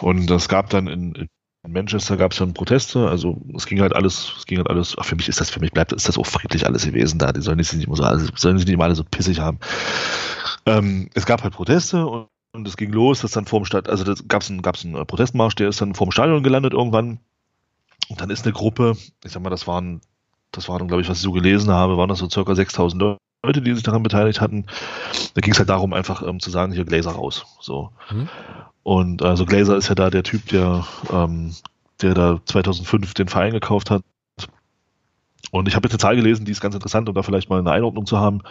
[0.00, 1.28] Und es gab dann in, in
[1.68, 5.04] Manchester gab es dann Proteste, also es ging halt alles, es ging halt alles, ach,
[5.04, 7.40] für mich ist das, für mich bleibt, ist das auch friedlich alles gewesen da, die
[7.40, 9.58] sollen sich nicht immer so, also, sollen sich nicht immer alle so pissig haben.
[10.64, 14.04] Ähm, es gab halt Proteste und, und es ging los, dass dann vorm Stadt, also
[14.04, 17.20] das gab es einen, gab's einen Protestmarsch, der ist dann vorm Stadion gelandet irgendwann
[18.08, 20.00] und dann ist eine Gruppe, ich sag mal, das waren,
[20.52, 23.62] das waren, glaube ich, was ich so gelesen habe, waren das so circa 6000 Leute,
[23.62, 24.66] die sich daran beteiligt hatten.
[25.34, 27.44] Da ging es halt darum, einfach ähm, zu sagen, hier Glazer raus.
[27.60, 27.90] So.
[28.10, 28.28] Mhm.
[28.82, 31.54] Und also Glazer ist ja da der Typ, der, ähm,
[32.02, 34.02] der da 2005 den Verein gekauft hat.
[35.50, 37.58] Und ich habe jetzt eine Zahl gelesen, die ist ganz interessant, um da vielleicht mal
[37.58, 38.42] eine Einordnung zu haben.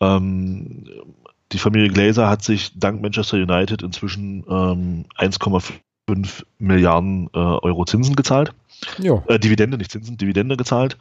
[0.00, 0.84] Ähm,
[1.52, 8.16] die Familie Glazer hat sich dank Manchester United inzwischen ähm, 1,5 Milliarden äh, Euro Zinsen
[8.16, 8.54] gezahlt.
[9.28, 10.98] Äh, Dividende, nicht Zinsen, Dividende gezahlt.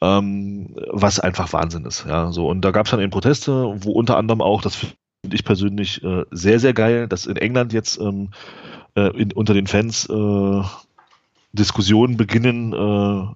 [0.00, 2.06] Ähm, was einfach Wahnsinn ist.
[2.06, 2.48] Ja, so.
[2.48, 4.96] Und da gab es dann eben Proteste, wo unter anderem auch, das finde
[5.32, 8.30] ich persönlich äh, sehr, sehr geil, dass in England jetzt ähm,
[8.94, 10.62] äh, in, unter den Fans äh,
[11.52, 12.72] Diskussionen beginnen.
[12.72, 13.34] Äh,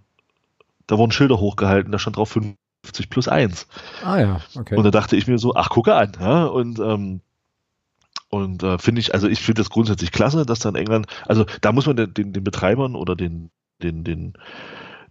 [0.87, 2.37] da wurden Schilder hochgehalten, da stand drauf
[2.83, 3.67] 50 plus 1.
[4.05, 4.77] Ah ja, okay.
[4.77, 6.13] Und da dachte ich mir so, ach, gucke an.
[6.21, 6.45] Ja?
[6.45, 7.21] Und ähm,
[8.33, 11.45] und äh, finde ich, also ich finde das grundsätzlich klasse, dass da in England, also
[11.61, 13.51] da muss man den, den, den Betreibern oder den,
[13.83, 14.35] den, den,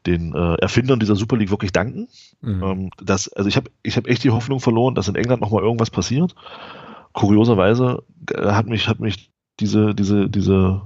[0.06, 2.08] den äh, Erfindern dieser Super League wirklich danken.
[2.42, 2.64] Mhm.
[2.64, 5.64] Ähm, dass, also ich habe ich hab echt die Hoffnung verloren, dass in England nochmal
[5.64, 6.36] irgendwas passiert.
[7.14, 8.04] Kurioserweise
[8.34, 10.82] äh, hat mich, hat mich diese, diese, diese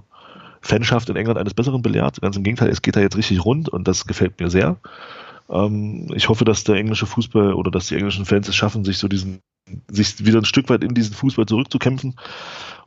[0.62, 2.22] Fanschaft in England eines Besseren belehrt.
[2.22, 4.78] Ganz im Gegenteil, es geht da jetzt richtig rund und das gefällt mir sehr.
[5.50, 8.98] Ähm, ich hoffe, dass der englische Fußball oder dass die englischen Fans es schaffen, sich
[8.98, 9.40] so diesen,
[9.88, 12.16] sich wieder ein Stück weit in diesen Fußball zurückzukämpfen.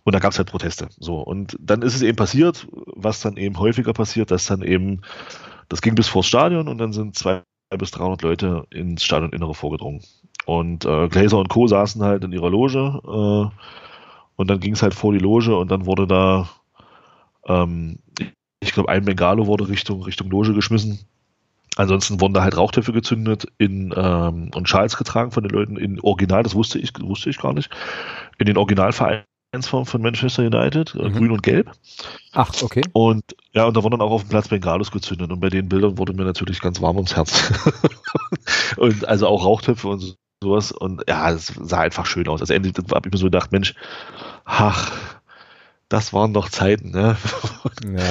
[0.09, 0.89] Und da gab es halt Proteste.
[0.99, 1.21] So.
[1.21, 5.03] Und dann ist es eben passiert, was dann eben häufiger passiert, dass dann eben,
[5.69, 7.43] das ging bis vors Stadion und dann sind zwei
[7.77, 10.03] bis 300 Leute ins Stadioninnere vorgedrungen.
[10.47, 11.67] Und äh, Glazer und Co.
[11.67, 13.55] saßen halt in ihrer Loge äh,
[14.37, 16.49] und dann ging es halt vor die Loge und dann wurde da,
[17.45, 17.99] ähm,
[18.61, 21.01] ich glaube, ein Bengalo wurde Richtung, Richtung Loge geschmissen
[21.79, 26.01] Ansonsten wurden da halt Rauchtöpfe gezündet in, ähm, und Schals getragen von den Leuten in
[26.01, 27.71] Original, das wusste ich, wusste ich gar nicht,
[28.39, 28.57] in den
[29.53, 31.13] Originalvereinsformen von Manchester United, äh, mhm.
[31.15, 31.73] grün und gelb.
[32.33, 32.83] Ach, okay.
[32.93, 35.69] Und ja, und da wurden dann auch auf dem Platz Bengalos gezündet und bei den
[35.69, 37.53] Bildern wurde mir natürlich ganz warm ums Herz.
[38.77, 42.41] und also auch Rauchtöpfe und sowas und ja, es sah einfach schön aus.
[42.41, 43.75] Also endlich habe ich mir so gedacht, Mensch,
[44.45, 44.93] ach,
[45.89, 47.17] das waren doch Zeiten, ne?
[47.85, 48.05] ja.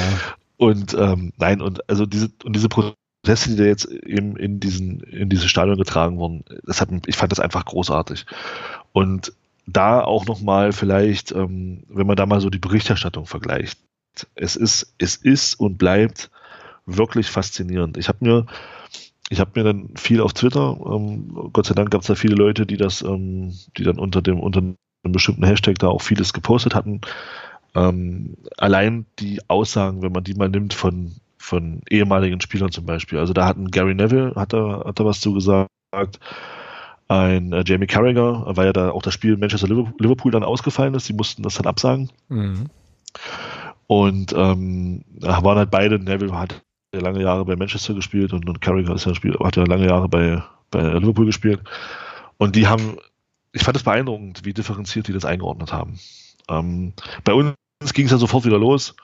[0.57, 5.01] Und ähm, nein, und also diese und diese Proteste, die da jetzt eben in diesen,
[5.01, 8.25] in diese Stadion getragen wurden, das hat, ich fand das einfach großartig.
[8.91, 9.33] Und
[9.67, 13.79] da auch nochmal vielleicht, ähm, wenn man da mal so die Berichterstattung vergleicht,
[14.35, 16.31] es ist, es ist und bleibt
[16.85, 17.97] wirklich faszinierend.
[17.97, 18.45] Ich habe mir,
[19.29, 22.35] ich habe mir dann viel auf Twitter, ähm, Gott sei Dank gab es da viele
[22.35, 26.33] Leute, die das, ähm, die dann unter dem, unter einem bestimmten Hashtag da auch vieles
[26.33, 27.01] gepostet hatten.
[27.75, 31.15] Ähm, allein die Aussagen, wenn man die mal nimmt von
[31.47, 33.19] von ehemaligen Spielern zum Beispiel.
[33.19, 35.69] Also da hat ein Gary Neville, hat da, hat da was zu gesagt.
[37.07, 41.07] Ein äh, Jamie Carragher, weil ja da auch das Spiel Manchester Liverpool dann ausgefallen ist.
[41.07, 42.09] Die mussten das dann absagen.
[42.29, 42.65] Mhm.
[43.87, 46.61] Und ähm, da waren halt beide, Neville hat
[46.93, 49.87] ja lange Jahre bei Manchester gespielt und, und Carragher ist ja Spiel, hat ja lange
[49.87, 51.61] Jahre bei, bei Liverpool gespielt.
[52.37, 52.97] Und die haben,
[53.53, 55.99] ich fand es beeindruckend, wie differenziert die das eingeordnet haben.
[56.49, 56.93] Ähm,
[57.23, 57.55] bei uns
[57.93, 58.95] ging es ja sofort wieder los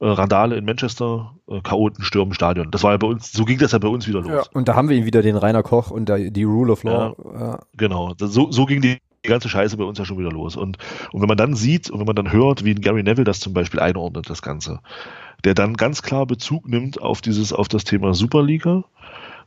[0.00, 2.70] äh, Randale in Manchester, äh, Chaoten stürmen Stadion.
[2.70, 4.30] Das war ja bei uns, so ging das ja bei uns wieder los.
[4.30, 6.82] Ja, und da haben wir ihn wieder den Rainer Koch und der, die Rule of
[6.84, 7.14] Law.
[7.24, 7.58] Ja, ja.
[7.76, 10.56] Genau, so, so ging die, die ganze Scheiße bei uns ja schon wieder los.
[10.56, 10.78] Und,
[11.12, 13.40] und wenn man dann sieht und wenn man dann hört, wie ein Gary Neville das
[13.40, 14.80] zum Beispiel einordnet, das Ganze,
[15.44, 18.84] der dann ganz klar Bezug nimmt auf dieses, auf das Thema Superliga,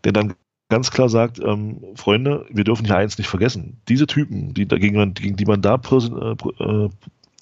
[0.03, 0.33] der dann
[0.69, 3.81] ganz klar sagt, ähm, Freunde, wir dürfen hier eins nicht vergessen.
[3.87, 6.89] Diese Typen, die, gegen, gegen die man da äh, äh,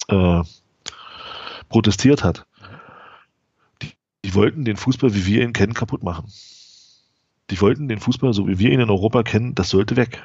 [0.08, 0.42] äh,
[1.68, 2.46] protestiert hat,
[4.26, 6.26] die wollten den Fußball, wie wir ihn kennen, kaputt machen.
[7.50, 10.20] Die wollten den Fußball, so wie wir ihn in Europa kennen, das sollte weg.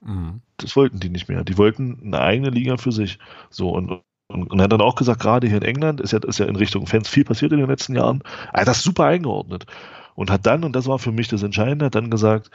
[0.00, 0.42] Mhm.
[0.58, 1.42] Das wollten die nicht mehr.
[1.42, 3.18] Die wollten eine eigene Liga für sich.
[3.50, 6.20] So und und, und er hat dann auch gesagt, gerade hier in England ist ja,
[6.20, 8.22] ist ja in Richtung Fans viel passiert in den letzten Jahren.
[8.52, 9.66] Er hat das super eingeordnet.
[10.14, 12.50] Und hat dann, und das war für mich das Entscheidende, hat dann gesagt,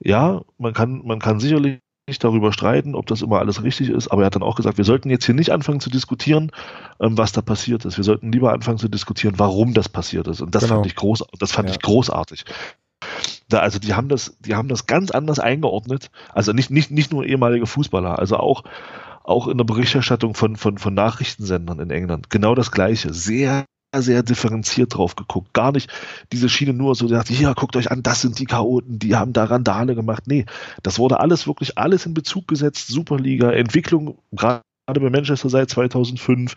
[0.00, 4.08] ja, man kann, man kann sicherlich nicht darüber streiten, ob das immer alles richtig ist,
[4.08, 6.52] aber er hat dann auch gesagt, wir sollten jetzt hier nicht anfangen zu diskutieren,
[7.00, 7.96] ähm, was da passiert ist.
[7.96, 10.42] Wir sollten lieber anfangen zu diskutieren, warum das passiert ist.
[10.42, 10.76] Und das genau.
[10.76, 11.74] fand ich groß, das fand ja.
[11.74, 12.44] ich großartig.
[13.48, 16.10] Da, also die haben das, die haben das ganz anders eingeordnet.
[16.32, 18.64] Also nicht, nicht, nicht nur ehemalige Fußballer, also auch,
[19.22, 22.28] auch in der Berichterstattung von, von, von Nachrichtensendern in England.
[22.28, 23.14] Genau das Gleiche.
[23.14, 23.64] Sehr
[24.02, 25.52] sehr differenziert drauf geguckt.
[25.52, 25.90] Gar nicht
[26.32, 29.32] diese Schiene nur so, sagt, ja, guckt euch an, das sind die Chaoten, die haben
[29.32, 30.24] da Randale gemacht.
[30.26, 30.46] Nee,
[30.82, 32.88] das wurde alles wirklich alles in Bezug gesetzt.
[32.88, 36.54] Superliga, Entwicklung, gerade bei Manchester seit 2005,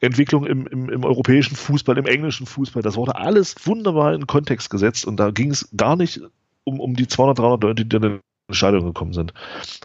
[0.00, 4.70] Entwicklung im, im, im europäischen Fußball, im englischen Fußball, das wurde alles wunderbar in Kontext
[4.70, 6.20] gesetzt und da ging es gar nicht
[6.64, 9.32] um, um die 200, 300 Leute, die dann in Stadion gekommen sind.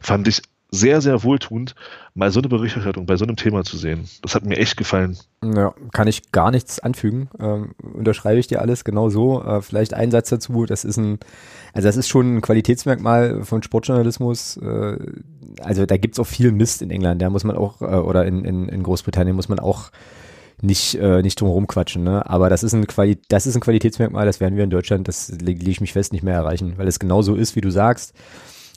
[0.02, 1.76] Fand ich sehr, sehr wohltuend,
[2.14, 4.08] mal so eine Berichterstattung bei so einem Thema zu sehen.
[4.22, 5.18] Das hat mir echt gefallen.
[5.44, 7.30] Ja, kann ich gar nichts anfügen.
[7.40, 9.44] Ähm, unterschreibe ich dir alles genau so.
[9.44, 10.66] Äh, vielleicht ein Satz dazu.
[10.66, 11.20] Das ist ein,
[11.74, 14.58] also das ist schon ein Qualitätsmerkmal von Sportjournalismus.
[14.58, 14.98] Äh,
[15.62, 17.22] also da gibt's auch viel Mist in England.
[17.22, 19.92] Da muss man auch, äh, oder in, in, in Großbritannien muss man auch
[20.62, 22.30] nicht, äh, nicht drum quatschen, ne?
[22.30, 25.30] Aber das ist ein Quali das ist ein Qualitätsmerkmal, das werden wir in Deutschland, das
[25.30, 28.14] lege ich mich fest, nicht mehr erreichen, weil es genau so ist, wie du sagst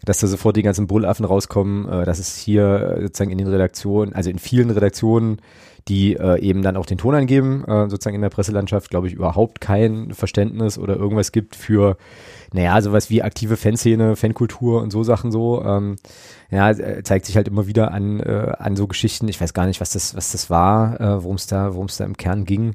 [0.04, 3.48] dass da sofort die ganzen Bullaffen rauskommen, äh, dass es hier äh, sozusagen in den
[3.48, 5.40] Redaktionen, also in vielen Redaktionen,
[5.88, 9.14] die äh, eben dann auch den Ton angeben, äh, sozusagen in der Presselandschaft, glaube ich,
[9.14, 11.96] überhaupt kein Verständnis oder irgendwas gibt für,
[12.52, 15.62] naja, sowas wie aktive Fanszene, Fankultur und so Sachen so.
[15.64, 15.96] Ähm,
[16.50, 19.26] ja, äh, zeigt sich halt immer wieder an, äh, an so Geschichten.
[19.28, 21.96] Ich weiß gar nicht, was das, was das war, äh, worum es da, worum es
[21.96, 22.74] da im Kern ging.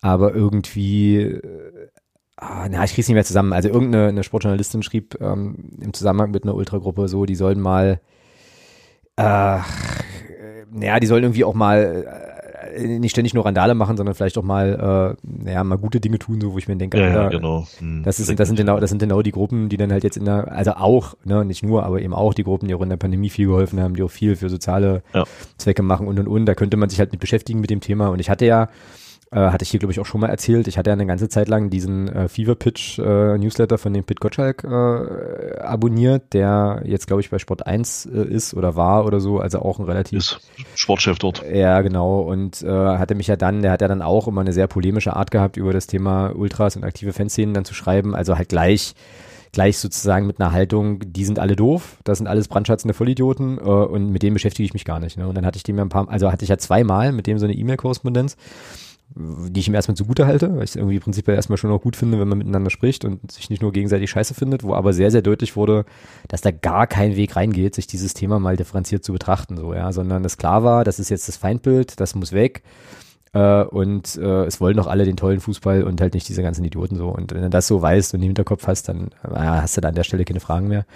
[0.00, 1.88] Aber irgendwie, äh,
[2.36, 3.52] ah, na, ich krieg's nicht mehr zusammen.
[3.52, 8.00] Also irgendeine eine Sportjournalistin schrieb ähm, im Zusammenhang mit einer Ultragruppe so, die sollen mal,
[9.16, 9.58] äh,
[10.70, 12.04] naja, die sollen irgendwie auch mal
[12.74, 16.18] äh, nicht ständig nur Randale machen, sondern vielleicht auch mal, äh, naja, mal gute Dinge
[16.18, 17.66] tun, so wo ich mir denke, ja, ja, genau.
[17.78, 20.16] Hm, das, ist, das, sind genau, das sind genau die Gruppen, die dann halt jetzt
[20.16, 22.90] in der, also auch, ne, nicht nur, aber eben auch die Gruppen, die auch in
[22.90, 25.24] der Pandemie viel geholfen haben, die auch viel für soziale ja.
[25.56, 26.46] Zwecke machen und und und.
[26.46, 28.08] Da könnte man sich halt mit beschäftigen mit dem Thema.
[28.08, 28.68] Und ich hatte ja
[29.36, 30.66] äh, hatte ich hier, glaube ich, auch schon mal erzählt.
[30.66, 34.02] Ich hatte ja eine ganze Zeit lang diesen äh, Fever Pitch äh, Newsletter von dem
[34.02, 39.04] Pit Gottschalk äh, abonniert, der jetzt, glaube ich, bei Sport 1 äh, ist oder war
[39.04, 40.18] oder so, also auch ein relativ.
[40.18, 40.40] Ist
[40.74, 41.44] Sportchef dort.
[41.52, 42.20] Ja, genau.
[42.20, 45.14] Und äh, hatte mich ja dann, der hat ja dann auch immer eine sehr polemische
[45.14, 48.14] Art gehabt, über das Thema Ultras und aktive Fanszenen dann zu schreiben.
[48.14, 48.94] Also halt gleich
[49.52, 53.62] gleich sozusagen mit einer Haltung, die sind alle doof, das sind alles brandschatzende Vollidioten äh,
[53.62, 55.16] und mit denen beschäftige ich mich gar nicht.
[55.16, 55.26] Ne?
[55.26, 57.38] Und dann hatte ich dem ja ein paar, also hatte ich ja zweimal mit dem
[57.38, 58.36] so eine E-Mail-Korrespondenz
[59.14, 61.96] die ich ihm erstmal zugute halte, weil ich es irgendwie prinzipiell erstmal schon auch gut
[61.96, 65.10] finde, wenn man miteinander spricht und sich nicht nur gegenseitig scheiße findet, wo aber sehr,
[65.10, 65.84] sehr deutlich wurde,
[66.28, 69.92] dass da gar kein Weg reingeht, sich dieses Thema mal differenziert zu betrachten, so, ja,
[69.92, 72.62] sondern es klar war, das ist jetzt das Feindbild, das muss weg,
[73.36, 76.64] äh, und äh, es wollen doch alle den tollen Fußball und halt nicht diese ganzen
[76.64, 77.08] Idioten so.
[77.08, 79.88] Und wenn du das so weißt und im Hinterkopf hast, dann äh, hast du da
[79.88, 80.86] an der Stelle keine Fragen mehr.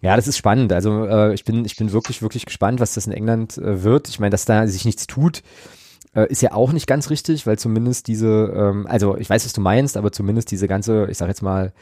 [0.00, 0.72] Ja, das ist spannend.
[0.72, 4.08] Also äh, ich bin, ich bin wirklich, wirklich gespannt, was das in England äh, wird.
[4.08, 5.42] Ich meine, dass da sich nichts tut,
[6.14, 9.52] äh, ist ja auch nicht ganz richtig, weil zumindest diese, ähm, also ich weiß, was
[9.52, 11.72] du meinst, aber zumindest diese ganze, ich sag jetzt mal,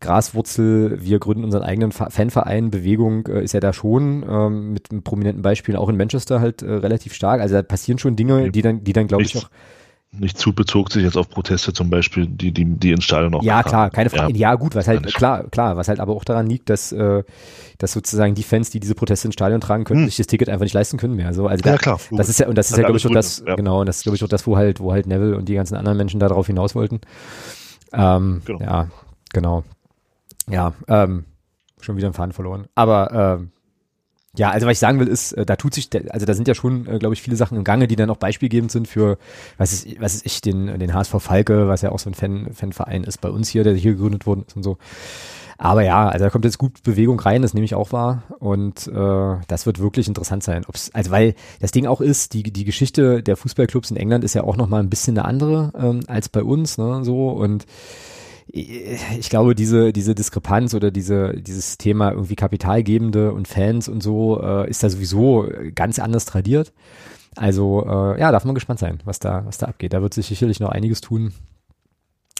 [0.00, 5.42] Graswurzel, wir gründen unseren eigenen Fanverein, Bewegung äh, ist ja da schon ähm, mit prominenten
[5.42, 7.42] Beispiel auch in Manchester halt äh, relativ stark.
[7.42, 9.50] Also da passieren schon Dinge, die dann, die dann glaube ich auch
[10.12, 13.42] nicht zu bezog sich jetzt auf Proteste zum Beispiel, die, die, die ins Stadion noch
[13.44, 14.32] Ja, klar, keine Frage.
[14.32, 17.22] Ja, ja, gut, was halt, klar, klar, was halt aber auch daran liegt, dass, äh,
[17.78, 20.06] dass sozusagen die Fans, die diese Proteste ins Stadion tragen können, hm.
[20.06, 21.32] sich das Ticket einfach nicht leisten können mehr.
[21.32, 22.00] So, also da, ja, klar.
[22.10, 23.54] Das ist ja, und das ist ja, glaube ich, auch das, ja.
[23.54, 25.54] genau, und das ist, glaube ich, auch das, wo halt, wo halt Neville und die
[25.54, 27.00] ganzen anderen Menschen da drauf hinaus wollten.
[27.92, 28.60] Ähm, genau.
[28.60, 28.88] Ja,
[29.32, 29.62] genau.
[30.48, 31.24] Ja, ähm,
[31.80, 32.66] schon wieder einen Faden verloren.
[32.74, 33.52] Aber, ähm,
[34.36, 36.54] ja, also was ich sagen will, ist, äh, da tut sich, also da sind ja
[36.54, 39.18] schon, äh, glaube ich, viele Sachen im Gange, die dann auch beispielgebend sind für,
[39.58, 42.52] was ist, was ist ich, den, den HSV Falke, was ja auch so ein Fan,
[42.54, 44.78] Fanverein ist bei uns hier, der hier gegründet worden ist und so.
[45.58, 48.22] Aber ja, also da kommt jetzt gut Bewegung rein, das nehme ich auch wahr.
[48.38, 50.64] Und äh, das wird wirklich interessant sein.
[50.66, 54.32] Ob's, also weil das Ding auch ist, die, die Geschichte der Fußballclubs in England ist
[54.32, 57.04] ja auch nochmal ein bisschen eine andere ähm, als bei uns, ne?
[57.04, 57.66] So und
[58.52, 64.40] ich glaube, diese, diese Diskrepanz oder diese, dieses Thema irgendwie Kapitalgebende und Fans und so
[64.42, 66.72] äh, ist da sowieso ganz anders tradiert.
[67.36, 69.92] Also äh, ja, darf man gespannt sein, was da, was da abgeht.
[69.92, 71.32] Da wird sich sicherlich noch einiges tun.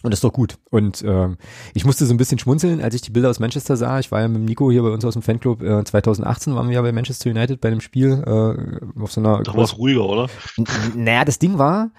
[0.02, 0.56] Und das ist doch gut.
[0.70, 1.36] Und ähm,
[1.74, 3.98] ich musste so ein bisschen schmunzeln, als ich die Bilder aus Manchester sah.
[3.98, 5.62] Ich war ja mit Nico hier bei uns aus dem Fanclub.
[5.62, 9.42] Äh, 2018 waren wir ja bei Manchester United bei einem Spiel äh, auf so einer.
[9.42, 10.28] Da war es ruhiger, oder?
[10.56, 10.66] N
[10.96, 11.90] naja, das Ding war,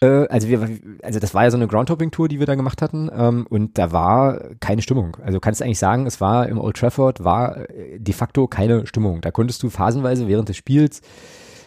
[0.00, 3.10] äh, also wir, also das war ja so eine Groundhopping-Tour, die wir da gemacht hatten,
[3.12, 5.16] ähm, und da war keine Stimmung.
[5.24, 8.86] Also kannst du eigentlich sagen, es war im Old Trafford war äh, de facto keine
[8.86, 9.20] Stimmung.
[9.20, 11.00] Da konntest du phasenweise während des Spiels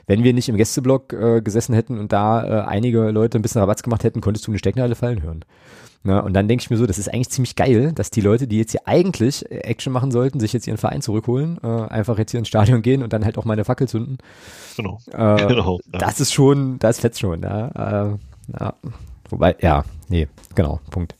[0.07, 3.61] wenn wir nicht im Gästeblock äh, gesessen hätten und da äh, einige Leute ein bisschen
[3.61, 5.45] Rabatz gemacht hätten, konntest du eine Stecknadel fallen hören.
[6.03, 8.47] Na, und dann denke ich mir so, das ist eigentlich ziemlich geil, dass die Leute,
[8.47, 12.17] die jetzt hier eigentlich äh, Action machen sollten, sich jetzt ihren Verein zurückholen, äh, einfach
[12.17, 14.17] jetzt hier ins Stadion gehen und dann halt auch mal eine Fackel zünden.
[14.75, 14.99] Genau.
[15.11, 15.99] Äh, genau ja.
[15.99, 18.13] Das ist schon, das fetzt schon, ja.
[18.13, 18.17] Äh,
[18.59, 18.73] ja,
[19.29, 21.15] wobei, ja, nee, genau, Punkt.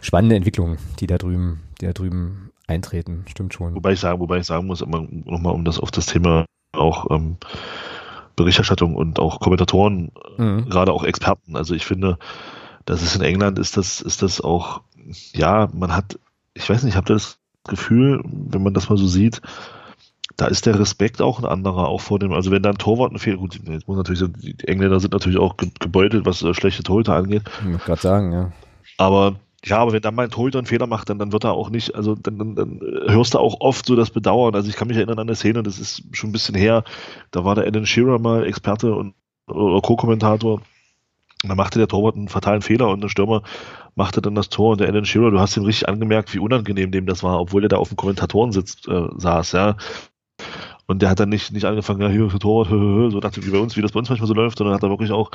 [0.00, 3.74] Spannende Entwicklungen, die da drüben, die da drüben eintreten, stimmt schon.
[3.74, 7.38] Wobei ich sagen, wobei ich sagen muss, nochmal, um das auf das Thema auch ähm,
[8.36, 10.66] Berichterstattung und auch Kommentatoren, mhm.
[10.68, 11.56] gerade auch Experten.
[11.56, 12.18] Also ich finde,
[12.84, 14.82] das ist in England, ist das, ist das auch,
[15.32, 16.18] ja, man hat,
[16.54, 17.38] ich weiß nicht, habt ihr das
[17.68, 19.40] Gefühl, wenn man das mal so sieht,
[20.36, 23.12] da ist der Respekt auch ein anderer, auch vor dem, also wenn da ein Torwart
[23.12, 26.82] ein Fehler, gut, jetzt muss natürlich, die Engländer sind natürlich auch gebeutelt, was äh, schlechte
[26.82, 27.42] Torhüter angeht.
[27.60, 28.52] Ich muss gerade sagen, ja.
[28.96, 31.52] Aber ja, aber wenn dann mal ein Torhüter einen Fehler macht, dann, dann wird er
[31.52, 34.54] auch nicht, also dann, dann, dann hörst du auch oft so das Bedauern.
[34.54, 36.84] Also ich kann mich erinnern an eine Szene, das ist schon ein bisschen her,
[37.30, 39.14] da war der Alan Shearer mal Experte und
[39.46, 40.62] oder Co-Kommentator.
[41.42, 43.42] Da machte der Torwart einen fatalen Fehler und der Stürmer
[43.94, 46.90] machte dann das Tor und der Alan Shearer, du hast ihm richtig angemerkt, wie unangenehm
[46.90, 49.76] dem das war, obwohl er da auf dem Kommentatorensitz äh, saß, ja.
[50.86, 52.68] Und der hat dann nicht, nicht angefangen, ja, hier für Torwart,
[53.12, 54.90] so dachte wie bei uns, wie das bei uns manchmal so läuft, sondern hat er
[54.90, 55.30] wirklich auch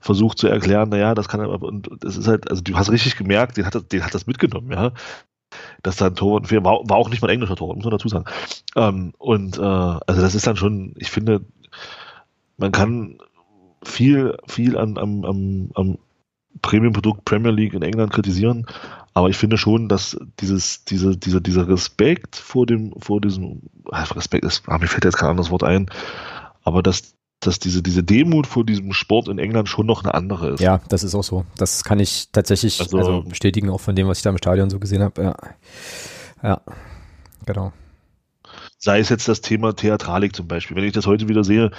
[0.00, 3.16] versucht zu erklären, naja, das kann er, und das ist halt, also du hast richtig
[3.16, 4.92] gemerkt, den hat, den hat das mitgenommen, ja.
[5.82, 6.50] dass da ein Torwart.
[6.52, 8.24] War, war auch nicht mal ein englischer Torwart, muss man dazu sagen.
[8.76, 11.40] Ähm, und äh, also das ist dann schon, ich finde,
[12.56, 13.18] man kann
[13.82, 15.98] viel, viel an, am, am, am
[16.62, 18.66] Premium-Produkt Premier League in England kritisieren,
[19.14, 24.44] aber ich finde schon, dass dieses, diese, dieser, dieser Respekt vor dem, vor diesem, Respekt
[24.44, 25.90] ist, ah, mir fällt jetzt kein anderes Wort ein,
[26.62, 30.50] aber dass, dass diese, diese Demut vor diesem Sport in England schon noch eine andere
[30.50, 30.60] ist.
[30.60, 31.44] Ja, das ist auch so.
[31.56, 34.70] Das kann ich tatsächlich also, also bestätigen, auch von dem, was ich da im Stadion
[34.70, 35.22] so gesehen habe.
[35.22, 35.36] Ja.
[36.42, 36.60] ja,
[37.46, 37.72] genau.
[38.82, 40.76] Sei es jetzt das Thema Theatralik zum Beispiel.
[40.76, 41.70] Wenn ich das heute wieder sehe,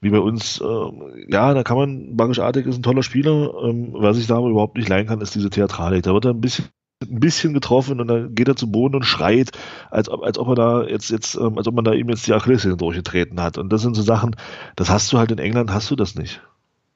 [0.00, 3.90] wie bei uns, äh, ja, da kann man, Magisch Artig ist ein toller Spieler, ähm,
[3.92, 6.02] was ich da aber überhaupt nicht leihen kann, ist diese Theatralik.
[6.02, 6.66] Da wird er ein bisschen
[7.02, 9.52] ein bisschen getroffen und dann geht er zu Boden und schreit,
[9.90, 12.26] als ob, als ob er da jetzt, jetzt, ähm, als ob man da ihm jetzt
[12.26, 13.56] die Achillessehne durchgetreten hat.
[13.56, 14.36] Und das sind so Sachen,
[14.76, 16.42] das hast du halt in England, hast du das nicht.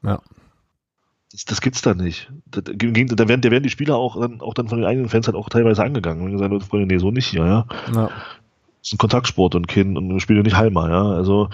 [0.02, 0.20] Ja.
[1.32, 2.30] Das, das gibt's da nicht.
[2.46, 2.72] Da, da,
[3.28, 5.48] werden, da werden die Spieler auch dann, auch dann von den eigenen Fans halt auch
[5.48, 6.22] teilweise angegangen.
[6.22, 7.66] Und gesagt, Freunde, nee, so nicht hier, ja.
[7.94, 8.10] ja.
[8.84, 11.02] Ist ein Kontaktsport und Kind und wir spielen ja nicht Halma, ja.
[11.02, 11.48] Also,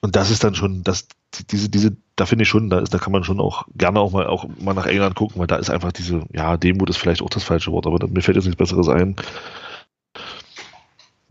[0.00, 1.08] und das ist dann schon, das,
[1.50, 4.12] diese, diese, da finde ich schon, da ist, da kann man schon auch gerne auch
[4.12, 7.22] mal auch mal nach England gucken, weil da ist einfach diese, ja, Demut ist vielleicht
[7.22, 9.16] auch das falsche Wort, aber mir fällt jetzt nichts Besseres ein.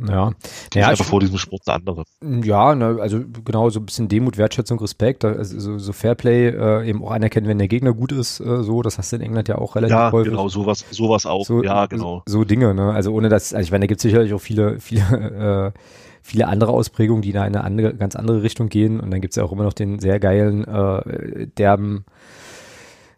[0.07, 0.31] Ja,
[0.73, 2.03] die ja, einfach vor diesem Sport eine andere.
[2.43, 6.89] Ja, ne, also genau so ein bisschen Demut, Wertschätzung, Respekt, also so, so Fairplay, äh,
[6.89, 9.47] eben auch anerkennen, wenn der Gegner gut ist, äh, so, das hast du in England
[9.47, 10.31] ja auch relativ ja, häufig.
[10.31, 12.23] genau, sowas, sowas auch, so, ja, genau.
[12.25, 14.41] So, so Dinge, ne, also ohne dass, also ich meine, da gibt es sicherlich auch
[14.41, 15.79] viele, viele äh,
[16.23, 18.99] viele andere Ausprägungen, die da in eine andere, ganz andere Richtung gehen.
[18.99, 22.05] Und dann gibt's ja auch immer noch den sehr geilen, äh, derben,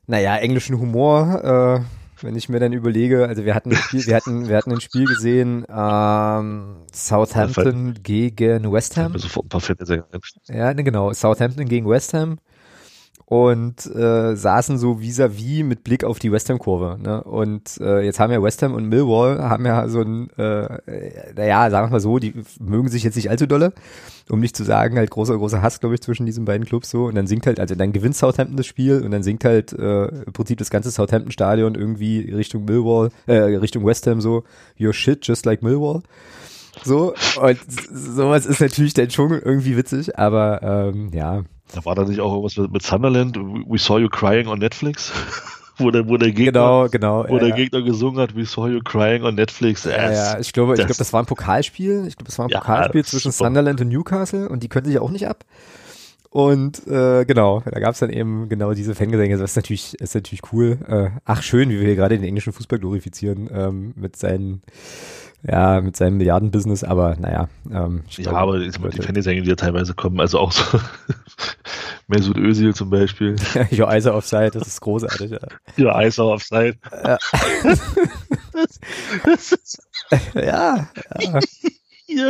[0.07, 4.15] naja, englischen Humor, äh, wenn ich mir dann überlege, also wir hatten ein Spiel, wir
[4.15, 9.13] hatten, wir hatten ein Spiel gesehen, ähm, Southampton gegen West Ham.
[10.47, 12.37] Ja, ne, genau, Southampton gegen West Ham
[13.27, 16.99] und äh, saßen so vis-à-vis -vis mit Blick auf die West Ham-Kurve.
[17.01, 17.23] Ne?
[17.23, 21.71] Und äh, jetzt haben ja West Ham und Millwall haben ja so ein, äh, naja,
[21.71, 23.73] sagen wir mal so, die mögen sich jetzt nicht allzu dolle,
[24.29, 27.05] um nicht zu sagen, halt großer, großer Hass, glaube ich, zwischen diesen beiden Clubs so.
[27.05, 30.05] Und dann singt halt, also dann gewinnt Southampton das Spiel und dann singt halt äh,
[30.05, 34.43] im Prinzip das ganze Southampton-Stadion irgendwie Richtung Millwall, äh, Richtung West Ham so,
[34.79, 36.03] your shit just like Millwall.
[36.83, 37.57] So, und
[37.91, 41.43] sowas ist natürlich dann schon irgendwie witzig, aber ähm, ja,
[41.73, 45.11] da war da nicht auch irgendwas mit, mit Sunderland, We Saw You Crying on Netflix?
[45.77, 48.69] wo der, wo der Gegner, genau, genau, wo ja, der Gegner gesungen hat, We Saw
[48.69, 49.83] You Crying on Netflix.
[49.83, 52.05] Ja, ja, ich glaube, das, ich glaube, das war ein Pokalspiel.
[52.07, 53.45] Ich glaube, das war ein ja, Pokalspiel zwischen super.
[53.45, 55.43] Sunderland und Newcastle und die können sich auch nicht ab.
[56.29, 59.37] Und äh, genau, da gab es dann eben genau diese Fangesänge.
[59.37, 60.77] Das ist natürlich, ist natürlich cool.
[60.87, 64.61] Äh, ach, schön, wie wir hier gerade den englischen Fußball glorifizieren ähm, mit seinen
[65.47, 67.49] ja, mit seinem Milliardenbusiness, aber naja.
[67.71, 70.79] Ähm, ja, glaube, aber die, die Fangesänge, die ja teilweise kommen, also auch so
[72.07, 73.35] Mesut Özil zum Beispiel.
[73.71, 75.31] Your Eyes are offside, das ist großartig.
[75.31, 75.39] Ja.
[75.77, 76.77] Your Eyes are offside.
[76.91, 77.17] Ja.
[77.63, 77.81] das,
[79.23, 79.87] das ist,
[80.33, 80.87] ja,
[81.19, 81.39] ja.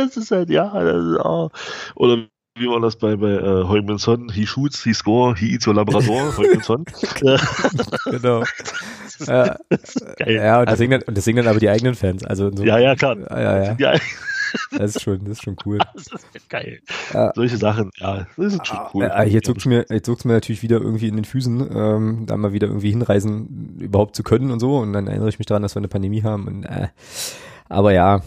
[0.04, 1.50] das ist halt, ja, das ist auch.
[1.94, 2.26] Oder
[2.56, 4.30] wie war das bei, bei äh, Heung-Min Son?
[4.30, 6.84] He shoots, he score, he eats your Labrador, Heung-Min Son.
[8.10, 8.42] genau.
[9.26, 9.56] Ja,
[10.18, 12.22] ja und, das singen dann, und das singen dann aber die eigenen Fans.
[12.22, 13.16] Also so, ja, ja, klar.
[13.30, 13.76] Ja, ja.
[13.78, 13.98] ja.
[14.76, 15.78] Das ist schon, das ist schon cool.
[15.94, 16.80] Das ist geil.
[17.14, 17.32] Ja.
[17.34, 19.04] Solche Sachen, ja, das ist schon cool.
[19.04, 22.36] Ja, jetzt zuckt mir, jetzt zuckt's mir natürlich wieder irgendwie in den Füßen, ähm, da
[22.36, 24.76] mal wieder irgendwie hinreisen überhaupt zu können und so.
[24.76, 26.46] Und dann erinnere ich mich daran, dass wir eine Pandemie haben.
[26.46, 26.88] Und, äh,
[27.70, 28.20] aber ja,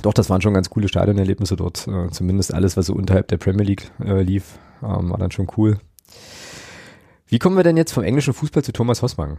[0.00, 1.86] doch, das waren schon ganz coole Stadionerlebnisse dort.
[1.86, 5.48] Äh, zumindest alles, was so unterhalb der Premier League äh, lief, ähm, war dann schon
[5.56, 5.78] cool.
[7.26, 9.38] Wie kommen wir denn jetzt vom englischen Fußball zu Thomas Hossmann?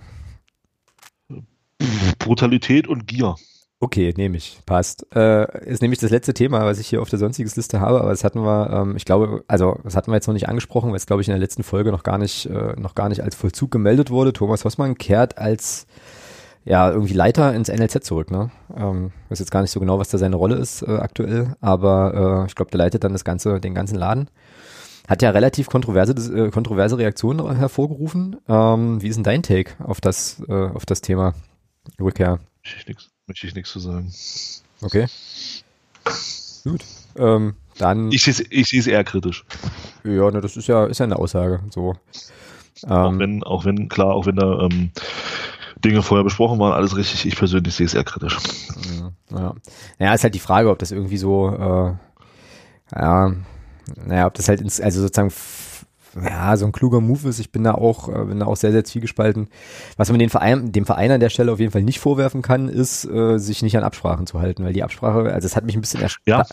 [2.19, 3.35] Brutalität und Gier.
[3.79, 4.59] Okay, nehme ich.
[4.65, 5.05] Passt.
[5.13, 8.11] Äh, ist nämlich das letzte Thema, was ich hier auf der sonstiges Liste habe, aber
[8.11, 10.95] das hatten wir, ähm, ich glaube, also das hatten wir jetzt noch nicht angesprochen, weil
[10.95, 13.35] es, glaube ich, in der letzten Folge noch gar nicht, äh, noch gar nicht als
[13.35, 14.31] Vollzug gemeldet wurde.
[14.31, 15.85] Thomas Hossmann kehrt als
[16.65, 18.51] ja, irgendwie Leiter ins NLZ zurück, ne?
[18.75, 22.43] Ähm, weiß jetzt gar nicht so genau, was da seine Rolle ist äh, aktuell, aber
[22.43, 24.29] äh, ich glaube, der leitet dann das ganze, den ganzen Laden.
[25.07, 28.37] Hat ja relativ kontroverse, äh, kontroverse Reaktionen hervorgerufen.
[28.47, 31.33] Ähm, wie ist denn dein Take auf das, äh, auf das Thema
[31.99, 32.39] Rückkehr?
[33.27, 34.13] Möchte ich nichts zu sagen.
[34.81, 35.07] Okay.
[36.63, 36.85] Gut.
[37.17, 38.11] Ähm, dann.
[38.11, 39.45] Ich sehe ich es eher kritisch.
[40.03, 41.61] Ja, ne, das ist ja, ist ja eine Aussage.
[41.69, 41.95] So.
[42.87, 44.91] auch ähm, wenn, auch wenn, klar, auch wenn da ähm,
[45.83, 47.25] Dinge vorher besprochen waren, alles richtig.
[47.25, 48.37] Ich persönlich sehe es eher kritisch.
[49.31, 49.53] Ja,
[49.99, 50.13] ja.
[50.13, 51.93] ist halt die Frage, ob das irgendwie so, äh,
[52.99, 53.33] ja,
[54.05, 55.31] naja, ob das halt ins, also sozusagen
[56.21, 57.39] ja, so ein kluger Move ist.
[57.39, 59.47] Ich bin da auch, äh, bin da auch sehr, sehr zwiegespalten.
[59.97, 62.69] Was man den Verein, dem Verein an der Stelle auf jeden Fall nicht vorwerfen kann,
[62.69, 65.75] ist, äh, sich nicht an Absprachen zu halten, weil die Absprache, also es hat mich
[65.75, 66.45] ein bisschen erstaunt, ja.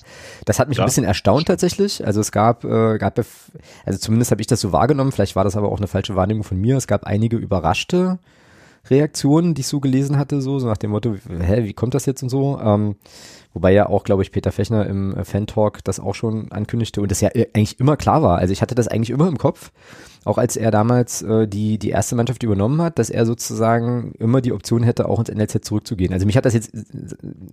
[0.46, 0.84] das hat mich ja.
[0.84, 2.06] ein bisschen erstaunt tatsächlich.
[2.06, 3.18] Also es gab, äh, gab,
[3.84, 6.44] also zumindest habe ich das so wahrgenommen, vielleicht war das aber auch eine falsche Wahrnehmung
[6.44, 6.76] von mir.
[6.76, 8.18] Es gab einige überraschte
[8.88, 12.06] Reaktionen, die ich so gelesen hatte, so, so nach dem Motto, hä, wie kommt das
[12.06, 12.58] jetzt und so.
[12.62, 12.96] Ähm,
[13.52, 17.10] wobei ja auch, glaube ich, Peter Fechner im äh, Fan-Talk das auch schon ankündigte und
[17.10, 18.38] das ja äh, eigentlich immer klar war.
[18.38, 19.70] Also ich hatte das eigentlich immer im Kopf,
[20.24, 24.40] auch als er damals äh, die, die erste Mannschaft übernommen hat, dass er sozusagen immer
[24.40, 26.12] die Option hätte, auch ins NLZ zurückzugehen.
[26.12, 26.78] Also mich hat das jetzt äh,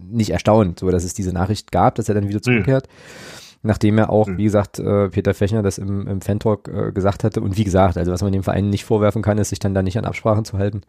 [0.09, 2.87] nicht erstaunt, so dass es diese Nachricht gab, dass er dann wieder zurückkehrt.
[2.87, 4.37] Mhm nachdem er auch, mhm.
[4.37, 7.41] wie gesagt, äh, Peter Fechner das im, im Fan-Talk äh, gesagt hatte.
[7.41, 9.83] Und wie gesagt, also was man dem Verein nicht vorwerfen kann, ist, sich dann da
[9.83, 10.81] nicht an Absprachen zu halten.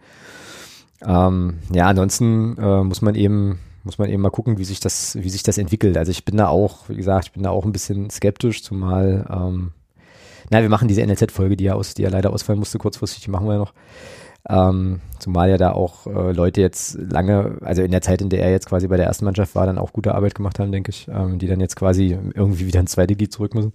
[1.05, 5.17] Ähm, ja, ansonsten äh, muss man eben muss man eben mal gucken, wie sich das,
[5.19, 5.97] wie sich das entwickelt.
[5.97, 9.25] Also ich bin da auch, wie gesagt, ich bin da auch ein bisschen skeptisch, zumal,
[9.31, 9.71] ähm,
[10.51, 13.31] na, wir machen diese NLZ-Folge, die ja aus, die ja leider ausfallen musste, kurzfristig, die
[13.31, 13.73] machen wir ja noch.
[14.49, 18.43] Ähm, zumal ja da auch äh, Leute jetzt lange, also in der Zeit, in der
[18.43, 20.91] er jetzt quasi bei der ersten Mannschaft war, dann auch gute Arbeit gemacht haben, denke
[20.91, 23.73] ich, ähm, die dann jetzt quasi irgendwie wieder ins zweite Glied zurück müssen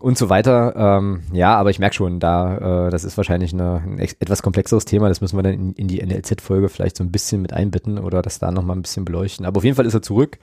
[0.00, 0.74] und so weiter.
[0.76, 4.86] Ähm, ja, aber ich merke schon, da äh, das ist wahrscheinlich eine, ein etwas komplexeres
[4.86, 5.08] Thema.
[5.08, 8.22] Das müssen wir dann in, in die NLZ-Folge vielleicht so ein bisschen mit einbetten oder
[8.22, 9.46] das da nochmal ein bisschen beleuchten.
[9.46, 10.38] Aber auf jeden Fall ist er zurück.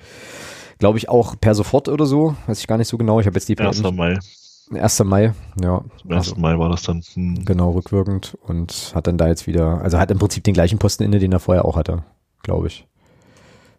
[0.78, 2.36] Glaube ich auch per sofort oder so.
[2.46, 3.20] Weiß ich gar nicht so genau.
[3.20, 3.82] Ich habe jetzt die 1.
[3.94, 4.20] Mai.
[4.72, 5.04] 1.
[5.04, 5.78] Mai, ja.
[5.78, 6.30] Am 1.
[6.30, 7.02] Also, Mai war das dann.
[7.14, 7.46] Hm.
[7.46, 11.04] Genau, rückwirkend und hat dann da jetzt wieder, also hat im Prinzip den gleichen Posten
[11.04, 12.04] inne, den er vorher auch hatte,
[12.44, 12.88] glaube ich.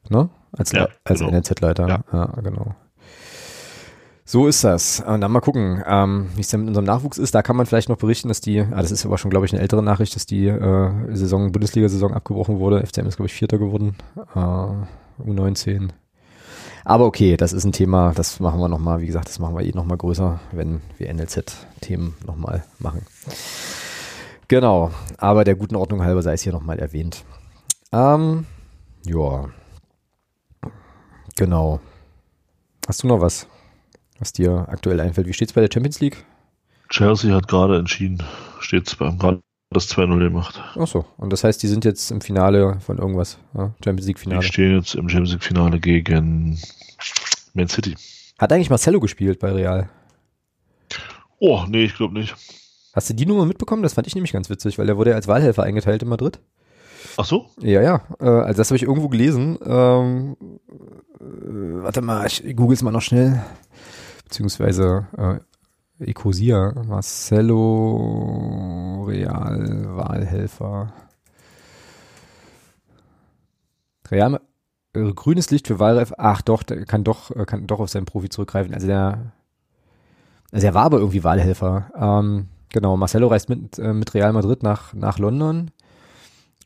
[0.08, 0.30] Ne?
[0.52, 1.32] Als, ja, als genau.
[1.32, 1.88] NLZ-Leiter.
[1.88, 2.04] Ja.
[2.12, 2.74] ja, genau.
[4.24, 5.00] So ist das.
[5.00, 7.34] Und dann mal gucken, ähm, wie es denn mit unserem Nachwuchs ist.
[7.34, 9.52] Da kann man vielleicht noch berichten, dass die, ah, das ist aber schon, glaube ich,
[9.52, 12.84] eine ältere Nachricht, dass die äh, Saison, Bundesliga-Saison abgebrochen wurde.
[12.86, 13.96] FCM ist, glaube ich, Vierter geworden.
[14.34, 15.88] Äh, U19.
[16.88, 19.62] Aber okay, das ist ein Thema, das machen wir nochmal, wie gesagt, das machen wir
[19.62, 23.04] eh nochmal größer, wenn wir NLZ-Themen nochmal machen.
[24.48, 27.26] Genau, aber der guten Ordnung halber sei es hier nochmal erwähnt.
[27.92, 28.46] Ähm,
[29.04, 29.50] ja.
[31.36, 31.80] Genau.
[32.86, 33.46] Hast du noch was,
[34.18, 35.26] was dir aktuell einfällt?
[35.26, 36.24] Wie steht es bei der Champions League?
[36.88, 38.22] Chelsea hat gerade entschieden,
[38.60, 40.62] steht es beim gerade das 2-0 gemacht.
[40.78, 43.74] Ach so, und das heißt, die sind jetzt im Finale von irgendwas, ja?
[43.84, 44.40] Champions League Finale.
[44.40, 46.58] Die stehen jetzt im Champions League Finale gegen
[47.54, 47.94] Man City.
[48.38, 49.90] Hat eigentlich Marcelo gespielt bei Real?
[51.38, 52.34] Oh, nee, ich glaube nicht.
[52.94, 53.82] Hast du die Nummer mitbekommen?
[53.82, 56.40] Das fand ich nämlich ganz witzig, weil der wurde ja als Wahlhelfer eingeteilt in Madrid.
[57.16, 57.46] Ach so?
[57.60, 58.02] Ja, ja.
[58.20, 59.58] Äh, also das habe ich irgendwo gelesen.
[59.64, 60.36] Ähm,
[61.20, 63.42] äh, warte mal, ich google es mal noch schnell.
[64.24, 65.38] Beziehungsweise äh,
[66.10, 67.96] Ecosia, Marcelo
[69.08, 70.92] Real Wahlhelfer.
[74.10, 74.40] Real
[74.94, 76.12] äh, grünes Licht für Wahlreif.
[76.16, 78.74] Ach doch, der kann doch äh, kann doch auf seinen Profi zurückgreifen.
[78.74, 79.32] Also der
[80.52, 81.90] also er war aber irgendwie Wahlhelfer.
[81.94, 85.70] Ähm, genau, Marcelo reist mit äh, mit Real Madrid nach nach London.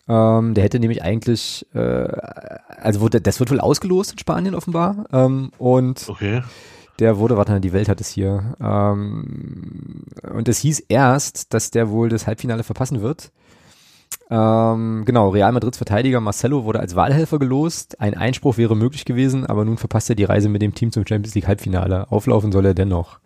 [0.09, 5.07] Ähm, der hätte nämlich eigentlich, äh, also wurde, das wird wohl ausgelost in Spanien offenbar.
[5.13, 6.43] Ähm, und okay.
[6.99, 8.57] Der wurde, warte mal, die Welt hat es hier.
[8.61, 13.33] Ähm, und es hieß erst, dass der wohl das Halbfinale verpassen wird.
[14.31, 18.01] Ähm, genau, Real Madrids Verteidiger Marcelo wurde als Wahlhelfer gelost.
[18.01, 21.07] Ein Einspruch wäre möglich gewesen, aber nun verpasst er die Reise mit dem Team zum
[21.07, 22.11] Champions League Halbfinale.
[22.11, 23.19] Auflaufen soll er dennoch.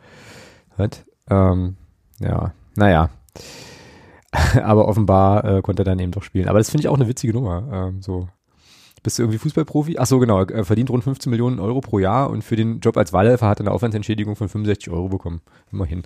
[1.31, 1.77] Ähm,
[2.21, 3.11] ja, naja.
[4.63, 6.49] aber offenbar äh, konnte er dann eben doch spielen.
[6.49, 7.69] Aber das finde ich auch eine witzige Nummer.
[7.73, 8.29] Ähm, so
[9.07, 9.99] bist du irgendwie Fußballprofi?
[9.99, 10.43] Ach so, genau.
[10.43, 13.61] Er verdient rund 15 Millionen Euro pro Jahr und für den Job als Wahlhelfer hat
[13.61, 15.43] er eine Aufwandsentschädigung von 65 Euro bekommen.
[15.71, 16.03] Immerhin.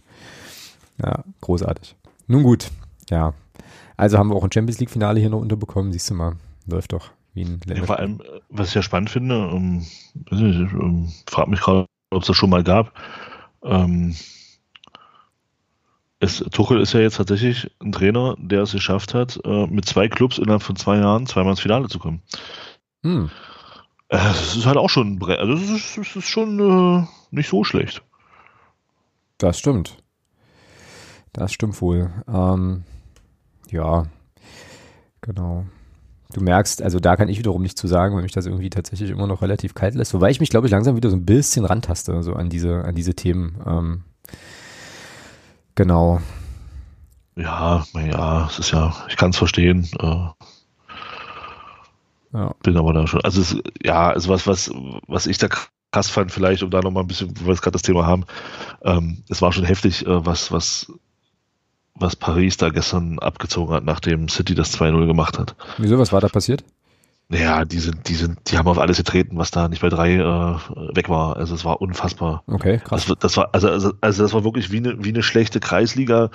[1.02, 1.96] Ja, großartig.
[2.26, 2.70] Nun gut,
[3.08, 3.32] ja.
[3.96, 5.92] Also haben wir auch ein Champions League Finale hier noch unterbekommen.
[5.92, 6.36] Siehst du mal,
[6.66, 8.20] läuft doch wie ein ja, Vor allem,
[8.50, 9.86] was ich ja spannend finde, um,
[10.30, 12.92] ich, um, ähm, frag mich gerade, ob es das schon mal gab.
[13.64, 14.14] Ähm,
[16.18, 20.06] es, Tuchel ist ja jetzt tatsächlich ein Trainer, der es geschafft hat, äh, mit zwei
[20.08, 22.20] Clubs innerhalb von zwei Jahren zweimal ins Finale zu kommen.
[23.02, 23.30] Hm.
[24.08, 27.64] Äh, das ist halt auch schon, also das ist, das ist schon äh, nicht so
[27.64, 28.02] schlecht.
[29.38, 29.96] Das stimmt.
[31.32, 32.10] Das stimmt wohl.
[32.28, 32.84] Ähm,
[33.70, 34.06] ja,
[35.20, 35.64] genau.
[36.32, 39.10] Du merkst, also da kann ich wiederum nichts zu sagen, weil mich das irgendwie tatsächlich
[39.10, 40.14] immer noch relativ kalt lässt.
[40.14, 42.94] Wobei ich mich, glaube ich, langsam wieder so ein bisschen rantaste, so an diese, an
[42.94, 43.56] diese Themen.
[43.66, 44.04] Ähm,
[45.74, 46.20] genau.
[47.36, 49.88] Ja, ja, es ist ja, ich kann es verstehen.
[49.98, 50.28] Äh,
[52.32, 52.54] ja.
[52.62, 53.20] Bin aber da schon.
[53.22, 54.70] Also es, ja, also was, was,
[55.06, 55.48] was ich da
[55.92, 58.24] krass fand, vielleicht, um da nochmal ein bisschen, weil wir jetzt gerade das Thema haben,
[58.82, 60.92] ähm, es war schon heftig, äh, was, was,
[61.94, 65.56] was Paris da gestern abgezogen hat, nachdem City das 2-0 gemacht hat.
[65.78, 66.64] Wieso, was war da passiert?
[67.28, 70.14] Naja, die sind, die sind, die haben auf alles getreten, was da nicht bei drei
[70.14, 71.36] äh, weg war.
[71.36, 72.42] Also es war unfassbar.
[72.48, 73.06] Okay, krass.
[73.06, 76.30] Das, das war, also, also, also das war wirklich wie eine, wie eine schlechte Kreisliga,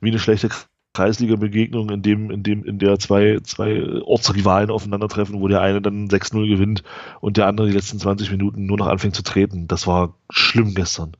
[0.00, 0.48] wie eine schlechte
[0.96, 6.08] Kreisliga-Begegnung, in dem, in dem, in der zwei, zwei Ortsrivalen aufeinandertreffen, wo der eine dann
[6.08, 6.82] 6-0 gewinnt
[7.20, 9.68] und der andere die letzten 20 Minuten nur noch anfängt zu treten.
[9.68, 11.12] Das war schlimm gestern.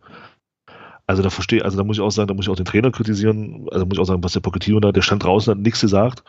[1.07, 2.91] Also da verstehe, also da muss ich auch sagen, da muss ich auch den Trainer
[2.91, 5.81] kritisieren, also muss ich auch sagen, was der Pochettino da, der stand draußen, hat nichts
[5.81, 6.25] gesagt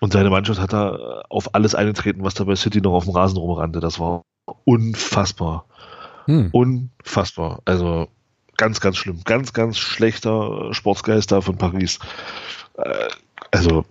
[0.00, 3.14] und seine Mannschaft hat da auf alles eingetreten, was da bei City noch auf dem
[3.14, 3.80] Rasen rumrannte.
[3.80, 4.22] Das war
[4.64, 5.64] unfassbar.
[6.26, 6.50] Hm.
[6.52, 7.60] Unfassbar.
[7.64, 8.08] Also
[8.58, 9.22] ganz, ganz schlimm.
[9.24, 11.98] Ganz, ganz schlechter Sportsgeist da von Paris.
[12.76, 13.08] Äh,
[13.50, 13.86] also,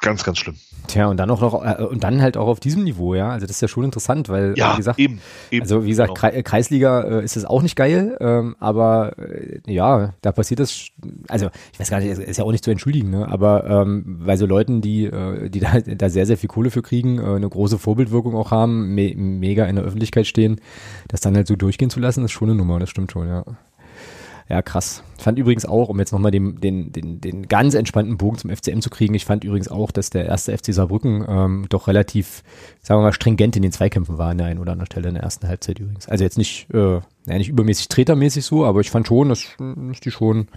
[0.00, 0.56] ganz, ganz schlimm.
[0.86, 3.30] Tja, und dann auch noch, äh, und dann halt auch auf diesem Niveau, ja.
[3.30, 5.20] Also das ist ja schon interessant, weil, ja, wie gesagt, eben,
[5.50, 6.42] eben, also wie gesagt, genau.
[6.42, 10.88] Kreisliga äh, ist es auch nicht geil, ähm, aber äh, ja, da passiert das,
[11.28, 13.28] also ich weiß gar nicht, ist ja auch nicht zu entschuldigen, ne?
[13.28, 16.82] aber ähm, weil so Leuten, die, äh, die da, da sehr, sehr viel Kohle für
[16.82, 20.60] kriegen, äh, eine große Vorbildwirkung auch haben, me mega in der Öffentlichkeit stehen,
[21.08, 23.44] das dann halt so durchgehen zu lassen, ist schon eine Nummer, das stimmt schon, ja.
[24.50, 25.04] Ja, krass.
[25.16, 28.80] Fand übrigens auch, um jetzt nochmal den, den, den, den ganz entspannten Bogen zum FCM
[28.80, 32.42] zu kriegen, ich fand übrigens auch, dass der erste FC Saarbrücken ähm, doch relativ,
[32.82, 35.14] sagen wir mal, stringent in den Zweikämpfen war an der einen oder anderen Stelle in
[35.14, 36.08] der ersten Halbzeit übrigens.
[36.08, 40.00] Also jetzt nicht, äh, ja, nicht übermäßig tretermäßig so, aber ich fand schon, dass, dass
[40.00, 40.48] die schon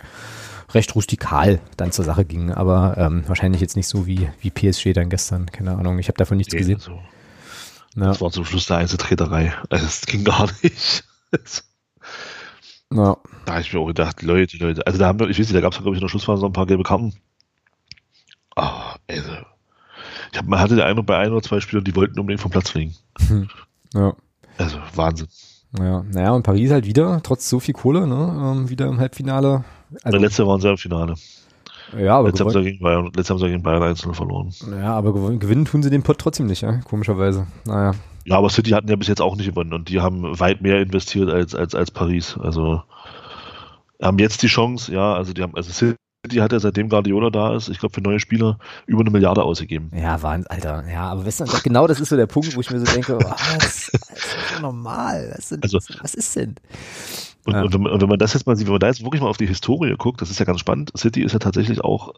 [0.72, 2.52] recht rustikal dann zur Sache gingen.
[2.52, 5.46] Aber ähm, wahrscheinlich jetzt nicht so wie, wie PSG dann gestern.
[5.52, 6.80] Keine Ahnung, ich habe davon nichts gesehen.
[6.80, 6.94] So.
[7.96, 8.08] Ja.
[8.08, 9.54] Das war zum Schluss der Einzeltreterei.
[9.70, 11.04] Also, es ging gar nicht.
[12.94, 13.18] Ja.
[13.46, 15.56] Da habe ich mir auch gedacht, Leute, Leute, also da haben wir, ich weiß nicht,
[15.56, 17.14] da gab es glaube ich in der Schlussphase noch ein paar gelbe Karten.
[18.56, 19.32] Ah, also.
[20.32, 22.52] Ich hab, man hatte den Eindruck bei ein oder zwei Spielern, die wollten unbedingt vom
[22.52, 22.96] Platz fliegen.
[23.28, 23.50] Hm.
[23.94, 24.14] Ja.
[24.58, 25.28] Also Wahnsinn.
[25.78, 29.64] Ja, naja, und Paris halt wieder, trotz so viel Kohle, ne, ähm, wieder im Halbfinale.
[30.04, 31.16] Also, der letzte waren sie im Finale.
[31.98, 34.52] Ja, aber letztes haben, sie gegen Bayern, letztes haben sie gegen Bayern einzeln verloren.
[34.72, 37.48] Ja, aber gewinnen tun sie den Pott trotzdem nicht, ja, komischerweise.
[37.66, 37.94] Naja.
[38.26, 40.82] Ja, aber City hatten ja bis jetzt auch nicht gewonnen und die haben weit mehr
[40.82, 42.38] investiert als, als, als Paris.
[42.40, 42.82] Also
[44.02, 45.98] haben jetzt die Chance, ja, also die haben, also City
[46.38, 49.92] hat ja seitdem Guardiola da ist, ich glaube für neue Spieler über eine Milliarde ausgegeben.
[49.94, 50.84] Ja, Wahnsinn, Alter.
[50.90, 53.18] Ja, aber weißt du, genau das ist so der Punkt, wo ich mir so denke,
[53.22, 55.34] oh, das, das ist normal.
[55.36, 56.56] Was, also, was ist denn?
[57.46, 57.62] Und, ja.
[57.64, 59.28] und, wenn, und, wenn, man das jetzt mal sieht, wenn man da jetzt wirklich mal
[59.28, 60.92] auf die Historie guckt, das ist ja ganz spannend.
[60.98, 62.14] City ist ja tatsächlich auch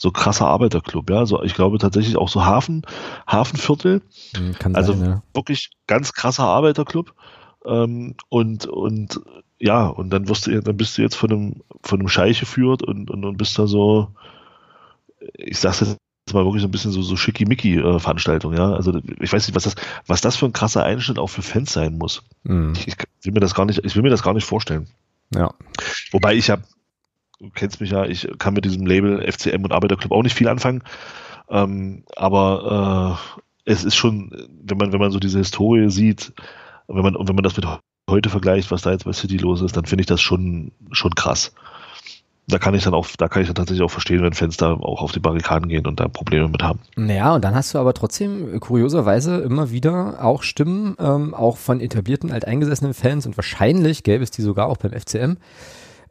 [0.00, 1.26] so krasser Arbeiterclub, ja.
[1.26, 2.86] So, ich glaube tatsächlich auch so Hafen,
[3.26, 4.00] Hafenviertel.
[4.34, 5.22] Hm, kann also sein, ja.
[5.34, 7.12] wirklich ganz krasser Arbeiterclub.
[7.66, 9.20] Ähm, und, und
[9.58, 12.82] ja, und dann wirst du, dann bist du jetzt von einem, von einem Scheich geführt
[12.82, 14.08] und, und, und bist da so,
[15.34, 15.98] ich sag's jetzt
[16.32, 18.72] mal wirklich so ein bisschen so, so schickimicki-Veranstaltung, ja.
[18.72, 19.74] Also ich weiß nicht, was das,
[20.06, 22.22] was das für ein krasser Einschnitt auch für Fans sein muss.
[22.44, 22.72] Mhm.
[22.74, 24.88] Ich, ich, will mir das gar nicht, ich will mir das gar nicht vorstellen.
[25.34, 25.52] Ja.
[26.10, 26.62] Wobei ich habe
[27.40, 30.48] du kennst mich ja, ich kann mit diesem Label FCM und Arbeiterclub auch nicht viel
[30.48, 30.82] anfangen.
[31.48, 33.18] Ähm, aber
[33.66, 34.30] äh, es ist schon,
[34.62, 36.32] wenn man, wenn man so diese Historie sieht,
[36.86, 37.66] wenn man, und wenn man das mit
[38.08, 41.14] heute vergleicht, was da jetzt bei City los ist, dann finde ich das schon, schon
[41.14, 41.52] krass.
[42.48, 44.72] Da kann ich dann auch, da kann ich dann tatsächlich auch verstehen, wenn Fans da
[44.72, 46.80] auch auf die Barrikaden gehen und da Probleme mit haben.
[46.96, 51.80] Naja, und dann hast du aber trotzdem kurioserweise immer wieder auch Stimmen, ähm, auch von
[51.80, 55.36] etablierten, alteingesessenen Fans und wahrscheinlich gäbe es die sogar auch beim FCM,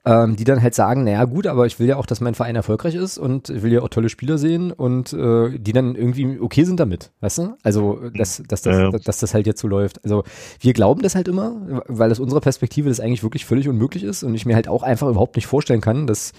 [0.10, 2.56] ähm, die dann halt sagen, naja gut, aber ich will ja auch, dass mein Verein
[2.56, 6.64] erfolgreich ist und will ja auch tolle Spieler sehen und äh, die dann irgendwie okay
[6.64, 7.58] sind damit, weißt du?
[7.62, 8.90] Also, dass, dass, das, ja.
[8.90, 10.04] dass das halt jetzt so läuft.
[10.04, 10.24] Also
[10.62, 14.24] wir glauben das halt immer, weil aus unserer Perspektive das eigentlich wirklich völlig unmöglich ist
[14.24, 16.32] und ich mir halt auch einfach überhaupt nicht vorstellen kann, dass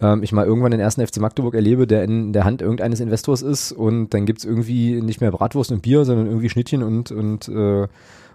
[0.00, 3.42] ähm, ich mal irgendwann den ersten FC Magdeburg erlebe, der in der Hand irgendeines Investors
[3.42, 7.46] ist und dann gibt's irgendwie nicht mehr Bratwurst und Bier, sondern irgendwie Schnittchen und, und
[7.48, 7.86] äh,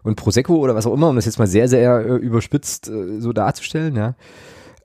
[0.03, 3.19] und Prosecco oder was auch immer, um das jetzt mal sehr, sehr äh, überspitzt äh,
[3.19, 4.15] so darzustellen, ja.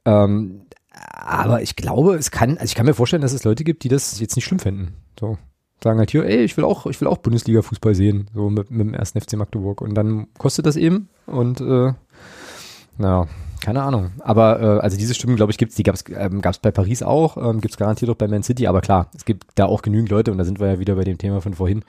[0.06, 3.84] Ähm, aber ich glaube, es kann, also ich kann mir vorstellen, dass es Leute gibt,
[3.84, 4.94] die das jetzt nicht schlimm finden.
[5.18, 5.36] So.
[5.82, 8.80] Sagen halt hier, ey, ich will auch, ich will auch Bundesliga-Fußball sehen, so mit, mit
[8.80, 9.82] dem ersten FC Magdeburg.
[9.82, 11.92] Und dann kostet das eben und äh,
[12.96, 13.26] naja,
[13.60, 14.12] keine Ahnung.
[14.20, 15.74] Aber äh, also diese Stimmen, glaube ich, gibt's.
[15.74, 18.66] Die gab's ähm, gab's bei Paris auch, ähm, gibt's garantiert auch bei Man City.
[18.66, 21.04] Aber klar, es gibt da auch genügend Leute und da sind wir ja wieder bei
[21.04, 21.84] dem Thema von vorhin,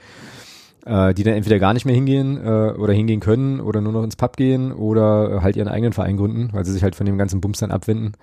[0.88, 4.04] äh, die dann entweder gar nicht mehr hingehen äh, oder hingehen können oder nur noch
[4.04, 7.18] ins Pub gehen oder halt ihren eigenen Verein gründen, weil sie sich halt von dem
[7.18, 8.14] ganzen Bums dann abwenden.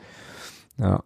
[0.79, 1.03] Ja.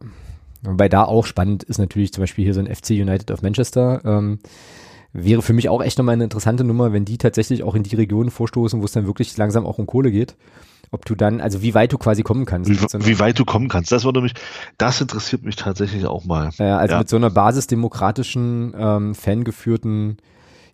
[0.62, 4.00] Wobei da auch spannend ist natürlich zum Beispiel hier so ein FC United of Manchester.
[4.04, 4.38] Ähm,
[5.12, 7.96] wäre für mich auch echt nochmal eine interessante Nummer, wenn die tatsächlich auch in die
[7.96, 10.36] Regionen vorstoßen, wo es dann wirklich langsam auch um Kohle geht.
[10.90, 12.70] Ob du dann, also wie weit du quasi kommen kannst.
[12.70, 14.32] Wie, so wie weit du kommen kannst, das würde mich,
[14.78, 16.50] das interessiert mich tatsächlich auch mal.
[16.56, 16.98] Ja, also ja.
[17.00, 20.16] mit so einer basisdemokratischen, ähm, fangeführten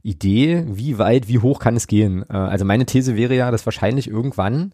[0.04, 2.24] Idee, wie weit, wie hoch kann es gehen?
[2.28, 4.72] Äh, also meine These wäre ja, dass wahrscheinlich irgendwann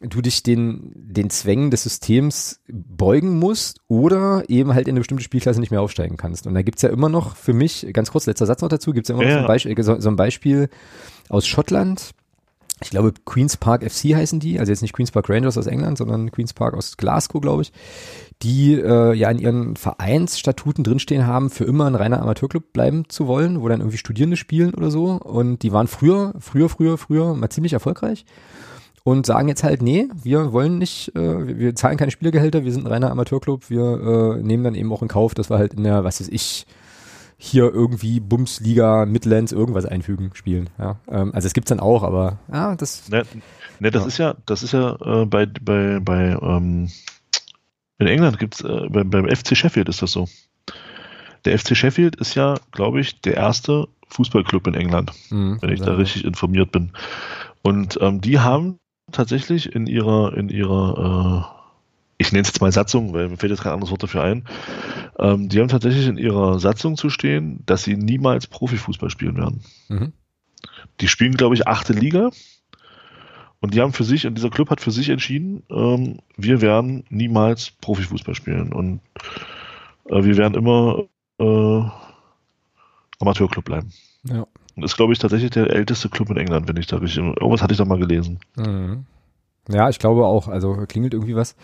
[0.00, 5.22] du dich den, den Zwängen des Systems beugen musst oder eben halt in eine bestimmte
[5.22, 6.46] Spielklasse nicht mehr aufsteigen kannst.
[6.46, 9.08] Und da gibt's ja immer noch für mich, ganz kurz, letzter Satz noch dazu, gibt's
[9.08, 9.30] ja immer ja.
[9.30, 10.68] noch so ein, Beispiel, so, so ein Beispiel
[11.28, 12.10] aus Schottland.
[12.82, 15.98] Ich glaube, Queen's Park FC heißen die, also jetzt nicht Queen's Park Rangers aus England,
[15.98, 17.72] sondern Queen's Park aus Glasgow, glaube ich
[18.42, 23.26] die äh, ja in ihren Vereinsstatuten drinstehen haben, für immer ein reiner Amateurclub bleiben zu
[23.26, 25.12] wollen, wo dann irgendwie Studierende spielen oder so.
[25.12, 28.24] Und die waren früher, früher, früher, früher mal ziemlich erfolgreich.
[29.04, 32.72] und sagen jetzt halt, nee, wir wollen nicht, äh, wir, wir zahlen keine Spielergehälter, wir
[32.72, 35.74] sind ein reiner Amateurclub, wir äh, nehmen dann eben auch in Kauf, dass wir halt
[35.74, 36.66] in der, was weiß ich,
[37.36, 40.70] hier irgendwie Bumsliga, Midlands, irgendwas einfügen, spielen.
[40.78, 40.96] Ja?
[41.08, 43.08] Ähm, also es gibt's dann auch, aber ja, das.
[43.10, 43.24] Ne,
[43.80, 44.08] ne das ja.
[44.08, 46.88] ist ja, das ist ja äh, bei, bei, bei ähm,
[47.98, 50.28] in England gibt's, äh, beim, beim FC Sheffield ist das so.
[51.44, 55.80] Der FC Sheffield ist ja, glaube ich, der erste Fußballclub in England, mhm, wenn ich
[55.80, 56.92] da richtig informiert bin.
[57.62, 58.78] Und ähm, die haben
[59.12, 61.64] tatsächlich in ihrer, in ihrer, äh,
[62.18, 64.44] ich nenne es jetzt mal Satzung, weil mir fällt jetzt kein anderes Wort dafür ein,
[65.18, 69.62] ähm, die haben tatsächlich in ihrer Satzung zu stehen, dass sie niemals Profifußball spielen werden.
[69.88, 70.12] Mhm.
[71.00, 72.30] Die spielen, glaube ich, achte Liga.
[73.64, 77.04] Und die haben für sich, und dieser Club hat für sich entschieden, ähm, wir werden
[77.08, 78.74] niemals Profifußball spielen.
[78.74, 79.00] Und
[80.10, 81.04] äh, wir werden immer
[81.38, 81.82] äh,
[83.20, 83.90] Amateurclub bleiben.
[84.24, 84.46] Ja.
[84.76, 87.24] Und ist, glaube ich, tatsächlich der älteste Club in England, wenn ich da richtig.
[87.24, 88.38] Irgendwas hatte ich da mal gelesen.
[88.56, 89.06] Mhm.
[89.70, 90.48] Ja, ich glaube auch.
[90.48, 91.56] Also klingelt irgendwie was.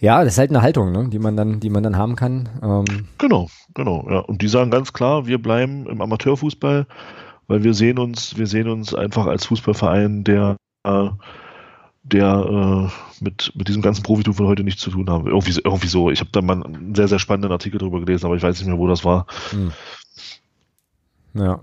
[0.00, 2.48] Ja, das ist halt eine Haltung, ne, die man dann, die man dann haben kann.
[2.64, 3.06] Ähm.
[3.18, 4.18] Genau, genau, ja.
[4.18, 6.88] Und die sagen ganz klar, wir bleiben im Amateurfußball,
[7.46, 10.56] weil wir sehen uns, wir sehen uns einfach als Fußballverein, der,
[12.04, 15.26] der äh, mit, mit diesem ganzen Profitum von heute nichts zu tun haben.
[15.26, 16.10] Irgendwie, irgendwie so.
[16.10, 18.68] Ich habe da mal einen sehr, sehr spannenden Artikel drüber gelesen, aber ich weiß nicht
[18.68, 19.26] mehr, wo das war.
[19.50, 19.72] Hm.
[21.34, 21.60] Ja.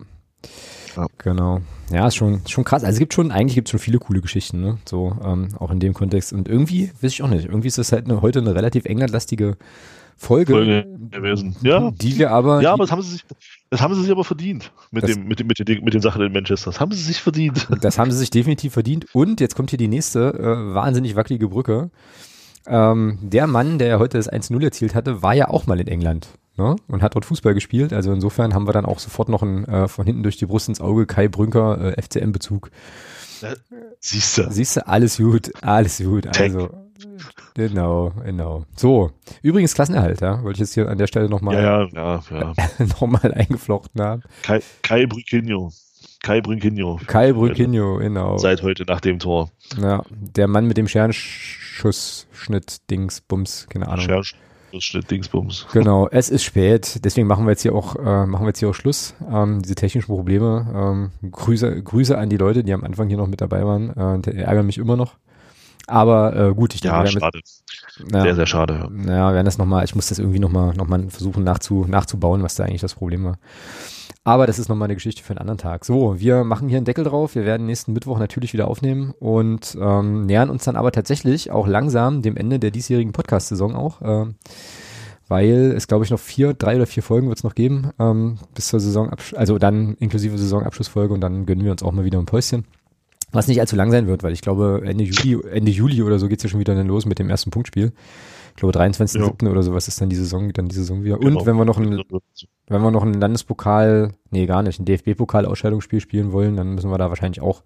[0.96, 1.08] ja.
[1.18, 1.62] Genau.
[1.92, 2.84] Ja, ist schon, schon krass.
[2.84, 4.78] Also es gibt schon, eigentlich gibt es schon viele coole Geschichten, ne?
[4.86, 6.34] So, ähm, auch in dem Kontext.
[6.34, 9.58] Und irgendwie, weiß ich auch nicht, irgendwie ist das halt eine, heute eine relativ englandlastige
[10.20, 11.56] Folge, Folge gewesen.
[11.62, 11.92] Ja.
[11.92, 12.62] Die wir aber.
[12.62, 13.26] Ja, aber das haben sie sich,
[13.70, 16.02] das haben sie sich aber verdient mit das, dem, mit dem, mit den, mit den
[16.02, 16.72] Sachen in Manchester.
[16.72, 17.68] Das haben sie sich verdient.
[17.82, 19.06] Das haben sie sich definitiv verdient.
[19.14, 21.90] Und jetzt kommt hier die nächste äh, wahnsinnig wackelige Brücke.
[22.68, 26.28] Ähm, der Mann, der heute das 1-0 erzielt hatte, war ja auch mal in England
[26.58, 26.76] ne?
[26.88, 27.94] und hat dort Fußball gespielt.
[27.94, 30.68] Also insofern haben wir dann auch sofort noch einen äh, von hinten durch die Brust
[30.68, 32.70] ins Auge Kai Brünker äh, FCM-Bezug.
[34.00, 34.52] Siehst du.
[34.52, 36.28] Siehst du, alles gut, alles gut.
[36.38, 36.70] Also,
[37.54, 38.66] genau, genau.
[38.76, 39.12] So,
[39.42, 42.86] übrigens Klassenerhalt, ja, wollte ich jetzt hier an der Stelle nochmal ja, ja, ja, ja.
[43.02, 44.24] noch eingeflochten haben.
[44.44, 45.72] Kai, Kai Brückinho.
[46.22, 47.00] Kai Brünkinho.
[47.08, 48.38] Kai Brünkinho, genau.
[48.38, 49.50] Seit heute nach dem Tor.
[49.82, 54.06] Ja, der Mann mit dem Scherenschuss, Schnitt, Dings, Bums, keine Ahnung.
[54.06, 54.40] Scherenschuss.
[55.10, 55.68] Dingsbums.
[55.74, 58.70] Genau, es ist spät, deswegen machen wir jetzt hier auch, äh, machen wir jetzt hier
[58.70, 59.16] auch Schluss.
[59.32, 61.12] Ähm, diese technischen Probleme.
[61.24, 63.90] Ähm, Grüße, Grüße an die Leute, die am Anfang hier noch mit dabei waren.
[63.90, 65.16] Äh, die ärgern mich immer noch.
[65.90, 67.40] Aber äh, gut, ich denke, ja, schade.
[68.00, 68.90] Mit, sehr, sehr schade.
[69.06, 72.44] Ja, ja werden das nochmal, ich muss das irgendwie nochmal noch mal versuchen nachzu, nachzubauen,
[72.44, 73.38] was da eigentlich das Problem war.
[74.24, 75.86] Aber das ist nochmal eine Geschichte für einen anderen Tag.
[75.86, 77.36] So, wir machen hier einen Deckel drauf.
[77.36, 81.68] Wir werden nächsten Mittwoch natürlich wieder aufnehmen und ähm, nähern uns dann aber tatsächlich auch
[81.68, 84.02] langsam dem Ende der diesjährigen Podcast-Saison auch.
[84.02, 84.34] Äh,
[85.30, 88.40] weil es, glaube ich, noch vier, drei oder vier Folgen wird es noch geben, ähm,
[88.56, 92.18] bis zur Saison, also dann inklusive Saisonabschlussfolge und dann gönnen wir uns auch mal wieder
[92.18, 92.66] ein Päuschen.
[93.32, 96.28] Was nicht allzu lang sein wird, weil ich glaube, Ende Juli, Ende Juli oder so
[96.28, 97.94] geht's ja schon wieder dann los mit dem ersten Punktspiel.
[98.50, 99.46] Ich glaube, 23.07.
[99.46, 99.52] Ja.
[99.52, 101.18] oder sowas ist dann die Saison, dann die Saison wieder.
[101.18, 101.40] Genau.
[101.40, 102.02] Und wenn wir noch ein,
[102.68, 106.98] wenn wir noch ein Landespokal, nee, gar nicht, ein DFB-Pokal-Ausscheidungsspiel spielen wollen, dann müssen wir
[106.98, 107.64] da wahrscheinlich auch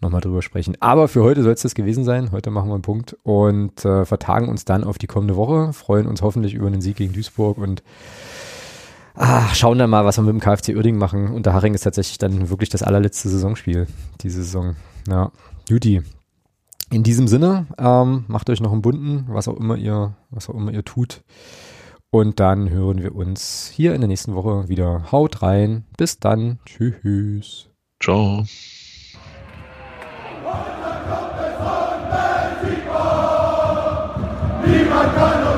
[0.00, 0.76] nochmal drüber sprechen.
[0.80, 2.30] Aber für heute soll es das gewesen sein.
[2.30, 6.06] Heute machen wir einen Punkt und äh, vertagen uns dann auf die kommende Woche, freuen
[6.06, 7.82] uns hoffentlich über einen Sieg gegen Duisburg und
[9.18, 11.32] ach, schauen dann mal, was wir mit dem KfC Uerding machen.
[11.32, 13.86] Und der Haring ist tatsächlich dann wirklich das allerletzte Saisonspiel,
[14.20, 14.76] diese Saison.
[15.08, 15.30] Ja,
[15.68, 16.02] Juti.
[16.90, 20.54] In diesem Sinne, ähm, macht euch noch einen bunten, was auch immer ihr, was auch
[20.54, 21.22] immer ihr tut.
[22.10, 25.12] Und dann hören wir uns hier in der nächsten Woche wieder.
[25.12, 25.84] Haut rein.
[25.98, 26.58] Bis dann.
[26.64, 27.68] Tschüss.
[28.00, 28.44] Ciao.
[34.64, 35.57] Niemand kann